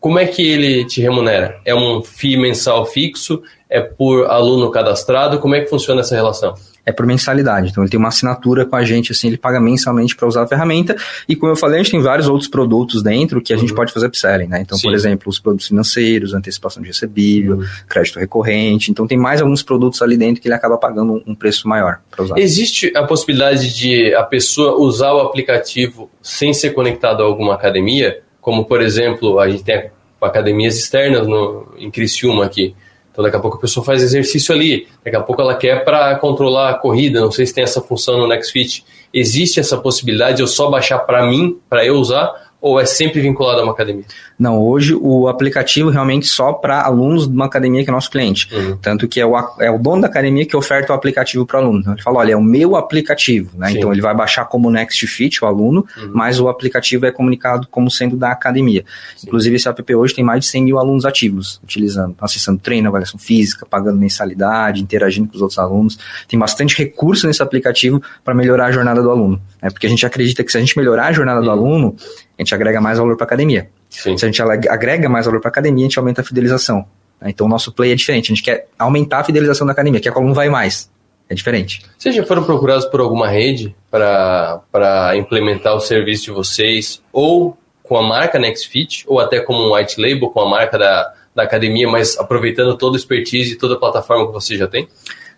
como 0.00 0.18
é 0.18 0.26
que 0.26 0.42
ele 0.48 0.84
te 0.84 1.00
remunera? 1.00 1.58
É 1.64 1.74
um 1.74 2.02
FII 2.02 2.38
mensal 2.38 2.86
fixo? 2.86 3.42
É 3.68 3.80
por 3.80 4.26
aluno 4.26 4.70
cadastrado? 4.70 5.38
Como 5.38 5.54
é 5.54 5.60
que 5.60 5.68
funciona 5.70 6.00
essa 6.00 6.14
relação? 6.16 6.54
É 6.84 6.90
por 6.90 7.06
mensalidade. 7.06 7.68
Então 7.68 7.84
ele 7.84 7.90
tem 7.90 8.00
uma 8.00 8.08
assinatura 8.08 8.64
com 8.64 8.74
a 8.74 8.82
gente, 8.82 9.12
assim, 9.12 9.28
ele 9.28 9.36
paga 9.36 9.60
mensalmente 9.60 10.16
para 10.16 10.26
usar 10.26 10.42
a 10.42 10.46
ferramenta. 10.46 10.96
E 11.28 11.36
como 11.36 11.52
eu 11.52 11.56
falei, 11.56 11.78
a 11.78 11.82
gente 11.82 11.92
tem 11.92 12.00
vários 12.02 12.26
outros 12.26 12.48
produtos 12.48 13.00
dentro 13.02 13.40
que 13.40 13.52
a 13.52 13.56
gente 13.56 13.72
pode 13.74 13.92
fazer 13.92 14.06
upselling, 14.06 14.48
né? 14.48 14.62
Então, 14.62 14.76
Sim. 14.76 14.88
por 14.88 14.94
exemplo, 14.94 15.28
os 15.28 15.38
produtos 15.38 15.68
financeiros, 15.68 16.32
antecipação 16.34 16.82
de 16.82 16.88
recebível, 16.88 17.62
crédito 17.86 18.18
recorrente. 18.18 18.90
Então 18.90 19.06
tem 19.06 19.18
mais 19.18 19.40
alguns 19.42 19.62
produtos 19.62 20.00
ali 20.02 20.16
dentro 20.16 20.40
que 20.42 20.48
ele 20.48 20.54
acaba 20.54 20.78
pagando 20.78 21.12
um- 21.12 21.22
um 21.28 21.34
preço 21.34 21.68
maior 21.68 21.98
para 22.10 22.24
usar. 22.24 22.38
Existe 22.38 22.90
a 22.96 23.04
possibilidade 23.04 23.72
de 23.72 24.12
a 24.14 24.22
pessoa 24.24 24.76
usar 24.80 25.12
o 25.12 25.20
aplicativo 25.20 26.10
sem 26.22 26.52
ser 26.54 26.70
conectado 26.70 27.22
a 27.22 27.26
alguma 27.26 27.54
academia? 27.54 28.20
Como, 28.40 28.64
por 28.64 28.80
exemplo, 28.80 29.38
a 29.38 29.48
gente 29.48 29.64
tem 29.64 29.90
academias 30.20 30.76
externas 30.76 31.26
no, 31.26 31.74
em 31.78 31.90
Criciúma 31.90 32.44
aqui. 32.44 32.74
Então, 33.10 33.24
daqui 33.24 33.36
a 33.36 33.40
pouco 33.40 33.56
a 33.56 33.60
pessoa 33.60 33.84
faz 33.84 34.02
exercício 34.02 34.54
ali. 34.54 34.86
Daqui 35.04 35.16
a 35.16 35.20
pouco 35.20 35.42
ela 35.42 35.54
quer 35.54 35.84
para 35.84 36.14
controlar 36.16 36.70
a 36.70 36.74
corrida. 36.74 37.20
Não 37.20 37.30
sei 37.30 37.44
se 37.46 37.54
tem 37.54 37.64
essa 37.64 37.80
função 37.80 38.18
no 38.18 38.28
NextFit. 38.28 38.84
Existe 39.12 39.58
essa 39.58 39.76
possibilidade 39.76 40.36
de 40.36 40.42
eu 40.42 40.46
só 40.46 40.70
baixar 40.70 41.00
para 41.00 41.26
mim, 41.26 41.58
para 41.68 41.84
eu 41.84 41.96
usar? 41.96 42.49
Ou 42.60 42.78
é 42.78 42.84
sempre 42.84 43.20
vinculado 43.20 43.60
a 43.60 43.62
uma 43.64 43.72
academia? 43.72 44.04
Não, 44.38 44.60
hoje 44.60 44.94
o 44.94 45.28
aplicativo 45.28 45.90
realmente 45.90 46.26
só 46.26 46.52
para 46.52 46.82
alunos 46.82 47.28
de 47.28 47.34
uma 47.34 47.46
academia 47.46 47.82
que 47.84 47.90
é 47.90 47.92
nosso 47.92 48.10
cliente. 48.10 48.48
Uhum. 48.54 48.76
Tanto 48.76 49.08
que 49.08 49.20
é 49.20 49.26
o, 49.26 49.36
é 49.58 49.70
o 49.70 49.78
dono 49.78 50.02
da 50.02 50.08
academia 50.08 50.46
que 50.46 50.56
oferta 50.56 50.92
o 50.92 50.96
aplicativo 50.96 51.44
para 51.46 51.58
o 51.58 51.62
aluno. 51.62 51.80
Então 51.80 51.92
ele 51.92 52.02
fala, 52.02 52.18
olha, 52.18 52.32
é 52.32 52.36
o 52.36 52.42
meu 52.42 52.76
aplicativo, 52.76 53.56
né? 53.56 53.72
Então 53.72 53.92
ele 53.92 54.00
vai 54.00 54.14
baixar 54.14 54.44
como 54.46 54.70
Next 54.70 55.06
Fit 55.06 55.42
o 55.44 55.46
aluno, 55.46 55.86
uhum. 55.96 56.10
mas 56.14 56.40
o 56.40 56.48
aplicativo 56.48 57.06
é 57.06 57.12
comunicado 57.12 57.66
como 57.70 57.90
sendo 57.90 58.16
da 58.16 58.30
academia. 58.30 58.84
Sim. 59.16 59.26
Inclusive 59.26 59.56
esse 59.56 59.68
app 59.68 59.94
hoje 59.94 60.14
tem 60.14 60.24
mais 60.24 60.44
de 60.44 60.50
100 60.50 60.64
mil 60.64 60.78
alunos 60.78 61.04
ativos 61.04 61.60
utilizando, 61.62 62.14
acessando 62.20 62.60
treino, 62.60 62.88
avaliação 62.88 63.18
física, 63.18 63.66
pagando 63.66 63.98
mensalidade, 63.98 64.82
interagindo 64.82 65.28
com 65.28 65.36
os 65.36 65.42
outros 65.42 65.58
alunos. 65.58 65.98
Tem 66.28 66.38
bastante 66.38 66.76
recurso 66.76 67.26
nesse 67.26 67.42
aplicativo 67.42 68.02
para 68.24 68.34
melhorar 68.34 68.66
a 68.66 68.72
jornada 68.72 69.02
do 69.02 69.10
aluno. 69.10 69.40
Né? 69.62 69.70
Porque 69.70 69.86
a 69.86 69.90
gente 69.90 70.04
acredita 70.04 70.42
que 70.42 70.50
se 70.50 70.58
a 70.58 70.60
gente 70.60 70.76
melhorar 70.76 71.06
a 71.06 71.12
jornada 71.12 71.40
do 71.40 71.50
aluno, 71.50 71.96
a 72.38 72.42
gente 72.42 72.54
agrega 72.54 72.80
mais 72.80 72.98
valor 72.98 73.16
para 73.16 73.24
a 73.24 73.28
academia. 73.28 73.68
Sim. 73.88 74.16
Se 74.16 74.24
a 74.24 74.28
gente 74.28 74.40
agrega 74.42 75.08
mais 75.08 75.26
valor 75.26 75.40
para 75.40 75.48
a 75.48 75.52
academia, 75.52 75.84
a 75.84 75.88
gente 75.88 75.98
aumenta 75.98 76.20
a 76.20 76.24
fidelização. 76.24 76.86
Né? 77.20 77.30
Então 77.30 77.46
o 77.46 77.50
nosso 77.50 77.72
play 77.72 77.92
é 77.92 77.94
diferente. 77.94 78.32
A 78.32 78.34
gente 78.34 78.42
quer 78.42 78.68
aumentar 78.78 79.20
a 79.20 79.24
fidelização 79.24 79.66
da 79.66 79.72
academia, 79.72 80.00
quer 80.00 80.10
que 80.10 80.16
o 80.16 80.20
aluno 80.20 80.34
vai 80.34 80.48
mais. 80.48 80.90
É 81.28 81.34
diferente. 81.34 81.82
Vocês 81.96 82.14
já 82.14 82.24
foram 82.24 82.42
procurados 82.42 82.86
por 82.86 82.98
alguma 82.98 83.28
rede 83.28 83.74
para 83.88 85.12
implementar 85.16 85.76
o 85.76 85.80
serviço 85.80 86.24
de 86.24 86.30
vocês, 86.32 87.00
ou 87.12 87.56
com 87.84 87.96
a 87.96 88.02
marca 88.02 88.36
NextFit, 88.36 89.04
ou 89.06 89.20
até 89.20 89.38
como 89.38 89.60
um 89.60 89.74
white 89.74 90.00
label 90.00 90.28
com 90.30 90.40
a 90.40 90.48
marca 90.48 90.76
da, 90.76 91.12
da 91.32 91.44
academia, 91.44 91.88
mas 91.88 92.18
aproveitando 92.18 92.76
toda 92.76 92.96
a 92.96 92.98
expertise 92.98 93.52
e 93.52 93.56
toda 93.56 93.74
a 93.74 93.76
plataforma 93.76 94.26
que 94.26 94.32
você 94.32 94.56
já 94.56 94.66
tem? 94.66 94.88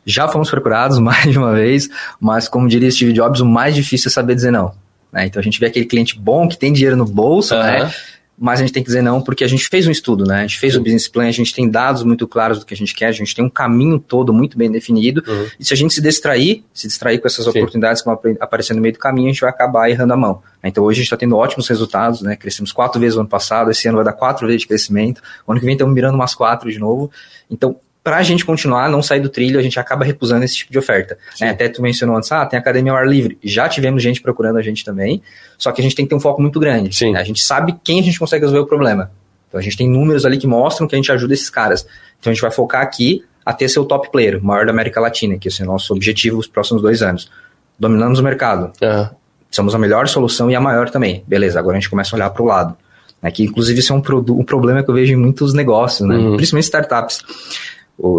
Já 0.04 0.28
fomos 0.28 0.50
procurados 0.50 0.98
mais 1.00 1.30
de 1.30 1.38
uma 1.38 1.52
vez, 1.52 1.88
mas 2.20 2.48
como 2.48 2.68
diria 2.68 2.90
Steve 2.90 3.12
Jobs, 3.12 3.40
o 3.40 3.46
mais 3.46 3.74
difícil 3.74 4.08
é 4.08 4.12
saber 4.12 4.34
dizer 4.34 4.50
não. 4.50 4.74
Né? 5.12 5.26
Então 5.26 5.40
a 5.40 5.42
gente 5.42 5.60
vê 5.60 5.66
aquele 5.66 5.84
cliente 5.84 6.18
bom 6.18 6.48
que 6.48 6.56
tem 6.56 6.72
dinheiro 6.72 6.96
no 6.96 7.04
bolso, 7.04 7.54
uhum. 7.54 7.62
né? 7.62 7.92
mas 8.38 8.58
a 8.58 8.62
gente 8.64 8.72
tem 8.72 8.82
que 8.82 8.88
dizer 8.88 9.02
não 9.02 9.20
porque 9.20 9.44
a 9.44 9.46
gente 9.46 9.68
fez 9.68 9.86
um 9.86 9.90
estudo, 9.90 10.24
né? 10.24 10.38
A 10.38 10.40
gente 10.42 10.58
fez 10.58 10.72
Sim. 10.72 10.80
o 10.80 10.82
business 10.82 11.06
plan, 11.06 11.28
a 11.28 11.30
gente 11.30 11.54
tem 11.54 11.70
dados 11.70 12.02
muito 12.02 12.26
claros 12.26 12.58
do 12.58 12.66
que 12.66 12.74
a 12.74 12.76
gente 12.76 12.92
quer, 12.92 13.06
a 13.06 13.12
gente 13.12 13.34
tem 13.34 13.44
um 13.44 13.48
caminho 13.48 14.00
todo 14.00 14.32
muito 14.32 14.58
bem 14.58 14.68
definido. 14.68 15.22
Uhum. 15.28 15.46
E 15.60 15.64
se 15.64 15.72
a 15.72 15.76
gente 15.76 15.94
se 15.94 16.00
distrair, 16.00 16.64
se 16.72 16.88
distrair 16.88 17.18
com 17.18 17.28
essas 17.28 17.44
Sim. 17.44 17.50
oportunidades 17.50 18.02
que 18.02 18.06
vão 18.06 18.18
aparecer 18.40 18.74
no 18.74 18.80
meio 18.80 18.94
do 18.94 18.98
caminho, 18.98 19.28
a 19.28 19.32
gente 19.32 19.40
vai 19.40 19.50
acabar 19.50 19.88
errando 19.88 20.12
a 20.12 20.16
mão. 20.16 20.42
Então 20.64 20.82
hoje 20.82 20.96
a 20.96 21.02
gente 21.02 21.06
está 21.06 21.16
tendo 21.16 21.36
ótimos 21.36 21.68
resultados, 21.68 22.22
né? 22.22 22.34
Crescemos 22.34 22.72
quatro 22.72 23.00
vezes 23.00 23.14
no 23.14 23.20
ano 23.20 23.30
passado, 23.30 23.70
esse 23.70 23.86
ano 23.86 23.96
vai 23.96 24.04
dar 24.04 24.12
quatro 24.12 24.44
vezes 24.46 24.62
de 24.62 24.66
crescimento, 24.66 25.22
o 25.46 25.52
ano 25.52 25.60
que 25.60 25.66
vem 25.66 25.74
estamos 25.74 25.94
mirando 25.94 26.14
umas 26.14 26.34
quatro 26.34 26.68
de 26.68 26.78
novo. 26.78 27.12
Então, 27.48 27.76
para 28.02 28.16
a 28.16 28.22
gente 28.22 28.44
continuar, 28.44 28.90
não 28.90 29.00
sair 29.00 29.20
do 29.20 29.28
trilho, 29.28 29.58
a 29.60 29.62
gente 29.62 29.78
acaba 29.78 30.04
recusando 30.04 30.44
esse 30.44 30.56
tipo 30.56 30.72
de 30.72 30.78
oferta. 30.78 31.16
É, 31.40 31.50
até 31.50 31.68
tu 31.68 31.80
mencionou 31.80 32.16
antes, 32.16 32.32
ah, 32.32 32.44
tem 32.44 32.58
academia 32.58 32.90
ao 32.90 32.98
ar 32.98 33.06
livre. 33.06 33.38
Já 33.42 33.68
tivemos 33.68 34.02
gente 34.02 34.20
procurando 34.20 34.58
a 34.58 34.62
gente 34.62 34.84
também, 34.84 35.22
só 35.56 35.70
que 35.70 35.80
a 35.80 35.84
gente 35.84 35.94
tem 35.94 36.04
que 36.04 36.10
ter 36.10 36.16
um 36.16 36.20
foco 36.20 36.42
muito 36.42 36.58
grande. 36.58 36.94
Sim. 36.94 37.12
Né? 37.12 37.20
A 37.20 37.24
gente 37.24 37.40
sabe 37.40 37.76
quem 37.84 38.00
a 38.00 38.02
gente 38.02 38.18
consegue 38.18 38.44
resolver 38.44 38.64
o 38.64 38.66
problema. 38.66 39.10
Então 39.48 39.60
a 39.60 39.62
gente 39.62 39.76
tem 39.76 39.88
números 39.88 40.26
ali 40.26 40.36
que 40.36 40.46
mostram 40.46 40.88
que 40.88 40.96
a 40.96 40.98
gente 40.98 41.12
ajuda 41.12 41.32
esses 41.32 41.48
caras. 41.48 41.86
Então 42.18 42.30
a 42.30 42.34
gente 42.34 42.42
vai 42.42 42.50
focar 42.50 42.82
aqui 42.82 43.24
a 43.44 43.52
ter 43.52 43.68
seu 43.68 43.84
top 43.84 44.10
player, 44.10 44.38
o 44.38 44.44
maior 44.44 44.64
da 44.66 44.72
América 44.72 45.00
Latina, 45.00 45.36
que 45.38 45.48
esse 45.48 45.62
é 45.62 45.64
o 45.64 45.68
nosso 45.68 45.92
objetivo 45.92 46.36
nos 46.36 46.46
próximos 46.46 46.82
dois 46.82 47.02
anos. 47.02 47.30
Dominamos 47.78 48.18
o 48.18 48.22
mercado. 48.22 48.72
Uhum. 48.82 49.08
Somos 49.50 49.74
a 49.74 49.78
melhor 49.78 50.08
solução 50.08 50.50
e 50.50 50.56
a 50.56 50.60
maior 50.60 50.90
também. 50.90 51.22
Beleza, 51.26 51.58
agora 51.58 51.76
a 51.76 51.80
gente 51.80 51.90
começa 51.90 52.14
a 52.14 52.16
olhar 52.16 52.30
para 52.30 52.42
o 52.42 52.46
lado. 52.46 52.76
Né, 53.20 53.30
que 53.30 53.44
inclusive 53.44 53.78
isso 53.78 53.92
é 53.92 53.96
um, 53.96 54.02
um 54.30 54.44
problema 54.44 54.82
que 54.82 54.90
eu 54.90 54.94
vejo 54.94 55.12
em 55.12 55.16
muitos 55.16 55.54
negócios, 55.54 56.08
né? 56.08 56.16
Uhum. 56.16 56.34
principalmente 56.34 56.64
startups 56.64 57.20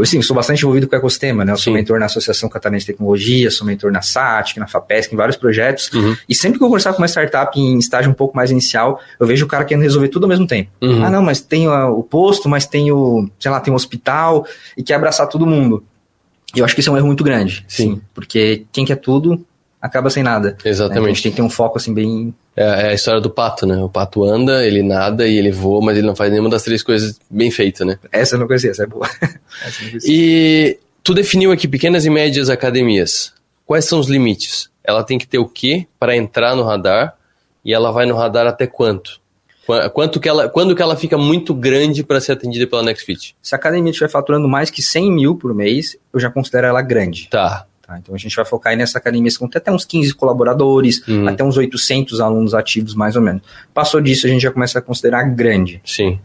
assim, 0.01 0.21
sou 0.21 0.35
bastante 0.35 0.59
envolvido 0.59 0.87
com 0.87 0.95
o 0.95 0.97
ecossistema, 0.97 1.43
né? 1.43 1.51
Eu 1.51 1.57
sou 1.57 1.71
Sim. 1.71 1.73
mentor 1.73 1.99
na 1.99 2.05
Associação 2.05 2.47
Catarinense 2.47 2.85
de 2.85 2.93
Tecnologia, 2.93 3.51
sou 3.51 3.67
mentor 3.67 3.91
na 3.91 4.01
SATIC, 4.01 4.59
na 4.59 4.67
FAPESC, 4.67 5.13
em 5.13 5.17
vários 5.17 5.35
projetos. 5.35 5.91
Uhum. 5.91 6.15
E 6.27 6.33
sempre 6.33 6.57
que 6.57 6.63
eu 6.63 6.67
conversar 6.67 6.93
com 6.93 6.99
uma 7.01 7.07
startup 7.07 7.59
em 7.59 7.77
estágio 7.77 8.09
um 8.09 8.13
pouco 8.13 8.35
mais 8.35 8.51
inicial, 8.51 8.99
eu 9.19 9.27
vejo 9.27 9.45
o 9.45 9.47
cara 9.47 9.65
querendo 9.65 9.83
resolver 9.83 10.07
tudo 10.07 10.23
ao 10.23 10.29
mesmo 10.29 10.47
tempo. 10.47 10.71
Uhum. 10.81 11.03
Ah, 11.03 11.09
não, 11.09 11.21
mas 11.21 11.41
tem 11.41 11.67
o 11.67 12.03
posto, 12.03 12.47
mas 12.47 12.65
tem 12.65 12.91
o, 12.91 13.29
sei 13.39 13.51
lá, 13.51 13.59
tem 13.59 13.73
um 13.73 13.75
hospital 13.75 14.45
e 14.77 14.83
quer 14.83 14.95
abraçar 14.95 15.27
todo 15.27 15.45
mundo. 15.45 15.83
E 16.55 16.59
eu 16.59 16.65
acho 16.65 16.75
que 16.75 16.81
isso 16.81 16.89
é 16.89 16.93
um 16.93 16.97
erro 16.97 17.07
muito 17.07 17.23
grande. 17.23 17.65
Sim. 17.67 17.99
Porque 18.13 18.65
quem 18.71 18.85
quer 18.85 18.97
tudo 18.97 19.45
acaba 19.83 20.09
sem 20.09 20.23
nada. 20.23 20.55
Exatamente. 20.63 21.01
Né? 21.01 21.05
A 21.05 21.13
gente 21.13 21.23
tem 21.23 21.31
que 21.33 21.35
ter 21.35 21.41
um 21.41 21.49
foco 21.49 21.77
assim 21.77 21.93
bem 21.93 22.33
é, 22.55 22.63
é, 22.63 22.89
a 22.91 22.93
história 22.93 23.19
do 23.19 23.29
pato, 23.29 23.67
né? 23.67 23.75
O 23.83 23.89
pato 23.89 24.23
anda, 24.23 24.65
ele 24.65 24.81
nada 24.81 25.27
e 25.27 25.37
ele 25.37 25.51
voa, 25.51 25.83
mas 25.83 25.97
ele 25.97 26.07
não 26.07 26.15
faz 26.15 26.31
nenhuma 26.31 26.49
das 26.49 26.63
três 26.63 26.81
coisas 26.81 27.19
bem 27.29 27.51
feitas, 27.51 27.85
né? 27.85 27.99
Essa 28.09 28.35
eu 28.35 28.39
não 28.39 28.47
conhecia, 28.47 28.71
essa 28.71 28.83
é 28.83 28.87
boa. 28.87 29.09
essa 29.61 29.83
e 30.05 30.79
tu 31.03 31.13
definiu 31.13 31.51
aqui 31.51 31.67
pequenas 31.67 32.05
e 32.05 32.09
médias 32.09 32.49
academias. 32.49 33.33
Quais 33.65 33.83
são 33.83 33.99
os 33.99 34.07
limites? 34.07 34.69
Ela 34.81 35.03
tem 35.03 35.17
que 35.17 35.27
ter 35.27 35.39
o 35.39 35.45
quê 35.45 35.85
para 35.99 36.15
entrar 36.15 36.55
no 36.55 36.63
radar? 36.63 37.15
E 37.65 37.73
ela 37.73 37.91
vai 37.91 38.05
no 38.05 38.15
radar 38.15 38.47
até 38.47 38.65
quanto? 38.65 39.21
Quanto 39.93 40.19
que 40.19 40.27
ela, 40.27 40.49
quando 40.49 40.75
que 40.75 40.81
ela 40.81 40.95
fica 40.95 41.17
muito 41.17 41.53
grande 41.53 42.03
para 42.03 42.19
ser 42.19 42.33
atendida 42.33 42.67
pela 42.67 42.83
NextFit? 42.83 43.33
Se 43.41 43.55
a 43.55 43.57
academia 43.57 43.91
estiver 43.91 44.09
faturando 44.09 44.47
mais 44.47 44.69
que 44.69 44.81
100 44.81 45.11
mil 45.11 45.35
por 45.37 45.53
mês, 45.53 45.97
eu 46.13 46.19
já 46.19 46.29
considero 46.29 46.67
ela 46.67 46.81
grande. 46.81 47.29
Tá. 47.29 47.65
Tá? 47.93 47.99
Então 47.99 48.15
a 48.15 48.17
gente 48.17 48.35
vai 48.35 48.45
focar 48.45 48.71
aí 48.71 48.77
nessa 48.77 48.97
academia 48.97 49.29
com 49.37 49.45
até 49.45 49.71
uns 49.71 49.85
15 49.85 50.13
colaboradores, 50.15 51.05
uhum. 51.07 51.27
até 51.27 51.43
uns 51.43 51.57
800 51.57 52.19
alunos 52.19 52.53
ativos 52.53 52.95
mais 52.95 53.15
ou 53.15 53.21
menos. 53.21 53.41
Passou 53.73 54.01
disso, 54.01 54.25
a 54.25 54.29
gente 54.29 54.41
já 54.41 54.51
começa 54.51 54.79
a 54.79 54.81
considerar 54.81 55.23
grande. 55.23 55.81
Sim. 55.85 56.19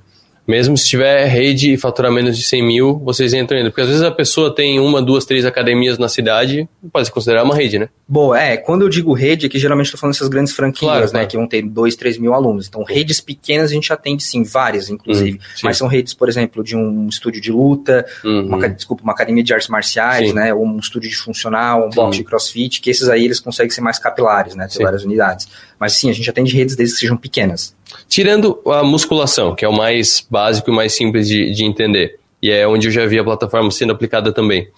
Mesmo 0.49 0.79
se 0.79 0.89
tiver 0.89 1.27
rede 1.27 1.75
e 1.75 1.77
faturar 1.77 2.11
menos 2.11 2.35
de 2.35 2.43
100 2.43 2.67
mil, 2.67 2.99
vocês 3.05 3.35
entram 3.35 3.59
ainda. 3.59 3.69
Porque 3.71 3.83
às 3.83 3.89
vezes 3.89 4.03
a 4.03 4.11
pessoa 4.11 4.55
tem 4.55 4.81
uma, 4.81 5.03
duas, 5.03 5.27
três 5.27 5.45
academias 5.45 5.99
na 5.99 6.09
cidade, 6.09 6.67
pode 6.91 7.07
se 7.07 7.13
considerar 7.13 7.45
uma 7.45 7.55
rede, 7.55 7.79
né? 7.79 7.91
Bom, 8.09 8.35
é, 8.35 8.57
quando 8.57 8.81
eu 8.81 8.89
digo 8.89 9.13
rede, 9.13 9.45
aqui 9.45 9.59
geralmente 9.59 9.89
estou 9.89 10.01
falando 10.01 10.15
dessas 10.15 10.29
grandes 10.29 10.55
franquias, 10.55 10.91
claro, 10.91 11.05
né, 11.05 11.11
claro. 11.11 11.29
que 11.29 11.37
vão 11.37 11.47
ter 11.47 11.61
dois, 11.61 11.95
três 11.95 12.17
mil 12.17 12.33
alunos. 12.33 12.67
Então, 12.67 12.83
redes 12.83 13.21
pequenas 13.21 13.71
a 13.71 13.75
gente 13.75 13.93
atende 13.93 14.25
sim, 14.25 14.43
várias, 14.43 14.89
inclusive. 14.89 15.33
Uhum, 15.33 15.45
mas 15.65 15.77
são 15.77 15.87
redes, 15.87 16.15
por 16.15 16.31
exemplo, 16.31 16.65
de 16.65 16.75
um 16.75 17.07
estúdio 17.09 17.43
de 17.43 17.53
luta, 17.53 18.07
uhum. 18.25 18.47
uma, 18.47 18.69
desculpa, 18.71 19.03
uma 19.03 19.13
academia 19.13 19.45
de 19.45 19.53
artes 19.53 19.69
marciais, 19.69 20.31
sim. 20.31 20.35
né, 20.35 20.55
ou 20.55 20.65
um 20.65 20.79
estúdio 20.79 21.11
de 21.11 21.17
funcional, 21.17 21.87
um 21.87 21.91
box 21.91 22.17
de 22.17 22.25
crossfit, 22.25 22.81
que 22.81 22.89
esses 22.89 23.11
aí 23.11 23.27
eles 23.27 23.39
conseguem 23.39 23.71
ser 23.71 23.83
mais 23.83 23.99
capilares, 23.99 24.55
né, 24.55 24.67
ter 24.67 24.79
sim. 24.79 24.83
várias 24.83 25.05
unidades. 25.05 25.47
Mas 25.79 25.93
sim, 25.93 26.09
a 26.09 26.13
gente 26.15 26.31
atende 26.31 26.57
redes 26.57 26.75
desde 26.75 26.95
que 26.95 27.01
sejam 27.01 27.19
pequenas. 27.19 27.77
Tirando 28.09 28.61
a 28.67 28.83
musculação, 28.83 29.55
que 29.55 29.65
é 29.65 29.69
o 29.69 29.73
mais 29.73 30.27
básico 30.29 30.71
e 30.71 30.75
mais 30.75 30.93
simples 30.93 31.29
de, 31.29 31.51
de 31.53 31.65
entender, 31.65 32.19
e 32.43 32.51
é 32.51 32.67
onde 32.67 32.89
eu 32.89 32.93
já 32.93 33.07
vi 33.07 33.19
a 33.19 33.25
plataforma 33.25 33.71
sendo 33.71 33.93
aplicada 33.93 34.33
também. 34.33 34.69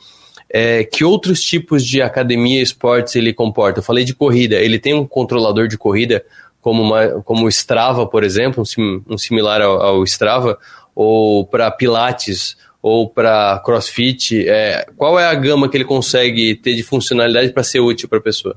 É, 0.52 0.82
que 0.82 1.04
outros 1.04 1.40
tipos 1.40 1.86
de 1.86 2.02
academia 2.02 2.61
esportes 2.61 3.14
ele 3.14 3.32
comporta? 3.32 3.78
Eu 3.78 3.84
falei 3.84 4.04
de 4.04 4.14
corrida, 4.14 4.56
ele 4.56 4.78
tem 4.78 4.94
um 4.94 5.06
controlador 5.06 5.68
de 5.68 5.78
corrida, 5.78 6.24
como, 6.61 6.82
uma, 6.82 7.22
como 7.22 7.46
o 7.46 7.48
Strava, 7.48 8.06
por 8.06 8.24
exemplo, 8.24 8.64
um, 8.78 9.02
um 9.08 9.18
similar 9.18 9.62
ao, 9.62 9.80
ao, 9.80 10.04
Strava, 10.04 10.58
ou 10.94 11.46
para 11.46 11.70
Pilates, 11.70 12.56
ou 12.82 13.08
para 13.08 13.61
CrossFit. 13.64 14.48
É, 14.48 14.86
qual 14.96 15.18
é 15.18 15.26
a 15.26 15.34
gama 15.34 15.68
que 15.68 15.76
ele 15.76 15.84
consegue 15.84 16.56
ter 16.56 16.74
de 16.74 16.82
funcionalidade 16.82 17.52
para 17.52 17.62
ser 17.62 17.80
útil 17.80 18.08
para 18.08 18.18
a 18.18 18.22
pessoa? 18.22 18.56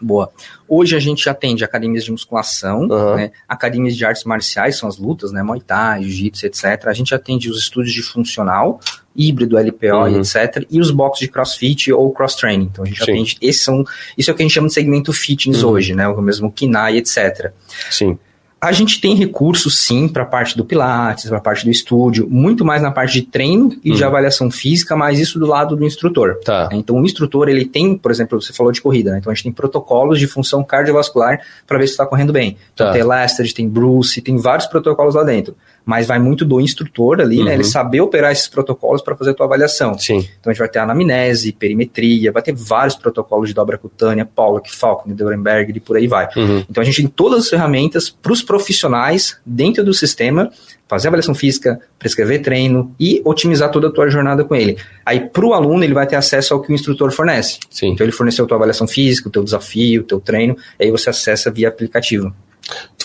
Boa. 0.00 0.30
Hoje 0.68 0.96
a 0.96 0.98
gente 0.98 1.28
atende 1.28 1.64
academias 1.64 2.04
de 2.04 2.10
musculação, 2.10 2.82
uhum. 2.82 3.16
né, 3.16 3.32
academias 3.48 3.96
de 3.96 4.04
artes 4.04 4.24
marciais, 4.24 4.76
são 4.76 4.88
as 4.88 4.98
lutas, 4.98 5.30
né, 5.32 5.42
Muay 5.42 5.60
Thai, 5.60 6.02
Jiu-Jitsu, 6.02 6.46
etc. 6.46 6.86
A 6.86 6.92
gente 6.92 7.14
atende 7.14 7.50
os 7.50 7.58
estúdios 7.58 7.92
de 7.92 8.02
funcional, 8.02 8.80
híbrido, 9.14 9.58
LPO, 9.58 9.86
uhum. 9.86 10.20
etc. 10.20 10.64
E 10.70 10.80
os 10.80 10.90
boxes 10.90 11.26
de 11.26 11.28
crossfit 11.28 11.92
ou 11.92 12.10
cross-training. 12.12 12.70
Então 12.72 12.84
a 12.84 12.88
gente 12.88 13.04
Sim. 13.04 13.12
atende, 13.12 13.38
esses 13.42 13.62
são, 13.62 13.84
isso 14.16 14.30
é 14.30 14.32
o 14.32 14.36
que 14.36 14.42
a 14.42 14.46
gente 14.46 14.54
chama 14.54 14.68
de 14.68 14.74
segmento 14.74 15.12
fitness 15.12 15.62
uhum. 15.62 15.70
hoje, 15.70 15.94
né, 15.94 16.08
o 16.08 16.22
mesmo 16.22 16.50
KINAI, 16.50 16.96
etc. 16.96 17.52
Sim. 17.90 18.18
A 18.60 18.72
gente 18.72 19.00
tem 19.00 19.14
recursos, 19.14 19.78
sim, 19.78 20.06
para 20.06 20.22
a 20.22 20.26
parte 20.26 20.54
do 20.54 20.64
Pilates, 20.64 21.28
para 21.28 21.38
a 21.38 21.40
parte 21.40 21.64
do 21.64 21.70
estúdio, 21.70 22.28
muito 22.28 22.62
mais 22.62 22.82
na 22.82 22.90
parte 22.90 23.14
de 23.14 23.22
treino 23.22 23.74
e 23.82 23.92
de 23.92 24.04
hum. 24.04 24.06
avaliação 24.06 24.50
física, 24.50 24.94
mas 24.94 25.18
isso 25.18 25.38
do 25.38 25.46
lado 25.46 25.74
do 25.74 25.84
instrutor. 25.84 26.38
Tá. 26.44 26.68
Então, 26.72 26.96
o 26.96 27.04
instrutor, 27.04 27.48
ele 27.48 27.64
tem, 27.64 27.96
por 27.96 28.10
exemplo, 28.10 28.40
você 28.40 28.52
falou 28.52 28.70
de 28.70 28.82
corrida, 28.82 29.12
né? 29.12 29.18
Então, 29.18 29.32
a 29.32 29.34
gente 29.34 29.44
tem 29.44 29.52
protocolos 29.52 30.18
de 30.18 30.26
função 30.26 30.62
cardiovascular 30.62 31.40
para 31.66 31.78
ver 31.78 31.86
se 31.86 31.92
está 31.92 32.04
correndo 32.04 32.34
bem. 32.34 32.58
Então, 32.74 32.88
tá. 32.88 32.92
tem 32.92 33.00
Elastic, 33.00 33.52
tem 33.54 33.66
Bruce, 33.66 34.20
tem 34.20 34.36
vários 34.36 34.66
protocolos 34.66 35.14
lá 35.14 35.24
dentro 35.24 35.56
mas 35.84 36.06
vai 36.06 36.18
muito 36.18 36.44
do 36.44 36.60
instrutor 36.60 37.20
ali, 37.20 37.38
uhum. 37.38 37.44
né? 37.44 37.54
Ele 37.54 37.62
uhum. 37.62 37.68
saber 37.68 38.00
operar 38.00 38.32
esses 38.32 38.48
protocolos 38.48 39.02
para 39.02 39.16
fazer 39.16 39.30
a 39.30 39.34
tua 39.34 39.46
avaliação. 39.46 39.98
Sim. 39.98 40.18
Então 40.38 40.50
a 40.50 40.52
gente 40.52 40.58
vai 40.58 40.68
ter 40.68 40.78
anamnese, 40.78 41.52
perimetria, 41.52 42.32
vai 42.32 42.42
ter 42.42 42.54
vários 42.54 42.96
protocolos 42.96 43.48
de 43.48 43.54
dobra 43.54 43.78
cutânea, 43.78 44.24
Pollock, 44.24 44.74
Falcon, 44.74 45.10
Neurenberg 45.10 45.72
e 45.74 45.80
por 45.80 45.96
aí 45.96 46.06
vai. 46.06 46.28
Uhum. 46.36 46.64
Então 46.68 46.82
a 46.82 46.84
gente 46.84 46.96
tem 46.96 47.06
todas 47.06 47.44
as 47.44 47.48
ferramentas 47.48 48.10
para 48.10 48.32
os 48.32 48.42
profissionais 48.42 49.38
dentro 49.44 49.84
do 49.84 49.94
sistema 49.94 50.50
fazer 50.90 51.06
avaliação 51.06 51.36
física, 51.36 51.78
prescrever 52.00 52.42
treino 52.42 52.92
e 52.98 53.22
otimizar 53.24 53.70
toda 53.70 53.86
a 53.86 53.92
tua 53.92 54.08
jornada 54.08 54.42
com 54.42 54.56
ele. 54.56 54.76
Aí, 55.06 55.20
para 55.20 55.46
o 55.46 55.54
aluno, 55.54 55.84
ele 55.84 55.94
vai 55.94 56.04
ter 56.04 56.16
acesso 56.16 56.52
ao 56.52 56.60
que 56.60 56.72
o 56.72 56.74
instrutor 56.74 57.12
fornece. 57.12 57.60
Sim. 57.70 57.90
Então, 57.92 58.04
ele 58.04 58.12
forneceu 58.12 58.44
a 58.44 58.48
tua 58.48 58.56
avaliação 58.56 58.88
física, 58.88 59.28
o 59.28 59.30
teu 59.30 59.44
desafio, 59.44 60.00
o 60.00 60.04
teu 60.04 60.18
treino, 60.18 60.56
aí 60.80 60.90
você 60.90 61.08
acessa 61.08 61.48
via 61.48 61.68
aplicativo. 61.68 62.34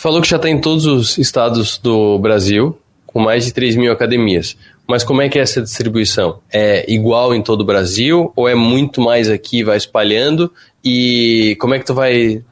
Tu 0.05 0.07
falou 0.07 0.21
que 0.21 0.29
já 0.29 0.35
está 0.35 0.47
em 0.47 0.61
todos 0.61 0.85
os 0.85 1.17
estados 1.17 1.79
do 1.79 2.19
Brasil, 2.19 2.77
com 3.07 3.19
mais 3.19 3.43
de 3.43 3.51
3 3.51 3.75
mil 3.75 3.91
academias. 3.91 4.55
Mas 4.87 5.03
como 5.03 5.19
é 5.19 5.27
que 5.27 5.39
é 5.39 5.41
essa 5.41 5.63
distribuição? 5.63 6.41
É 6.53 6.85
igual 6.87 7.33
em 7.33 7.41
todo 7.41 7.61
o 7.61 7.65
Brasil 7.65 8.31
ou 8.35 8.47
é 8.47 8.53
muito 8.53 9.01
mais 9.01 9.31
aqui, 9.31 9.63
vai 9.63 9.77
espalhando? 9.77 10.53
E 10.83 11.57
como 11.59 11.73
é 11.73 11.79
que 11.79 11.85
tu 11.85 11.95
vai 11.95 12.43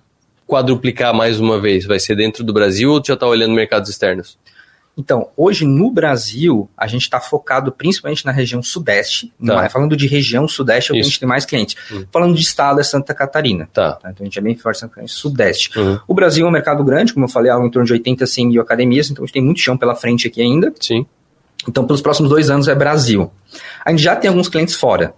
quadruplicar 0.47 1.13
mais 1.13 1.39
uma 1.39 1.61
vez? 1.61 1.85
Vai 1.85 1.99
ser 1.99 2.15
dentro 2.15 2.43
do 2.43 2.51
Brasil 2.51 2.91
ou 2.91 3.03
já 3.05 3.13
está 3.13 3.27
olhando 3.27 3.53
mercados 3.53 3.87
externos? 3.87 4.35
Então, 4.95 5.29
hoje 5.35 5.65
no 5.65 5.89
Brasil, 5.89 6.69
a 6.77 6.85
gente 6.85 7.01
está 7.01 7.19
focado 7.19 7.71
principalmente 7.71 8.25
na 8.25 8.31
região 8.31 8.61
sudeste. 8.61 9.33
Tá. 9.43 9.67
Falando 9.69 9.97
de 9.97 10.05
região 10.05 10.47
sudeste, 10.47 10.91
é 10.91 10.93
o 10.93 10.95
que 10.95 11.01
a 11.01 11.03
gente 11.03 11.19
tem 11.19 11.27
mais 11.27 11.45
clientes. 11.45 11.75
Uhum. 11.91 12.05
Falando 12.11 12.35
de 12.35 12.41
estado, 12.41 12.79
é 12.79 12.83
Santa 12.83 13.13
Catarina. 13.13 13.67
Tá. 13.73 13.93
tá? 13.93 14.11
Então 14.11 14.23
a 14.23 14.25
gente 14.25 14.37
é 14.37 14.41
bem 14.41 14.55
forte 14.55 14.81
Catarina, 14.81 15.07
sudeste. 15.07 15.77
Uhum. 15.77 15.99
O 16.07 16.13
Brasil 16.13 16.45
é 16.45 16.49
um 16.49 16.51
mercado 16.51 16.83
grande, 16.83 17.11
como 17.11 17.25
eu 17.25 17.29
falei, 17.29 17.51
algo 17.51 17.65
em 17.65 17.71
torno 17.71 17.87
de 17.87 17.93
80 17.93 18.23
a 18.23 18.27
100 18.27 18.47
mil 18.47 18.61
academias, 18.61 19.09
então 19.09 19.23
a 19.23 19.25
gente 19.25 19.33
tem 19.33 19.43
muito 19.43 19.59
chão 19.61 19.75
pela 19.75 19.95
frente 19.95 20.27
aqui 20.27 20.41
ainda. 20.41 20.71
Sim. 20.79 21.05
Então, 21.67 21.85
pelos 21.85 22.01
próximos 22.01 22.29
dois 22.29 22.49
anos 22.49 22.67
é 22.67 22.75
Brasil. 22.75 23.31
A 23.83 23.89
gente 23.89 24.03
já 24.03 24.15
tem 24.15 24.29
alguns 24.29 24.47
clientes 24.47 24.75
fora. 24.75 25.13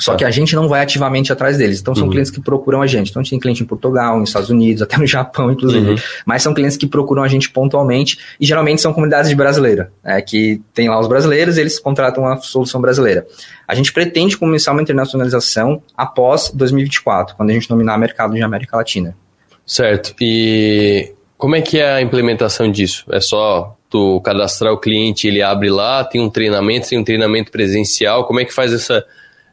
Só 0.00 0.14
que 0.14 0.24
a 0.24 0.30
gente 0.30 0.54
não 0.54 0.68
vai 0.68 0.80
ativamente 0.80 1.32
atrás 1.32 1.58
deles. 1.58 1.80
Então, 1.80 1.92
são 1.92 2.04
uhum. 2.04 2.10
clientes 2.10 2.30
que 2.30 2.40
procuram 2.40 2.80
a 2.80 2.86
gente. 2.86 3.10
Então, 3.10 3.20
a 3.20 3.22
gente 3.22 3.30
tem 3.30 3.40
cliente 3.40 3.64
em 3.64 3.66
Portugal, 3.66 4.18
nos 4.18 4.28
Estados 4.28 4.48
Unidos, 4.48 4.80
até 4.80 4.96
no 4.96 5.04
Japão, 5.08 5.50
inclusive. 5.50 5.90
Uhum. 5.90 5.96
Mas 6.24 6.42
são 6.42 6.54
clientes 6.54 6.76
que 6.76 6.86
procuram 6.86 7.24
a 7.24 7.28
gente 7.28 7.50
pontualmente 7.50 8.18
e 8.40 8.46
geralmente 8.46 8.80
são 8.80 8.92
comunidades 8.92 9.28
de 9.28 9.34
brasileira, 9.34 9.90
é, 10.04 10.22
que 10.22 10.62
tem 10.72 10.88
lá 10.88 11.00
os 11.00 11.08
brasileiros 11.08 11.56
e 11.56 11.60
eles 11.60 11.80
contratam 11.80 12.22
uma 12.22 12.36
solução 12.36 12.80
brasileira. 12.80 13.26
A 13.66 13.74
gente 13.74 13.92
pretende 13.92 14.36
começar 14.36 14.70
uma 14.70 14.80
internacionalização 14.80 15.82
após 15.96 16.50
2024, 16.54 17.34
quando 17.34 17.50
a 17.50 17.52
gente 17.52 17.68
dominar 17.68 17.98
mercado 17.98 18.34
de 18.34 18.42
América 18.42 18.76
Latina. 18.76 19.16
Certo. 19.66 20.14
E 20.20 21.12
como 21.36 21.56
é 21.56 21.60
que 21.60 21.78
é 21.78 21.94
a 21.94 22.00
implementação 22.00 22.70
disso? 22.70 23.04
É 23.10 23.20
só 23.20 23.76
tu 23.90 24.20
cadastrar 24.20 24.72
o 24.72 24.78
cliente, 24.78 25.26
ele 25.26 25.42
abre 25.42 25.70
lá, 25.70 26.04
tem 26.04 26.20
um 26.20 26.30
treinamento, 26.30 26.88
tem 26.88 26.98
um 26.98 27.04
treinamento 27.04 27.50
presencial. 27.50 28.26
Como 28.26 28.38
é 28.38 28.44
que 28.44 28.54
faz 28.54 28.72
essa 28.72 29.04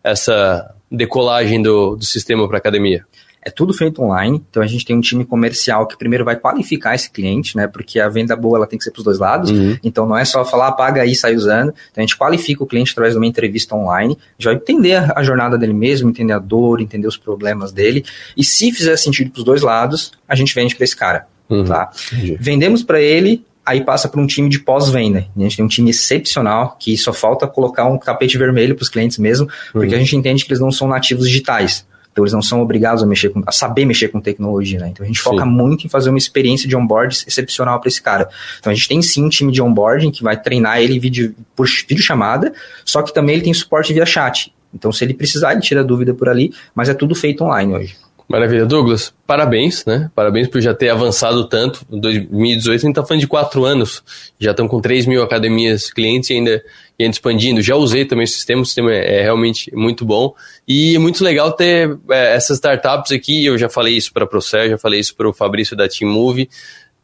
essa 0.06 0.74
decolagem 0.92 1.62
do, 1.62 1.96
do 1.96 2.06
sistema 2.06 2.48
para 2.48 2.58
a 2.58 2.60
academia? 2.60 3.04
É 3.42 3.52
tudo 3.52 3.76
feito 3.76 4.02
online, 4.02 4.44
então 4.50 4.64
a 4.64 4.66
gente 4.66 4.84
tem 4.84 4.96
um 4.96 5.02
time 5.02 5.24
comercial 5.24 5.86
que 5.86 5.96
primeiro 5.96 6.26
vai 6.26 6.36
qualificar 6.36 6.96
esse 6.96 7.12
cliente, 7.12 7.56
né? 7.56 7.68
Porque 7.68 8.00
a 8.00 8.10
venda 8.10 8.36
boa 8.36 8.58
ela 8.58 8.66
tem 8.66 8.80
que 8.80 8.84
ser 8.84 8.90
para 8.90 9.00
os 9.00 9.04
dois 9.04 9.20
lados. 9.20 9.52
Uhum. 9.52 9.78
Então 9.84 10.08
não 10.08 10.18
é 10.18 10.26
só 10.26 10.44
falar, 10.44 10.72
paga 10.72 11.04
aí, 11.04 11.14
sai 11.14 11.36
usando. 11.36 11.70
Então 11.92 11.98
a 11.98 12.02
gente 12.02 12.18
qualifica 12.18 12.64
o 12.64 12.66
cliente 12.66 12.92
através 12.92 13.14
de 13.14 13.20
uma 13.20 13.28
entrevista 13.28 13.76
online, 13.76 14.18
já 14.40 14.52
entender 14.52 14.96
a 15.16 15.22
jornada 15.22 15.60
dele 15.60 15.76
mesmo, 15.76 16.10
entender 16.10 16.34
a 16.34 16.40
dor, 16.40 16.82
entender 16.82 17.08
os 17.08 17.18
problemas 17.18 17.72
dele. 17.72 18.04
E 18.36 18.44
se 18.44 18.72
fizer 18.72 18.96
sentido 18.98 19.30
para 19.30 19.40
os 19.40 19.46
dois 19.46 19.62
lados, 19.62 20.12
a 20.28 20.34
gente 20.34 20.56
vende 20.56 20.76
para 20.76 20.84
esse 20.84 20.96
cara. 20.96 21.28
Uhum. 21.48 21.66
Tá? 21.66 21.92
Vendemos 22.40 22.82
para 22.82 23.00
ele, 23.00 23.46
aí 23.66 23.84
passa 23.84 24.08
para 24.08 24.22
um 24.22 24.28
time 24.28 24.48
de 24.48 24.60
pós-venda. 24.60 25.28
A 25.36 25.40
gente 25.40 25.58
tem 25.58 25.66
um 25.66 25.68
time 25.68 25.90
excepcional 25.90 26.78
que 26.80 26.96
só 26.98 27.12
falta 27.12 27.48
colocar 27.48 27.86
um 27.86 27.98
tapete 27.98 28.38
vermelho 28.38 28.76
para 28.76 28.84
os 28.84 28.90
clientes 28.90 29.18
mesmo, 29.18 29.48
porque 29.74 29.90
uhum. 29.90 29.96
a 29.96 30.00
gente 30.00 30.16
entende 30.16 30.46
que 30.46 30.52
eles 30.52 30.62
não 30.62 30.72
são 30.72 30.88
nativos 30.88 31.28
digitais. 31.28 31.86
Então 32.16 32.24
eles 32.24 32.32
não 32.32 32.42
são 32.42 32.62
obrigados 32.62 33.04
a 33.04 33.06
mexer 33.06 33.28
com, 33.28 33.44
a 33.46 33.52
saber 33.52 33.84
mexer 33.84 34.08
com 34.08 34.22
tecnologia, 34.22 34.80
né? 34.80 34.88
Então 34.88 35.04
a 35.04 35.08
gente 35.08 35.20
foca 35.20 35.44
sim. 35.44 35.50
muito 35.50 35.86
em 35.86 35.90
fazer 35.90 36.10
uma 36.10 36.18
experiência 36.18 36.66
de 36.66 36.74
onboarding 36.74 37.18
excepcional 37.28 37.78
para 37.82 37.90
esse 37.90 38.02
cara. 38.02 38.30
Então 38.58 38.72
a 38.72 38.74
gente 38.74 38.88
tem 38.88 39.02
sim 39.02 39.26
um 39.26 39.28
time 39.28 39.52
de 39.52 39.62
onboarding 39.62 40.12
que 40.12 40.24
vai 40.24 40.42
treinar 40.42 40.80
ele 40.80 40.98
vídeo, 40.98 41.36
por 41.54 41.68
vídeo 41.68 42.02
chamada, 42.02 42.54
só 42.86 43.02
que 43.02 43.14
também 43.14 43.36
ele 43.36 43.44
tem 43.44 43.54
suporte 43.54 43.94
via 43.94 44.06
chat. 44.06 44.54
Então 44.74 44.94
se 44.94 45.04
ele 45.04 45.14
precisar, 45.14 45.52
ele 45.52 45.62
tira 45.62 45.84
dúvida 45.84 46.14
por 46.14 46.30
ali, 46.30 46.54
mas 46.74 46.88
é 46.88 46.94
tudo 46.94 47.14
feito 47.16 47.44
online 47.44 47.74
hoje. 47.74 48.05
Maravilha. 48.28 48.66
Douglas, 48.66 49.14
parabéns, 49.28 49.86
né? 49.86 50.10
Parabéns 50.16 50.48
por 50.48 50.60
já 50.60 50.74
ter 50.74 50.90
avançado 50.90 51.48
tanto. 51.48 51.86
Em 51.92 52.00
2018 52.00 52.80
a 52.80 52.82
gente 52.82 52.90
está 52.90 53.06
falando 53.06 53.22
de 53.22 53.28
quatro 53.28 53.64
anos. 53.66 54.04
Já 54.40 54.52
estão 54.52 54.68
com 54.68 54.82
3 54.82 55.06
mil 55.06 55.22
academias 55.22 55.92
clientes 55.92 56.32
e 56.32 56.34
ainda, 56.34 56.64
e 56.98 57.04
ainda 57.04 57.14
expandindo. 57.14 57.62
Já 57.62 57.76
usei 57.76 58.04
também 58.04 58.24
o 58.24 58.28
sistema, 58.28 58.64
o 58.64 58.66
sistema 58.66 58.92
é, 58.92 59.22
realmente 59.22 59.74
muito 59.76 60.04
bom. 60.04 60.34
E 60.68 60.96
é 60.96 61.00
muito 61.00 61.24
legal 61.24 61.52
ter 61.52 61.98
é, 62.10 62.36
essas 62.36 62.58
startups 62.58 63.12
aqui. 63.12 63.46
Eu 63.46 63.60
já 63.60 63.70
falei 63.70 63.96
isso 63.96 64.12
para 64.12 64.24
o 64.24 64.28
Procer, 64.28 64.70
já 64.72 64.78
falei 64.78 65.00
isso 65.00 65.16
para 65.16 65.30
o 65.30 65.34
Fabrício 65.34 65.78
da 65.78 65.88
Team 65.88 66.12
Move, 66.12 66.50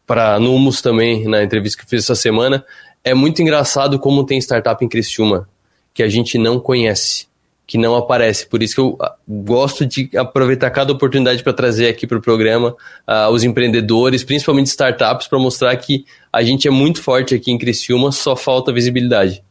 para 0.07 0.33
a 0.33 0.39
Numus 0.39 0.81
também, 0.81 1.27
na 1.27 1.43
entrevista 1.43 1.77
que 1.77 1.85
eu 1.85 1.89
fiz 1.89 2.03
essa 2.03 2.15
semana. 2.15 2.65
É 3.03 3.13
muito 3.13 3.41
engraçado 3.43 3.99
como 3.99 4.25
tem 4.25 4.39
startup 4.39 4.83
em 4.83 4.89
Criciúma 4.89 5.47
que 5.93 6.01
a 6.01 6.09
gente 6.09 6.37
não 6.37 6.59
conhece 6.59 7.27
que 7.71 7.77
não 7.77 7.95
aparece. 7.95 8.45
Por 8.45 8.61
isso 8.61 8.75
que 8.75 8.81
eu 8.81 8.97
ah, 8.99 9.15
gosto 9.25 9.85
de 9.85 10.09
aproveitar 10.17 10.69
cada 10.71 10.91
oportunidade 10.91 11.41
para 11.41 11.53
trazer 11.53 11.87
aqui 11.87 12.05
para 12.05 12.17
o 12.17 12.21
programa 12.21 12.75
uh, 13.07 13.31
os 13.31 13.45
empreendedores, 13.45 14.25
principalmente 14.25 14.67
startups, 14.67 15.25
para 15.25 15.39
mostrar 15.39 15.73
que 15.77 16.03
a 16.33 16.43
gente 16.43 16.67
é 16.67 16.69
muito 16.69 17.01
forte 17.01 17.33
aqui 17.33 17.49
em 17.49 17.57
Criciúma, 17.57 18.11
só 18.11 18.35
falta 18.35 18.73
visibilidade. 18.73 19.41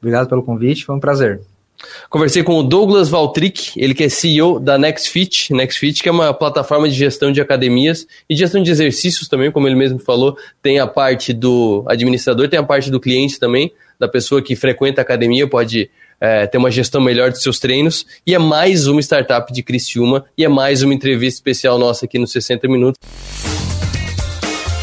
Obrigado 0.00 0.28
pelo 0.28 0.42
convite, 0.42 0.84
foi 0.84 0.96
um 0.96 0.98
prazer. 0.98 1.40
Conversei 2.10 2.42
com 2.42 2.58
o 2.58 2.62
Douglas 2.64 3.08
Valtric, 3.08 3.70
ele 3.76 3.94
que 3.94 4.02
é 4.02 4.08
CEO 4.08 4.58
da 4.58 4.76
NextFit, 4.76 5.52
NextFit 5.52 6.02
que 6.02 6.08
é 6.08 6.12
uma 6.12 6.34
plataforma 6.34 6.88
de 6.88 6.94
gestão 6.96 7.30
de 7.30 7.40
academias 7.40 8.04
e 8.28 8.34
gestão 8.34 8.60
de 8.60 8.70
exercícios 8.72 9.28
também, 9.28 9.52
como 9.52 9.68
ele 9.68 9.76
mesmo 9.76 10.00
falou, 10.00 10.36
tem 10.60 10.80
a 10.80 10.88
parte 10.88 11.32
do 11.32 11.84
administrador, 11.86 12.48
tem 12.48 12.58
a 12.58 12.64
parte 12.64 12.90
do 12.90 12.98
cliente 12.98 13.38
também, 13.38 13.72
da 13.96 14.08
pessoa 14.08 14.42
que 14.42 14.56
frequenta 14.56 15.00
a 15.00 15.02
academia, 15.02 15.46
pode 15.46 15.88
é, 16.22 16.46
ter 16.46 16.56
uma 16.56 16.70
gestão 16.70 17.00
melhor 17.00 17.32
de 17.32 17.42
seus 17.42 17.58
treinos. 17.58 18.06
E 18.24 18.32
é 18.32 18.38
mais 18.38 18.86
uma 18.86 19.00
startup 19.00 19.52
de 19.52 19.60
Criciúma 19.60 20.24
e 20.38 20.44
é 20.44 20.48
mais 20.48 20.84
uma 20.84 20.94
entrevista 20.94 21.38
especial 21.38 21.76
nossa 21.80 22.04
aqui 22.04 22.16
no 22.16 22.28
60 22.28 22.68
Minutos. 22.68 22.96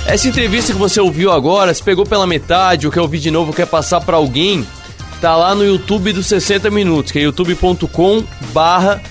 Essa 0.06 0.28
entrevista 0.28 0.74
que 0.74 0.78
você 0.78 1.00
ouviu 1.00 1.32
agora, 1.32 1.74
se 1.74 1.82
pegou 1.82 2.06
pela 2.06 2.28
metade 2.28 2.86
ou 2.86 2.92
quer 2.92 3.00
ouvir 3.00 3.20
de 3.20 3.32
novo, 3.32 3.54
quer 3.54 3.68
passar 3.68 4.02
para 4.02 4.18
alguém, 4.18 4.68
tá 5.22 5.38
lá 5.38 5.56
no 5.56 5.64
YouTube 5.64 6.12
dos 6.12 6.26
60 6.26 6.70
Minutos, 6.70 7.14
que 7.14 7.20
é 7.20 7.22
youtube.com 7.22 8.24
barra 8.52 9.02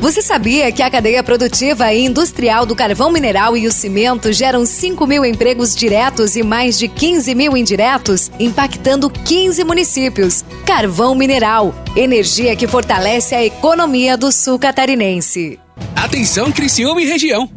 Você 0.00 0.20
sabia 0.20 0.70
que 0.70 0.82
a 0.82 0.90
cadeia 0.90 1.22
produtiva 1.22 1.92
e 1.92 2.04
industrial 2.04 2.66
do 2.66 2.76
carvão 2.76 3.10
mineral 3.10 3.56
e 3.56 3.66
o 3.66 3.72
cimento 3.72 4.30
geram 4.30 4.66
5 4.66 5.06
mil 5.06 5.24
empregos 5.24 5.74
diretos 5.74 6.36
e 6.36 6.42
mais 6.42 6.78
de 6.78 6.86
15 6.86 7.34
mil 7.34 7.56
indiretos, 7.56 8.30
impactando 8.38 9.08
15 9.08 9.64
municípios? 9.64 10.44
Carvão 10.66 11.14
mineral, 11.14 11.74
energia 11.96 12.54
que 12.54 12.68
fortalece 12.68 13.34
a 13.34 13.44
economia 13.44 14.16
do 14.18 14.30
sul 14.30 14.58
catarinense. 14.58 15.58
Atenção, 15.96 16.52
Criciúma 16.52 17.00
e 17.00 17.06
região! 17.06 17.50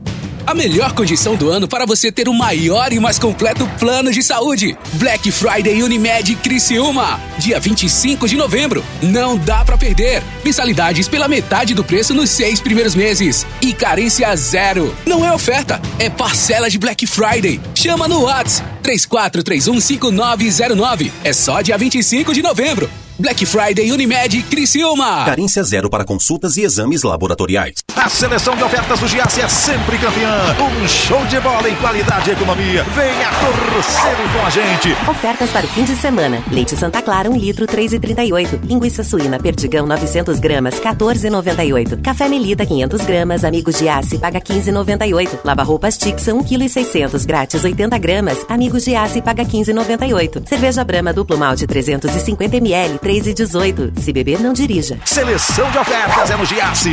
A 0.50 0.54
melhor 0.56 0.93
condição 0.93 1.36
do 1.36 1.52
ano 1.52 1.68
para 1.68 1.86
você 1.86 2.12
ter 2.12 2.28
o 2.28 2.34
maior 2.34 2.91
e 2.91 3.00
mais 3.00 3.20
completo 3.20 3.70
plano 3.78 4.12
de 4.12 4.24
saúde. 4.24 4.76
Black 4.93 5.32
Friday 5.32 5.84
Unimed 5.84 6.36
Criciúma, 6.38 7.22
dia 7.38 7.60
25 7.60 8.28
de 8.28 8.36
novembro. 8.36 8.84
Não 9.00 9.38
dá 9.38 9.64
para 9.64 9.78
perder. 9.78 10.24
Mensalidades 10.43 11.08
pela 11.08 11.28
metade 11.28 11.76
do 11.76 11.84
preço 11.84 12.16
nos 12.16 12.32
seis 12.32 12.60
primeiros 12.60 12.95
meses. 12.95 13.45
E 13.62 13.74
carência 13.74 14.36
zero. 14.36 14.91
Não 15.06 15.24
é 15.24 15.32
oferta, 15.32 15.80
é 16.00 16.10
parcela 16.10 16.68
de 16.68 16.80
Black 16.80 17.06
Friday. 17.06 17.62
Chama 17.76 18.08
no 18.08 18.24
WhatsApp 18.24 18.68
34315909. 18.82 21.12
É 21.24 21.32
só 21.32 21.62
dia 21.62 21.78
25 21.78 22.34
de 22.34 22.41
novembro. 22.41 22.89
Black 23.20 23.45
Friday 23.45 23.91
Unimed 23.91 24.43
Criciúma. 24.43 25.26
Carência 25.26 25.61
zero 25.61 25.89
para 25.89 26.05
consultas 26.05 26.55
e 26.55 26.61
exames 26.61 27.03
laboratoriais. 27.03 27.74
A 27.93 28.07
seleção 28.07 28.55
de 28.55 28.63
ofertas 28.63 28.97
do 28.97 29.07
Giasse 29.09 29.41
é 29.41 29.47
sempre 29.49 29.97
campeã. 29.97 30.55
Um 30.57 30.88
show 30.88 31.20
de 31.26 31.38
bola 31.41 31.70
em 31.70 31.76
qualidade 31.76 32.30
e 32.30 32.34
economia. 32.34 32.82
Venha 32.95 33.30
torcer 33.41 34.15
com 34.32 34.45
a 34.45 34.49
gente. 34.49 35.09
Ofertas 35.11 35.49
para 35.49 35.65
o 35.65 35.70
fim 35.70 35.84
de 35.84 35.97
semana. 35.97 36.41
Leite 36.49 36.78
Santa 36.78 37.01
Clara, 37.01 37.30
1 37.30 37.36
litro, 37.36 37.67
3,38. 37.67 38.61
Linguiça 38.63 39.03
suína 39.03 39.38
Perdigão, 39.38 39.86
900 39.86 40.39
gramas, 40.39 40.80
14,98. 40.80 42.01
Café 42.01 42.30
Melita, 42.30 42.65
500 42.65 43.01
gramas. 43.01 43.43
Amigos 43.43 43.78
Giasse, 43.78 44.17
paga 44.17 44.39
15,98. 44.39 45.39
Lava 45.43 45.63
roupas 45.63 45.97
Tixa, 45.97 46.34
1 46.34 46.41
kg 46.41 46.70
600, 46.70 47.26
grátis 47.26 47.61
80 47.61 47.97
gramas. 47.97 48.45
Amigos 48.47 48.86
Giasse, 48.86 49.22
paga 49.22 49.43
15,98. 49.43 50.47
Cerveja 50.47 50.86
Brama, 50.86 51.11
duplo 51.11 51.38
malte, 51.38 51.67
350 51.67 52.55
ml, 52.55 52.97
3,18. 53.10 53.99
Se 53.99 54.14
beber, 54.14 54.39
não 54.39 54.53
dirija. 54.53 54.99
Seleção 55.03 55.70
de 55.72 55.80
ofertas 55.80 56.30
é 56.30 56.38
no 56.38 56.45
Giasse. 56.45 56.91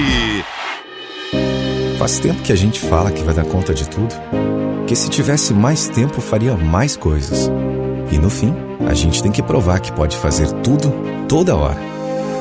Faz 1.98 2.18
tempo 2.18 2.40
que 2.40 2.52
a 2.52 2.56
gente 2.56 2.80
fala 2.80 3.12
que 3.12 3.22
vai 3.22 3.34
dar 3.34 3.44
conta 3.44 3.74
de 3.74 3.86
tudo. 3.86 4.14
Que 4.86 4.96
se 4.96 5.10
tivesse 5.10 5.52
mais 5.52 5.88
tempo, 5.88 6.22
faria 6.22 6.56
mais 6.56 6.96
coisas. 6.96 7.50
E 8.10 8.16
no 8.16 8.30
fim, 8.30 8.54
a 8.88 8.94
gente 8.94 9.22
tem 9.22 9.30
que 9.30 9.42
provar 9.42 9.78
que 9.80 9.92
pode 9.92 10.16
fazer 10.16 10.50
tudo, 10.62 10.90
toda 11.28 11.54
hora. 11.54 11.78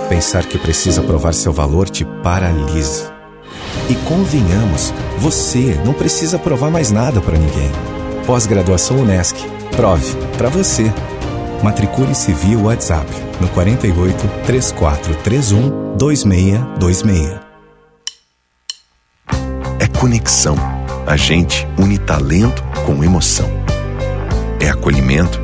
Pensar 0.08 0.46
que 0.46 0.58
precisa 0.58 1.02
provar 1.02 1.34
seu 1.34 1.52
valor 1.52 1.90
te 1.90 2.06
paralisa. 2.24 3.14
E 3.90 3.96
convenhamos, 4.08 4.94
você 5.18 5.78
não 5.84 5.94
precisa 5.94 6.40
provar 6.40 6.72
mais 6.72 6.92
nada 6.92 7.20
para 7.20 7.38
ninguém. 7.38 7.72
Pós-graduação 8.26 9.00
Unesc. 9.00 9.36
Prove 9.76 10.16
para 10.38 10.48
você. 10.48 10.94
Matricule-se 11.64 12.32
via 12.34 12.58
WhatsApp 12.58 13.08
no 13.42 13.48
48 13.50 14.28
3431 14.46 15.96
2626. 15.98 17.40
É 19.80 19.88
conexão. 20.00 20.56
A 21.08 21.16
gente 21.18 21.68
une 21.78 21.98
talento 21.98 22.64
com 22.86 23.04
emoção. 23.04 23.50
É 24.60 24.70
acolhimento. 24.70 25.40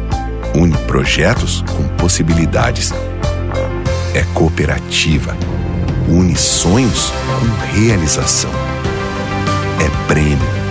Une 0.55 0.76
projetos 0.86 1.64
com 1.76 1.88
possibilidades. 1.97 2.91
É 4.14 4.24
cooperativa. 4.34 5.36
Une 6.07 6.36
sonhos 6.36 7.12
com 7.12 7.76
realização. 7.76 8.51
É 9.80 10.07
prêmio. 10.07 10.62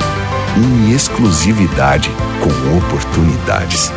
Une 0.57 0.93
exclusividade 0.93 2.11
com 2.41 2.77
oportunidades. 2.77 3.93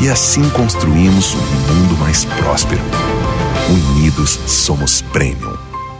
E 0.00 0.08
assim 0.08 0.48
construímos 0.50 1.34
um 1.34 1.38
mundo 1.38 1.96
mais 1.98 2.24
próspero. 2.24 2.80
Unidos 3.70 4.38
somos 4.46 5.00
Premium. 5.00 5.56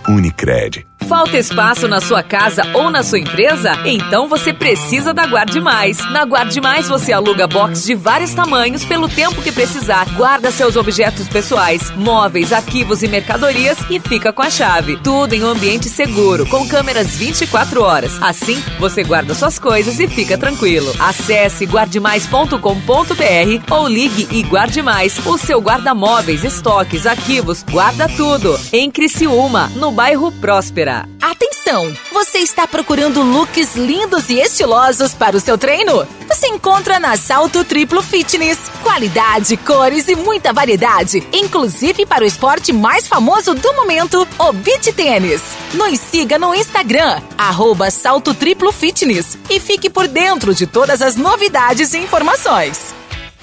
Unicred. 0.08 0.86
Falta 1.08 1.36
espaço 1.36 1.86
na 1.86 2.00
sua 2.00 2.22
casa 2.22 2.62
ou 2.72 2.90
na 2.90 3.02
sua 3.02 3.18
empresa? 3.18 3.72
Então 3.84 4.26
você 4.26 4.52
precisa 4.52 5.12
da 5.12 5.26
Guarde 5.26 5.60
Mais. 5.60 5.98
Na 6.10 6.24
Guarde 6.24 6.60
Mais 6.60 6.88
você 6.88 7.12
aluga 7.12 7.46
box 7.46 7.84
de 7.84 7.94
vários 7.94 8.32
tamanhos 8.32 8.84
pelo 8.84 9.08
tempo 9.08 9.42
que 9.42 9.52
precisar, 9.52 10.06
guarda 10.16 10.50
seus 10.50 10.76
objetos 10.76 11.28
pessoais, 11.28 11.90
móveis, 11.90 12.52
arquivos 12.52 13.02
e 13.02 13.08
mercadorias 13.08 13.78
e 13.90 14.00
fica 14.00 14.32
com 14.32 14.42
a 14.42 14.48
chave. 14.48 14.96
Tudo 14.96 15.34
em 15.34 15.44
um 15.44 15.48
ambiente 15.48 15.88
seguro, 15.88 16.46
com 16.46 16.66
câmeras 16.66 17.14
24 17.16 17.82
horas. 17.82 18.20
Assim, 18.22 18.62
você 18.78 19.04
guarda 19.04 19.34
suas 19.34 19.58
coisas 19.58 20.00
e 20.00 20.08
fica 20.08 20.38
tranquilo. 20.38 20.90
Acesse 20.98 21.66
guardemais.com.br 21.66 23.74
ou 23.74 23.88
ligue 23.88 24.26
e 24.30 24.42
guarde 24.42 24.80
mais. 24.80 25.18
O 25.26 25.36
seu 25.36 25.60
guarda-móveis, 25.60 26.44
estoques, 26.44 27.06
arquivos, 27.06 27.62
guarda 27.70 28.08
tudo. 28.08 28.58
Em 28.72 28.90
Criciúma, 28.90 29.70
no 29.76 29.92
bairro 29.92 30.32
Próspera. 30.32 30.94
Atenção! 31.24 31.90
Você 32.12 32.40
está 32.40 32.68
procurando 32.68 33.22
looks 33.22 33.76
lindos 33.76 34.28
e 34.28 34.38
estilosos 34.38 35.14
para 35.14 35.34
o 35.34 35.40
seu 35.40 35.56
treino? 35.56 36.06
Você 36.28 36.48
encontra 36.48 37.00
na 37.00 37.16
Salto 37.16 37.64
Triplo 37.64 38.02
Fitness. 38.02 38.58
Qualidade, 38.82 39.56
cores 39.56 40.06
e 40.08 40.14
muita 40.14 40.52
variedade, 40.52 41.26
inclusive 41.32 42.04
para 42.04 42.24
o 42.24 42.26
esporte 42.26 42.74
mais 42.74 43.08
famoso 43.08 43.54
do 43.54 43.72
momento, 43.72 44.28
o 44.38 44.52
beach 44.52 44.92
tênis. 44.92 45.40
Nos 45.72 45.98
siga 45.98 46.38
no 46.38 46.54
Instagram, 46.54 47.22
arroba 47.38 47.90
Salto 47.90 48.34
Triplo 48.34 48.70
Fitness 48.70 49.38
e 49.48 49.58
fique 49.58 49.88
por 49.88 50.06
dentro 50.06 50.54
de 50.54 50.66
todas 50.66 51.00
as 51.00 51.16
novidades 51.16 51.94
e 51.94 51.98
informações. 52.00 52.92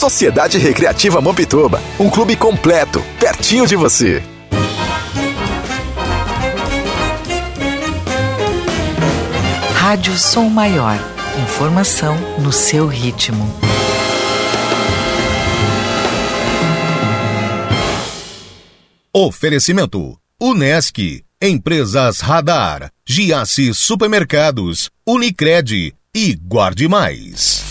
Sociedade 0.00 0.56
Recreativa 0.56 1.20
Mampituba, 1.20 1.78
um 1.98 2.08
clube 2.08 2.34
completo, 2.34 3.04
pertinho 3.18 3.66
de 3.66 3.76
você. 3.76 4.22
Rádio 9.74 10.16
Som 10.16 10.48
Maior. 10.48 10.98
Informação 11.42 12.16
no 12.38 12.50
seu 12.50 12.86
ritmo. 12.86 13.46
Oferecimento: 19.12 20.16
Unesc, 20.40 21.22
Empresas 21.42 22.20
Radar, 22.20 22.90
Giasse 23.06 23.74
Supermercados, 23.74 24.88
Unicred 25.06 25.94
e 26.14 26.34
Guarde 26.36 26.88
Mais. 26.88 27.69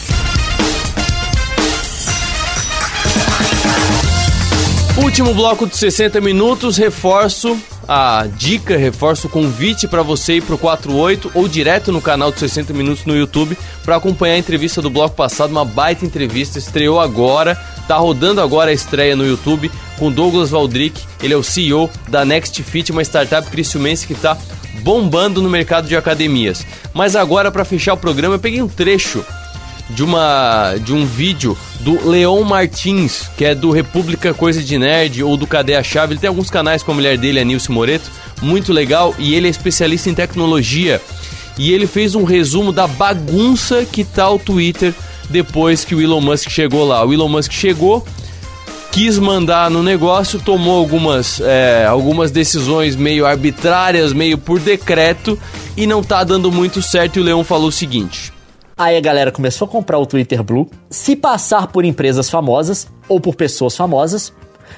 Último 5.02 5.34
bloco 5.34 5.66
de 5.66 5.78
60 5.78 6.20
minutos, 6.20 6.78
reforço 6.78 7.58
a 7.88 8.28
dica, 8.36 8.78
reforço 8.78 9.28
o 9.28 9.30
convite 9.30 9.88
para 9.88 10.04
você 10.04 10.36
ir 10.36 10.42
pro 10.42 10.58
48 10.58 11.32
ou 11.34 11.48
direto 11.48 11.90
no 11.92 12.02
canal 12.02 12.34
de 12.34 12.40
60 12.40 12.74
minutos 12.74 13.06
no 13.06 13.16
YouTube 13.16 13.58
para 13.84 13.96
acompanhar 13.96 14.36
a 14.36 14.38
entrevista 14.38 14.82
do 14.82 14.90
bloco 14.90 15.16
passado, 15.16 15.52
uma 15.52 15.64
baita 15.64 16.06
entrevista, 16.06 16.60
estreou 16.60 17.00
agora, 17.00 17.56
tá 17.88 17.96
rodando 17.96 18.42
agora 18.42 18.72
a 18.72 18.74
estreia 18.74 19.16
no 19.16 19.26
YouTube 19.26 19.72
com 19.98 20.12
Douglas 20.12 20.50
Valdrick, 20.50 21.02
ele 21.24 21.34
é 21.34 21.38
o 21.38 21.44
CEO 21.44 21.90
da 22.10 22.26
Next 22.26 22.62
Fit, 22.62 22.92
uma 22.92 23.02
startup 23.02 23.50
criciumense 23.50 24.06
que 24.06 24.14
tá 24.14 24.38
bombando 24.82 25.42
no 25.42 25.50
mercado 25.50 25.88
de 25.88 25.96
academias. 25.96 26.66
Mas 26.94 27.16
agora, 27.16 27.50
para 27.50 27.66
fechar 27.66 27.94
o 27.94 27.98
programa, 27.98 28.36
eu 28.36 28.40
peguei 28.40 28.62
um 28.62 28.68
trecho 28.68 29.26
de 29.90 30.04
uma 30.04 30.76
de 30.84 30.94
um 30.94 31.06
vídeo 31.06 31.58
do 31.80 32.08
Leon 32.08 32.44
Martins, 32.44 33.30
que 33.38 33.46
é 33.46 33.56
do 33.56 33.72
República 33.72 34.34
Coisa 34.34 34.62
de 34.62 34.78
Nerd 34.78 35.24
ou 35.24 35.36
do 35.36 35.48
Cadê 35.48 35.76
a 35.76 35.84
Chave. 35.84 36.14
Ele 36.14 36.20
tem 36.20 36.28
alguns 36.28 36.50
canais 36.50 36.84
com 36.84 36.92
a 36.92 36.96
mulher 36.96 37.18
dele, 37.18 37.40
a 37.40 37.44
Nilce 37.44 37.72
Moreto, 37.72 38.12
muito 38.42 38.72
legal, 38.72 39.16
e 39.18 39.34
ele 39.34 39.48
é 39.48 39.50
especialista 39.50 40.10
em 40.10 40.14
tecnologia. 40.14 41.02
E 41.58 41.72
ele 41.74 41.88
fez 41.88 42.16
um 42.16 42.24
resumo 42.24 42.72
da 42.72 42.88
bagunça 42.88 43.86
que 43.86 44.04
tá 44.04 44.30
o 44.30 44.40
Twitter 44.40 44.94
depois 45.30 45.84
que 45.84 45.94
o 45.94 46.02
Elon 46.02 46.22
Musk 46.22 46.50
chegou 46.50 46.88
lá. 46.88 47.06
O 47.06 47.14
Elon 47.14 47.28
Musk 47.28 47.52
chegou, 47.52 48.06
quis 48.92 49.20
mandar 49.20 49.70
no 49.70 49.84
negócio, 49.84 50.40
tomou 50.40 50.78
algumas, 50.78 51.42
é, 51.42 51.86
algumas 51.86 52.32
decisões 52.32 52.96
meio 52.96 53.26
arbitrárias, 53.26 54.14
meio 54.14 54.38
por 54.38 54.60
decreto, 54.60 55.38
e 55.76 55.86
não 55.86 56.02
tá 56.02 56.24
dando 56.24 56.52
muito 56.52 56.82
certo. 56.82 57.18
E 57.18 57.22
o 57.22 57.24
Leão 57.24 57.44
falou 57.44 57.68
o 57.68 57.72
seguinte. 57.72 58.32
Aí 58.80 58.96
a 58.96 59.02
galera 59.02 59.30
começou 59.30 59.68
a 59.68 59.70
comprar 59.70 60.00
o 60.00 60.06
Twitter 60.06 60.42
Blue, 60.42 60.66
se 60.90 61.14
passar 61.14 61.68
por 61.68 61.84
empresas 61.84 62.30
famosas 62.30 62.88
ou 63.10 63.20
por 63.20 63.36
pessoas 63.36 63.76
famosas. 63.76 64.32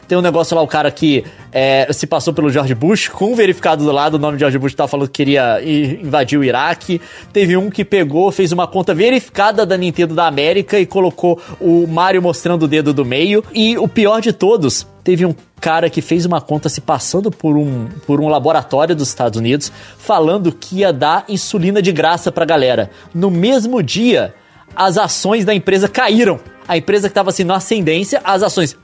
Tem 0.08 0.18
um 0.18 0.22
negócio 0.22 0.56
lá, 0.56 0.62
o 0.64 0.68
cara 0.68 0.90
que 0.90 1.24
é, 1.52 1.88
se 1.94 2.08
passou 2.08 2.34
pelo 2.34 2.50
George 2.50 2.74
Bush, 2.74 3.10
com 3.10 3.34
um 3.34 3.36
verificado 3.36 3.84
do 3.84 3.92
lado, 3.92 4.16
o 4.16 4.18
nome 4.18 4.38
de 4.38 4.40
George 4.40 4.58
Bush 4.58 4.74
tava 4.74 4.88
falando 4.88 5.08
que 5.08 5.24
queria 5.24 5.62
invadir 5.64 6.40
o 6.40 6.44
Iraque. 6.44 7.00
Teve 7.32 7.56
um 7.56 7.70
que 7.70 7.86
pegou, 7.86 8.32
fez 8.32 8.52
uma 8.52 8.66
conta 8.66 8.92
verificada 8.92 9.68
da 9.68 9.78
Nintendo 9.78 10.16
da 10.16 10.26
América 10.26 10.80
e 10.80 10.86
colocou 10.88 11.40
o 11.60 11.86
Mario 11.86 12.24
mostrando 12.24 12.64
o 12.64 12.68
dedo 12.68 12.96
do 12.96 13.06
meio. 13.06 13.44
E 13.54 13.78
o 13.78 13.88
pior 13.88 14.20
de 14.20 14.34
todos, 14.34 14.88
teve 15.04 15.26
um 15.26 15.36
cara 15.60 15.90
que 15.90 16.02
fez 16.02 16.26
uma 16.26 16.42
conta 16.42 16.70
se 16.70 16.82
passando 16.82 17.32
por 17.32 17.56
um, 17.56 17.88
por 18.06 18.20
um 18.20 18.28
laboratório 18.28 18.96
dos 18.96 19.10
Estados 19.10 19.40
Unidos, 19.40 19.72
falando 19.98 20.52
que 20.52 20.78
ia 20.78 20.92
dar 20.92 21.26
insulina 21.30 21.82
de 21.82 21.92
graça 21.92 22.32
pra 22.32 22.46
galera. 22.46 22.90
No 23.14 23.30
mesmo 23.30 23.82
dia, 23.82 24.34
as 24.76 24.98
ações 24.98 25.46
da 25.46 25.54
empresa 25.54 25.88
caíram. 25.88 26.40
A 26.68 26.78
empresa 26.78 27.08
que 27.08 27.12
estava 27.12 27.30
assim 27.30 27.44
na 27.44 27.56
ascendência, 27.56 28.22
as 28.24 28.44
ações. 28.44 28.78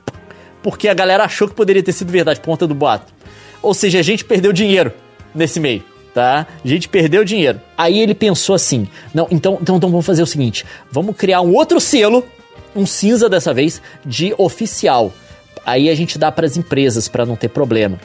Porque 0.61 0.87
a 0.87 0.93
galera 0.93 1.23
achou 1.23 1.47
que 1.47 1.55
poderia 1.55 1.83
ter 1.83 1.93
sido 1.93 2.11
verdade, 2.11 2.39
por 2.39 2.47
conta 2.47 2.67
do 2.67 2.75
boato. 2.75 3.13
Ou 3.61 3.73
seja, 3.73 3.99
a 3.99 4.03
gente 4.03 4.25
perdeu 4.25 4.51
dinheiro 4.51 4.91
nesse 5.33 5.59
meio. 5.59 5.83
Tá? 6.13 6.47
A 6.63 6.67
gente 6.67 6.89
perdeu 6.89 7.23
dinheiro. 7.23 7.61
Aí 7.77 7.99
ele 7.99 8.15
pensou 8.15 8.55
assim: 8.55 8.87
não, 9.13 9.27
então, 9.29 9.59
então, 9.61 9.77
então 9.77 9.89
vamos 9.89 10.05
fazer 10.05 10.23
o 10.23 10.27
seguinte: 10.27 10.65
vamos 10.91 11.15
criar 11.15 11.41
um 11.41 11.53
outro 11.53 11.79
selo, 11.79 12.25
um 12.75 12.87
cinza 12.87 13.29
dessa 13.29 13.53
vez, 13.53 13.79
de 14.03 14.33
oficial 14.37 15.13
Aí 15.67 15.89
a 15.89 15.95
gente 15.95 16.17
dá 16.17 16.31
para 16.31 16.45
as 16.45 16.55
empresas 16.55 17.09
para 17.09 17.25
não 17.25 17.35
ter 17.35 17.49
problema. 17.49 17.99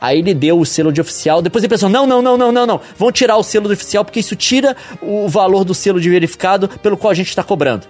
Aí 0.00 0.20
ele 0.20 0.32
deu 0.32 0.60
o 0.60 0.64
selo 0.64 0.92
de 0.92 1.00
oficial. 1.00 1.42
Depois 1.42 1.64
ele 1.64 1.68
pensou: 1.68 1.88
não, 1.88 2.06
não, 2.06 2.22
não, 2.22 2.38
não, 2.38 2.52
não, 2.52 2.64
não. 2.64 2.80
Vão 2.96 3.10
tirar 3.10 3.36
o 3.36 3.42
selo 3.42 3.66
de 3.66 3.74
oficial 3.74 4.04
porque 4.04 4.20
isso 4.20 4.36
tira 4.36 4.76
o 5.02 5.28
valor 5.28 5.64
do 5.64 5.74
selo 5.74 6.00
de 6.00 6.08
verificado 6.08 6.68
pelo 6.68 6.96
qual 6.96 7.10
a 7.10 7.14
gente 7.14 7.28
está 7.28 7.42
cobrando. 7.42 7.84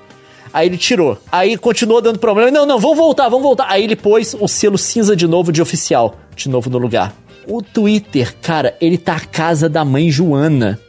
Aí 0.54 0.66
ele 0.66 0.78
tirou. 0.78 1.18
Aí 1.30 1.58
continuou 1.58 2.00
dando 2.00 2.18
problema. 2.18 2.50
Não, 2.50 2.64
não, 2.64 2.78
vamos 2.80 2.96
voltar, 2.96 3.28
vamos 3.28 3.44
voltar. 3.44 3.66
Aí 3.68 3.84
ele 3.84 3.94
pôs 3.94 4.34
o 4.40 4.48
selo 4.48 4.78
cinza 4.78 5.14
de 5.14 5.26
novo 5.26 5.52
de 5.52 5.60
oficial, 5.60 6.16
de 6.34 6.48
novo 6.48 6.70
no 6.70 6.78
lugar. 6.78 7.14
O 7.46 7.60
Twitter, 7.60 8.34
cara, 8.40 8.74
ele 8.80 8.96
tá 8.96 9.16
a 9.16 9.20
casa 9.20 9.68
da 9.68 9.84
mãe 9.84 10.10
Joana. 10.10 10.80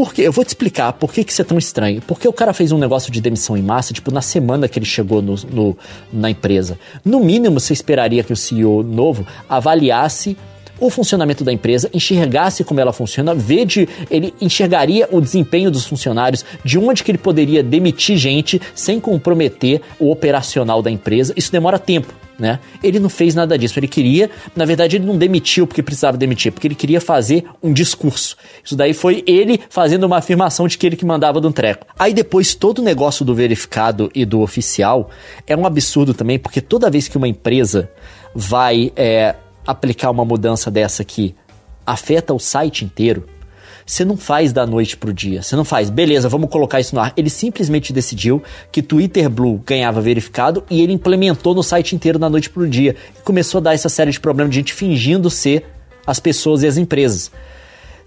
Por 0.00 0.14
quê? 0.14 0.22
Eu 0.22 0.32
vou 0.32 0.42
te 0.42 0.48
explicar 0.48 0.94
por 0.94 1.12
que, 1.12 1.22
que 1.22 1.30
isso 1.30 1.42
é 1.42 1.44
tão 1.44 1.58
estranho. 1.58 2.00
Porque 2.00 2.26
o 2.26 2.32
cara 2.32 2.54
fez 2.54 2.72
um 2.72 2.78
negócio 2.78 3.12
de 3.12 3.20
demissão 3.20 3.54
em 3.54 3.60
massa, 3.60 3.92
tipo, 3.92 4.10
na 4.10 4.22
semana 4.22 4.66
que 4.66 4.78
ele 4.78 4.86
chegou 4.86 5.20
no, 5.20 5.34
no 5.52 5.76
na 6.10 6.30
empresa. 6.30 6.78
No 7.04 7.20
mínimo, 7.20 7.60
você 7.60 7.74
esperaria 7.74 8.24
que 8.24 8.32
o 8.32 8.36
CEO 8.36 8.82
novo 8.82 9.26
avaliasse 9.46 10.38
o 10.80 10.90
funcionamento 10.90 11.44
da 11.44 11.52
empresa, 11.52 11.90
enxergasse 11.92 12.64
como 12.64 12.80
ela 12.80 12.92
funciona, 12.92 13.34
vê 13.34 13.64
de, 13.64 13.88
ele 14.10 14.34
enxergaria 14.40 15.08
o 15.10 15.20
desempenho 15.20 15.70
dos 15.70 15.86
funcionários, 15.86 16.44
de 16.64 16.78
onde 16.78 17.04
que 17.04 17.10
ele 17.10 17.18
poderia 17.18 17.62
demitir 17.62 18.16
gente 18.16 18.60
sem 18.74 18.98
comprometer 18.98 19.80
o 19.98 20.10
operacional 20.10 20.82
da 20.82 20.90
empresa. 20.90 21.34
Isso 21.36 21.52
demora 21.52 21.78
tempo 21.78 22.12
né? 22.40 22.58
Ele 22.82 22.98
não 22.98 23.10
fez 23.10 23.34
nada 23.34 23.56
disso. 23.58 23.78
Ele 23.78 23.86
queria, 23.86 24.30
na 24.56 24.64
verdade, 24.64 24.96
ele 24.96 25.04
não 25.04 25.16
demitiu 25.16 25.66
porque 25.66 25.82
precisava 25.82 26.16
demitir, 26.16 26.50
porque 26.50 26.66
ele 26.66 26.74
queria 26.74 27.00
fazer 27.00 27.44
um 27.62 27.72
discurso. 27.72 28.34
Isso 28.64 28.74
daí 28.74 28.94
foi 28.94 29.22
ele 29.26 29.60
fazendo 29.68 30.04
uma 30.04 30.16
afirmação 30.16 30.66
de 30.66 30.78
que 30.78 30.86
ele 30.86 30.96
que 30.96 31.04
mandava 31.04 31.40
do 31.40 31.52
treco. 31.52 31.86
Aí 31.98 32.14
depois 32.14 32.54
todo 32.54 32.78
o 32.78 32.82
negócio 32.82 33.24
do 33.24 33.34
verificado 33.34 34.10
e 34.14 34.24
do 34.24 34.40
oficial 34.40 35.10
é 35.46 35.54
um 35.54 35.66
absurdo 35.66 36.14
também, 36.14 36.38
porque 36.38 36.62
toda 36.62 36.90
vez 36.90 37.06
que 37.06 37.18
uma 37.18 37.28
empresa 37.28 37.90
vai 38.34 38.90
é, 38.96 39.34
aplicar 39.66 40.10
uma 40.10 40.24
mudança 40.24 40.70
dessa 40.70 41.04
que 41.04 41.34
afeta 41.86 42.32
o 42.32 42.38
site 42.38 42.84
inteiro, 42.84 43.26
você 43.90 44.04
não 44.04 44.16
faz 44.16 44.52
da 44.52 44.64
noite 44.64 44.96
pro 44.96 45.12
dia. 45.12 45.42
Você 45.42 45.56
não 45.56 45.64
faz, 45.64 45.90
beleza, 45.90 46.28
vamos 46.28 46.48
colocar 46.48 46.78
isso 46.78 46.94
no 46.94 47.00
ar. 47.00 47.12
Ele 47.16 47.28
simplesmente 47.28 47.92
decidiu 47.92 48.40
que 48.70 48.82
Twitter 48.82 49.28
Blue 49.28 49.60
ganhava 49.66 50.00
verificado 50.00 50.62
e 50.70 50.80
ele 50.80 50.92
implementou 50.92 51.54
no 51.54 51.62
site 51.62 51.96
inteiro 51.96 52.16
da 52.16 52.30
noite 52.30 52.48
pro 52.48 52.68
dia. 52.68 52.94
E 53.18 53.22
começou 53.22 53.58
a 53.58 53.62
dar 53.62 53.74
essa 53.74 53.88
série 53.88 54.12
de 54.12 54.20
problemas 54.20 54.50
de 54.52 54.60
gente 54.60 54.72
fingindo 54.72 55.28
ser 55.28 55.66
as 56.06 56.20
pessoas 56.20 56.62
e 56.62 56.68
as 56.68 56.76
empresas. 56.76 57.32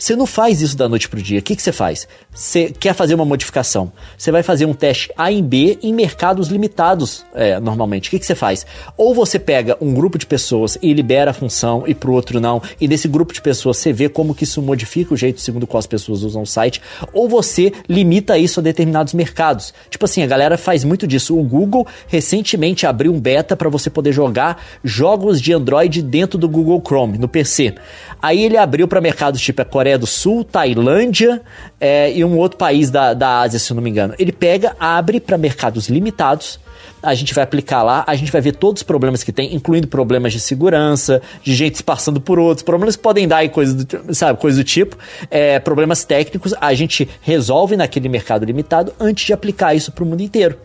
Você 0.04 0.18
não 0.18 0.26
faz 0.26 0.62
isso 0.62 0.76
da 0.76 0.90
noite 0.90 1.08
para 1.08 1.18
o 1.18 1.24
dia. 1.24 1.40
O 1.40 1.42
que, 1.42 1.56
que 1.56 1.62
você 1.62 1.72
faz? 1.72 2.10
Você 2.30 2.74
quer 2.78 2.94
fazer 2.94 3.16
uma 3.16 3.24
modificação. 3.24 3.90
Você 4.18 4.34
vai 4.34 4.44
fazer 4.44 4.66
um 4.66 4.74
teste 4.74 5.10
A 5.18 5.32
em 5.32 5.42
B 5.42 5.80
em 5.82 5.94
mercados 5.94 6.50
limitados, 6.50 7.26
é, 7.34 7.58
normalmente. 7.58 8.10
O 8.10 8.12
que, 8.12 8.20
que 8.20 8.26
você 8.26 8.36
faz? 8.36 8.66
Ou 8.98 9.16
você 9.16 9.40
pega 9.40 9.78
um 9.80 9.94
grupo 9.94 10.18
de 10.18 10.26
pessoas 10.26 10.78
e 10.82 10.92
libera 10.92 11.32
a 11.32 11.34
função 11.34 11.86
e 11.88 11.96
para 11.96 12.10
o 12.10 12.14
outro 12.14 12.42
não. 12.42 12.62
E 12.82 12.86
nesse 12.86 13.08
grupo 13.08 13.34
de 13.34 13.42
pessoas 13.42 13.78
você 13.78 13.94
vê 13.94 14.10
como 14.10 14.36
que 14.36 14.44
isso 14.44 14.62
modifica 14.62 15.14
o 15.14 15.18
jeito 15.18 15.40
segundo 15.40 15.66
qual 15.66 15.80
as 15.80 15.88
pessoas 15.88 16.22
usam 16.22 16.42
o 16.42 16.46
site. 16.46 16.82
Ou 17.14 17.30
você 17.30 17.72
limita 17.88 18.38
isso 18.38 18.60
a 18.60 18.64
determinados 18.64 19.14
mercados. 19.14 19.74
Tipo 19.90 20.04
assim, 20.04 20.22
a 20.22 20.28
galera 20.28 20.58
faz 20.58 20.84
muito 20.84 21.08
disso. 21.08 21.40
O 21.40 21.44
Google 21.44 21.88
recentemente 22.10 22.86
abriu 22.86 23.14
um 23.14 23.22
beta 23.22 23.56
para 23.56 23.70
você 23.70 23.90
poder 23.90 24.12
jogar 24.12 24.62
jogos 24.84 25.40
de 25.40 25.54
Android 25.54 26.02
dentro 26.02 26.38
do 26.38 26.50
Google 26.50 26.84
Chrome, 26.86 27.18
no 27.18 27.30
PC. 27.30 27.76
Aí 28.24 28.42
ele 28.42 28.56
abriu 28.56 28.88
para 28.88 29.02
mercados 29.02 29.42
tipo 29.42 29.62
a 29.62 29.66
Coreia 29.66 29.98
do 29.98 30.08
Sul, 30.08 30.46
Tailândia 30.46 31.42
é, 31.78 32.10
e 32.10 32.24
um 32.24 32.38
outro 32.38 32.58
país 32.58 32.90
da, 32.90 33.14
da 33.14 33.42
Ásia, 33.42 33.60
se 33.60 33.70
eu 33.70 33.76
não 33.76 33.84
me 33.84 33.90
engano. 33.90 34.16
Ele 34.18 34.32
pega, 34.32 34.78
abre 34.80 35.20
para 35.20 35.38
mercados 35.38 35.90
limitados. 35.90 36.58
A 37.02 37.14
gente 37.16 37.34
vai 37.34 37.44
aplicar 37.44 37.84
lá, 37.84 38.02
a 38.08 38.16
gente 38.16 38.32
vai 38.32 38.40
ver 38.40 38.56
todos 38.56 38.80
os 38.80 38.84
problemas 38.84 39.26
que 39.26 39.34
tem, 39.34 39.54
incluindo 39.54 39.90
problemas 39.90 40.32
de 40.32 40.40
segurança, 40.40 41.22
de 41.44 41.54
gente 41.54 41.76
se 41.76 41.84
passando 41.84 42.22
por 42.22 42.40
outros, 42.40 42.64
problemas 42.64 42.96
que 42.96 43.02
podem 43.02 43.28
dar 43.28 43.44
e 43.44 43.50
coisa 43.50 43.74
do, 43.76 44.16
sabe, 44.16 44.40
coisa 44.40 44.58
do 44.58 44.64
tipo, 44.64 44.98
é, 45.30 45.60
problemas 45.60 46.06
técnicos, 46.06 46.54
a 46.62 46.74
gente 46.74 47.10
resolve 47.22 47.76
naquele 47.76 48.08
mercado 48.08 48.46
limitado 48.46 48.94
antes 49.02 49.26
de 49.26 49.34
aplicar 49.34 49.76
isso 49.76 49.92
para 49.92 50.02
o 50.02 50.08
mundo 50.08 50.22
inteiro. 50.22 50.58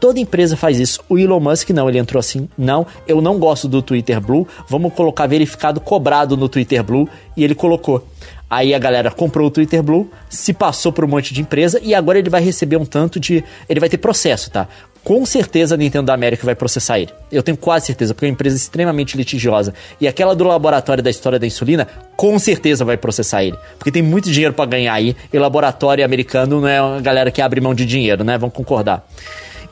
Toda 0.00 0.20
empresa 0.20 0.56
faz 0.56 0.78
isso. 0.78 1.00
O 1.08 1.18
Elon 1.18 1.40
Musk 1.40 1.70
não, 1.70 1.88
ele 1.88 1.98
entrou 1.98 2.20
assim, 2.20 2.48
não, 2.56 2.86
eu 3.06 3.20
não 3.20 3.38
gosto 3.38 3.66
do 3.66 3.82
Twitter 3.82 4.20
Blue, 4.20 4.46
vamos 4.68 4.92
colocar 4.94 5.26
verificado 5.26 5.80
cobrado 5.80 6.36
no 6.36 6.48
Twitter 6.48 6.82
Blue 6.82 7.08
e 7.36 7.42
ele 7.42 7.54
colocou. 7.54 8.04
Aí 8.50 8.72
a 8.72 8.78
galera 8.78 9.10
comprou 9.10 9.48
o 9.48 9.50
Twitter 9.50 9.82
Blue, 9.82 10.10
se 10.30 10.54
passou 10.54 10.90
por 10.90 11.04
um 11.04 11.08
monte 11.08 11.34
de 11.34 11.42
empresa 11.42 11.78
e 11.82 11.94
agora 11.94 12.18
ele 12.18 12.30
vai 12.30 12.40
receber 12.40 12.78
um 12.78 12.84
tanto 12.84 13.20
de. 13.20 13.44
Ele 13.68 13.78
vai 13.78 13.90
ter 13.90 13.98
processo, 13.98 14.50
tá? 14.50 14.66
Com 15.04 15.24
certeza 15.26 15.74
a 15.74 15.78
Nintendo 15.78 16.06
da 16.06 16.14
América 16.14 16.44
vai 16.44 16.54
processar 16.54 16.98
ele. 16.98 17.12
Eu 17.30 17.42
tenho 17.42 17.56
quase 17.56 17.86
certeza, 17.86 18.14
porque 18.14 18.26
é 18.26 18.28
uma 18.28 18.32
empresa 18.32 18.56
extremamente 18.56 19.16
litigiosa. 19.16 19.74
E 20.00 20.08
aquela 20.08 20.34
do 20.34 20.44
laboratório 20.44 21.02
da 21.02 21.10
história 21.10 21.38
da 21.38 21.46
insulina, 21.46 21.86
com 22.16 22.38
certeza 22.38 22.84
vai 22.84 22.96
processar 22.96 23.44
ele. 23.44 23.56
Porque 23.78 23.90
tem 23.90 24.02
muito 24.02 24.30
dinheiro 24.30 24.54
para 24.54 24.66
ganhar 24.66 24.94
aí. 24.94 25.14
E 25.32 25.38
laboratório 25.38 26.04
americano 26.04 26.60
não 26.60 26.68
é 26.68 26.80
uma 26.80 27.00
galera 27.00 27.30
que 27.30 27.40
abre 27.40 27.60
mão 27.60 27.74
de 27.74 27.84
dinheiro, 27.86 28.24
né? 28.24 28.36
Vamos 28.38 28.54
concordar. 28.54 29.06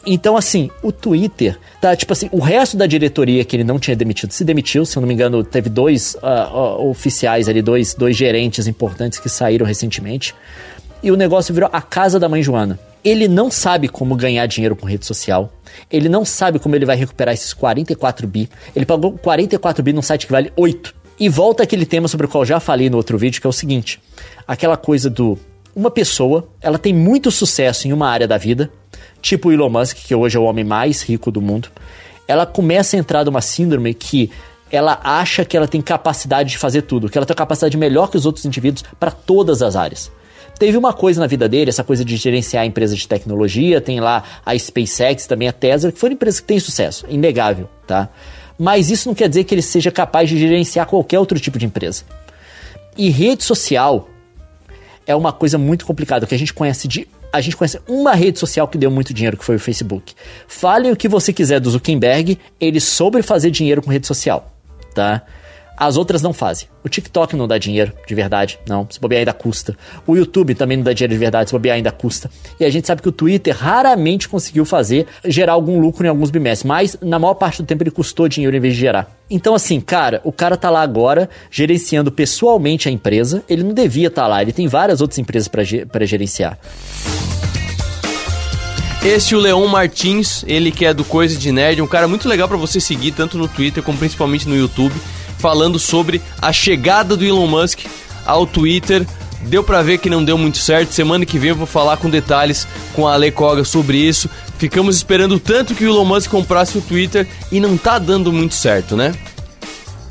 Então, 0.07 0.37
assim, 0.37 0.71
o 0.83 0.93
Twitter 0.93 1.59
tá, 1.81 1.97
tipo 1.97 2.13
assim, 2.13 2.29
o 2.31 2.39
resto 2.39 2.77
da 2.77 2.87
diretoria 2.87 3.45
que 3.45 3.57
ele 3.57 3.65
não 3.65 3.77
tinha 3.77 3.97
demitido 3.97 4.31
se 4.31 4.45
demitiu, 4.45 4.87
se 4.87 4.97
eu 4.97 5.01
não 5.01 5.09
me 5.09 5.15
engano, 5.15 5.43
teve 5.43 5.69
dois 5.69 6.15
uh, 6.17 6.89
oficiais 6.89 7.49
ali, 7.49 7.61
dois, 7.61 7.93
dois 7.93 8.17
gerentes 8.17 8.69
importantes 8.69 9.19
que 9.19 9.29
saíram 9.29 9.67
recentemente. 9.67 10.33
E 11.03 11.11
o 11.11 11.17
negócio 11.17 11.53
virou 11.53 11.69
a 11.73 11.83
casa 11.83 12.21
da 12.21 12.29
mãe 12.29 12.41
Joana. 12.41 12.79
Ele 13.05 13.27
não 13.27 13.51
sabe 13.51 13.89
como 13.89 14.15
ganhar 14.15 14.47
dinheiro 14.47 14.77
com 14.77 14.87
rede 14.87 15.05
social. 15.05 15.53
Ele 15.91 16.09
não 16.09 16.25
sabe 16.25 16.59
como 16.61 16.75
ele 16.77 16.87
vai 16.87 16.97
recuperar 16.97 17.35
esses 17.35 17.53
44 17.53 18.27
bi. 18.27 18.49
Ele 18.75 18.87
pagou 18.87 19.13
44 19.13 19.83
bi 19.83 19.93
num 19.93 20.03
site 20.03 20.27
que 20.27 20.33
vale 20.33 20.53
8. 20.57 20.95
E 21.19 21.29
volta 21.29 21.63
aquele 21.63 21.87
tema 21.87 22.09
sobre 22.09 22.27
o 22.27 22.29
qual 22.29 22.45
já 22.45 22.61
falei 22.61 22.91
no 22.91 22.97
outro 22.97 23.19
vídeo, 23.19 23.41
que 23.41 23.47
é 23.47 23.51
o 23.51 23.53
seguinte: 23.53 24.01
aquela 24.47 24.77
coisa 24.77 25.09
do 25.09 25.39
uma 25.77 25.91
pessoa, 25.91 26.49
ela 26.63 26.79
tem 26.79 26.95
muito 26.95 27.31
sucesso 27.31 27.87
em 27.87 27.93
uma 27.93 28.09
área 28.09 28.27
da 28.27 28.39
vida, 28.39 28.71
tipo 29.27 29.49
o 29.49 29.53
Elon 29.53 29.69
Musk, 29.69 29.97
que 29.99 30.15
hoje 30.15 30.37
é 30.37 30.41
o 30.41 30.45
homem 30.45 30.65
mais 30.65 31.03
rico 31.03 31.31
do 31.31 31.43
mundo, 31.43 31.69
ela 32.29 32.47
começa 32.47 32.97
a 32.97 32.99
entrar 32.99 33.25
numa 33.25 33.41
síndrome 33.41 33.93
que 33.93 34.31
ela 34.71 35.01
acha 35.03 35.45
que 35.45 35.57
ela 35.57 35.67
tem 35.67 35.81
capacidade 35.81 36.51
de 36.51 36.59
fazer 36.59 36.83
tudo, 36.83 37.09
que 37.09 37.19
ela 37.19 37.27
tem 37.27 37.37
capacidade 37.37 37.77
melhor 37.77 38.09
que 38.09 38.17
os 38.17 38.25
outros 38.25 38.45
indivíduos 38.45 38.85
para 38.99 39.11
todas 39.11 39.63
as 39.63 39.75
áreas. 39.75 40.11
Teve 40.59 40.77
uma 40.79 40.93
coisa 40.93 41.21
na 41.21 41.27
vida 41.27 41.49
dele, 41.49 41.71
essa 41.71 41.85
coisa 41.85 42.05
de 42.05 42.17
gerenciar 42.17 42.63
a 42.63 42.67
empresa 42.67 42.95
de 42.95 43.07
tecnologia, 43.07 43.81
tem 43.81 44.01
lá 44.01 44.23
a 44.45 44.57
SpaceX, 44.59 45.27
também 45.27 45.49
a 45.49 45.53
Tesla, 45.53 45.93
que 45.93 45.99
foram 45.99 46.15
empresas 46.15 46.41
que 46.41 46.47
têm 46.47 46.59
sucesso, 46.59 47.05
inegável, 47.09 47.69
tá? 47.87 48.09
Mas 48.59 48.91
isso 48.91 49.09
não 49.09 49.15
quer 49.15 49.29
dizer 49.29 49.45
que 49.45 49.55
ele 49.55 49.63
seja 49.63 49.91
capaz 49.91 50.29
de 50.29 50.39
gerenciar 50.39 50.87
qualquer 50.87 51.19
outro 51.19 51.39
tipo 51.39 51.59
de 51.59 51.67
empresa. 51.67 52.05
E 52.97 53.11
rede 53.11 53.45
social 53.45 54.09
é 55.07 55.15
uma 55.15 55.33
coisa 55.33 55.59
muito 55.59 55.85
complicada, 55.85 56.27
que 56.27 56.35
a 56.35 56.39
gente 56.39 56.55
conhece 56.55 56.89
de 56.89 57.07
a 57.37 57.41
gente 57.41 57.57
conhece 57.57 57.81
uma 57.87 58.15
rede 58.15 58.39
social 58.39 58.67
que 58.67 58.79
deu 58.79 58.91
muito 58.91 59.13
dinheiro, 59.13 59.37
que 59.37 59.45
foi 59.45 59.57
o 59.57 59.61
Facebook. 59.61 60.15
Fale 60.49 60.91
o 60.91 60.97
que 60.97 61.09
você 61.09 61.33
quiser 61.33 61.61
do 61.61 61.71
Zuckerberg, 61.71 62.39
ele 62.61 62.81
soube 62.81 63.23
fazer 63.23 63.51
dinheiro 63.51 63.83
com 63.83 63.91
rede 63.91 64.07
social, 64.07 64.53
tá? 64.95 65.23
As 65.77 65.99
outras 65.99 66.23
não 66.23 66.33
fazem. 66.33 66.69
O 66.83 66.89
TikTok 66.89 67.37
não 67.37 67.47
dá 67.47 67.59
dinheiro 67.59 67.93
de 68.07 68.15
verdade, 68.15 68.59
não. 68.67 68.87
Se 68.89 68.99
bobear 68.99 69.19
ainda 69.19 69.35
custa. 69.35 69.77
O 70.07 70.17
YouTube 70.17 70.55
também 70.55 70.79
não 70.79 70.85
dá 70.85 70.95
dinheiro 70.95 71.13
de 71.13 71.19
verdade, 71.19 71.51
se 71.51 71.55
bobear 71.55 71.77
ainda 71.77 71.93
custa. 71.93 72.31
E 72.59 72.65
a 72.65 72.71
gente 72.71 72.87
sabe 72.87 73.03
que 73.03 73.09
o 73.09 73.13
Twitter 73.13 73.55
raramente 73.55 74.27
conseguiu 74.27 74.65
fazer, 74.65 75.07
gerar 75.25 75.53
algum 75.53 75.79
lucro 75.79 76.07
em 76.07 76.09
alguns 76.09 76.31
bimestres, 76.31 76.67
mas 76.67 76.97
na 77.03 77.19
maior 77.19 77.35
parte 77.35 77.61
do 77.63 77.67
tempo 77.67 77.83
ele 77.83 77.91
custou 77.91 78.27
dinheiro 78.27 78.57
em 78.57 78.61
vez 78.61 78.75
de 78.75 78.81
gerar. 78.81 79.15
Então 79.29 79.55
assim, 79.55 79.79
cara, 79.81 80.21
o 80.25 80.33
cara 80.33 80.57
tá 80.57 80.71
lá 80.71 80.81
agora 80.81 81.29
gerenciando 81.51 82.11
pessoalmente 82.11 82.89
a 82.89 82.93
empresa, 82.93 83.45
ele 83.49 83.63
não 83.63 83.75
devia 83.75 84.09
estar 84.09 84.23
tá 84.23 84.29
lá, 84.29 84.41
ele 84.41 84.53
tem 84.53 84.69
várias 84.69 85.03
outras 85.03 85.19
empresas 85.19 85.49
para 85.49 86.07
gerenciar. 86.07 86.59
Este 89.05 89.35
é 89.35 89.37
o 89.37 89.41
Leon 89.41 89.67
Martins, 89.69 90.43
ele 90.49 90.73
que 90.73 90.85
é 90.85 90.95
do 90.95 91.05
Coisa 91.05 91.37
de 91.37 91.53
Nerd, 91.53 91.81
um 91.81 91.87
cara 91.87 92.09
muito 92.09 92.29
legal 92.29 92.49
para 92.49 92.57
você 92.57 92.81
seguir 92.81 93.13
tanto 93.13 93.37
no 93.37 93.47
Twitter 93.47 93.83
como 93.83 93.99
principalmente 93.99 94.49
no 94.49 94.57
YouTube 94.57 94.95
falando 95.39 95.79
sobre 95.79 96.21
a 96.41 96.53
chegada 96.53 97.17
do 97.17 97.25
Elon 97.25 97.47
Musk 97.47 97.81
ao 98.25 98.47
Twitter. 98.47 99.07
Deu 99.43 99.63
para 99.63 99.83
ver 99.83 99.99
que 99.99 100.11
não 100.11 100.25
deu 100.25 100.37
muito 100.37 100.59
certo. 100.59 100.93
Semana 100.93 101.25
que 101.25 101.39
vem 101.39 101.51
eu 101.51 101.57
vou 101.57 101.67
falar 101.67 101.97
com 101.99 102.11
detalhes 102.11 102.67
com 102.95 103.07
a 103.07 103.15
Ale 103.15 103.31
Koga 103.31 103.65
sobre 103.65 103.99
isso. 103.99 104.29
Ficamos 104.59 104.97
esperando 104.97 105.39
tanto 105.39 105.75
que 105.75 105.85
o 105.85 105.89
Elon 105.89 106.05
Musk 106.05 106.31
comprasse 106.31 106.77
o 106.77 106.81
Twitter 106.81 107.27
e 107.53 107.61
não 107.61 107.77
tá 107.77 107.99
dando 107.99 108.33
muito 108.33 108.55
certo, 108.55 108.97
né? 108.97 109.15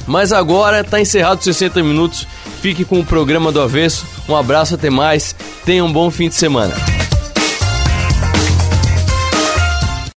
Mas 0.08 0.32
agora 0.32 0.84
tá 0.84 1.02
encerrado 1.02 1.44
60 1.44 1.82
minutos. 1.84 2.28
Fique 2.62 2.86
com 2.86 3.00
o 3.00 3.06
programa 3.06 3.52
do 3.52 3.62
Avesso. 3.62 4.06
Um 4.30 4.36
abraço, 4.36 4.76
até 4.76 4.90
mais. 4.90 5.36
Tenha 5.66 5.84
um 5.84 5.92
bom 5.92 6.10
fim 6.10 6.30
de 6.30 6.36
semana. 6.36 6.95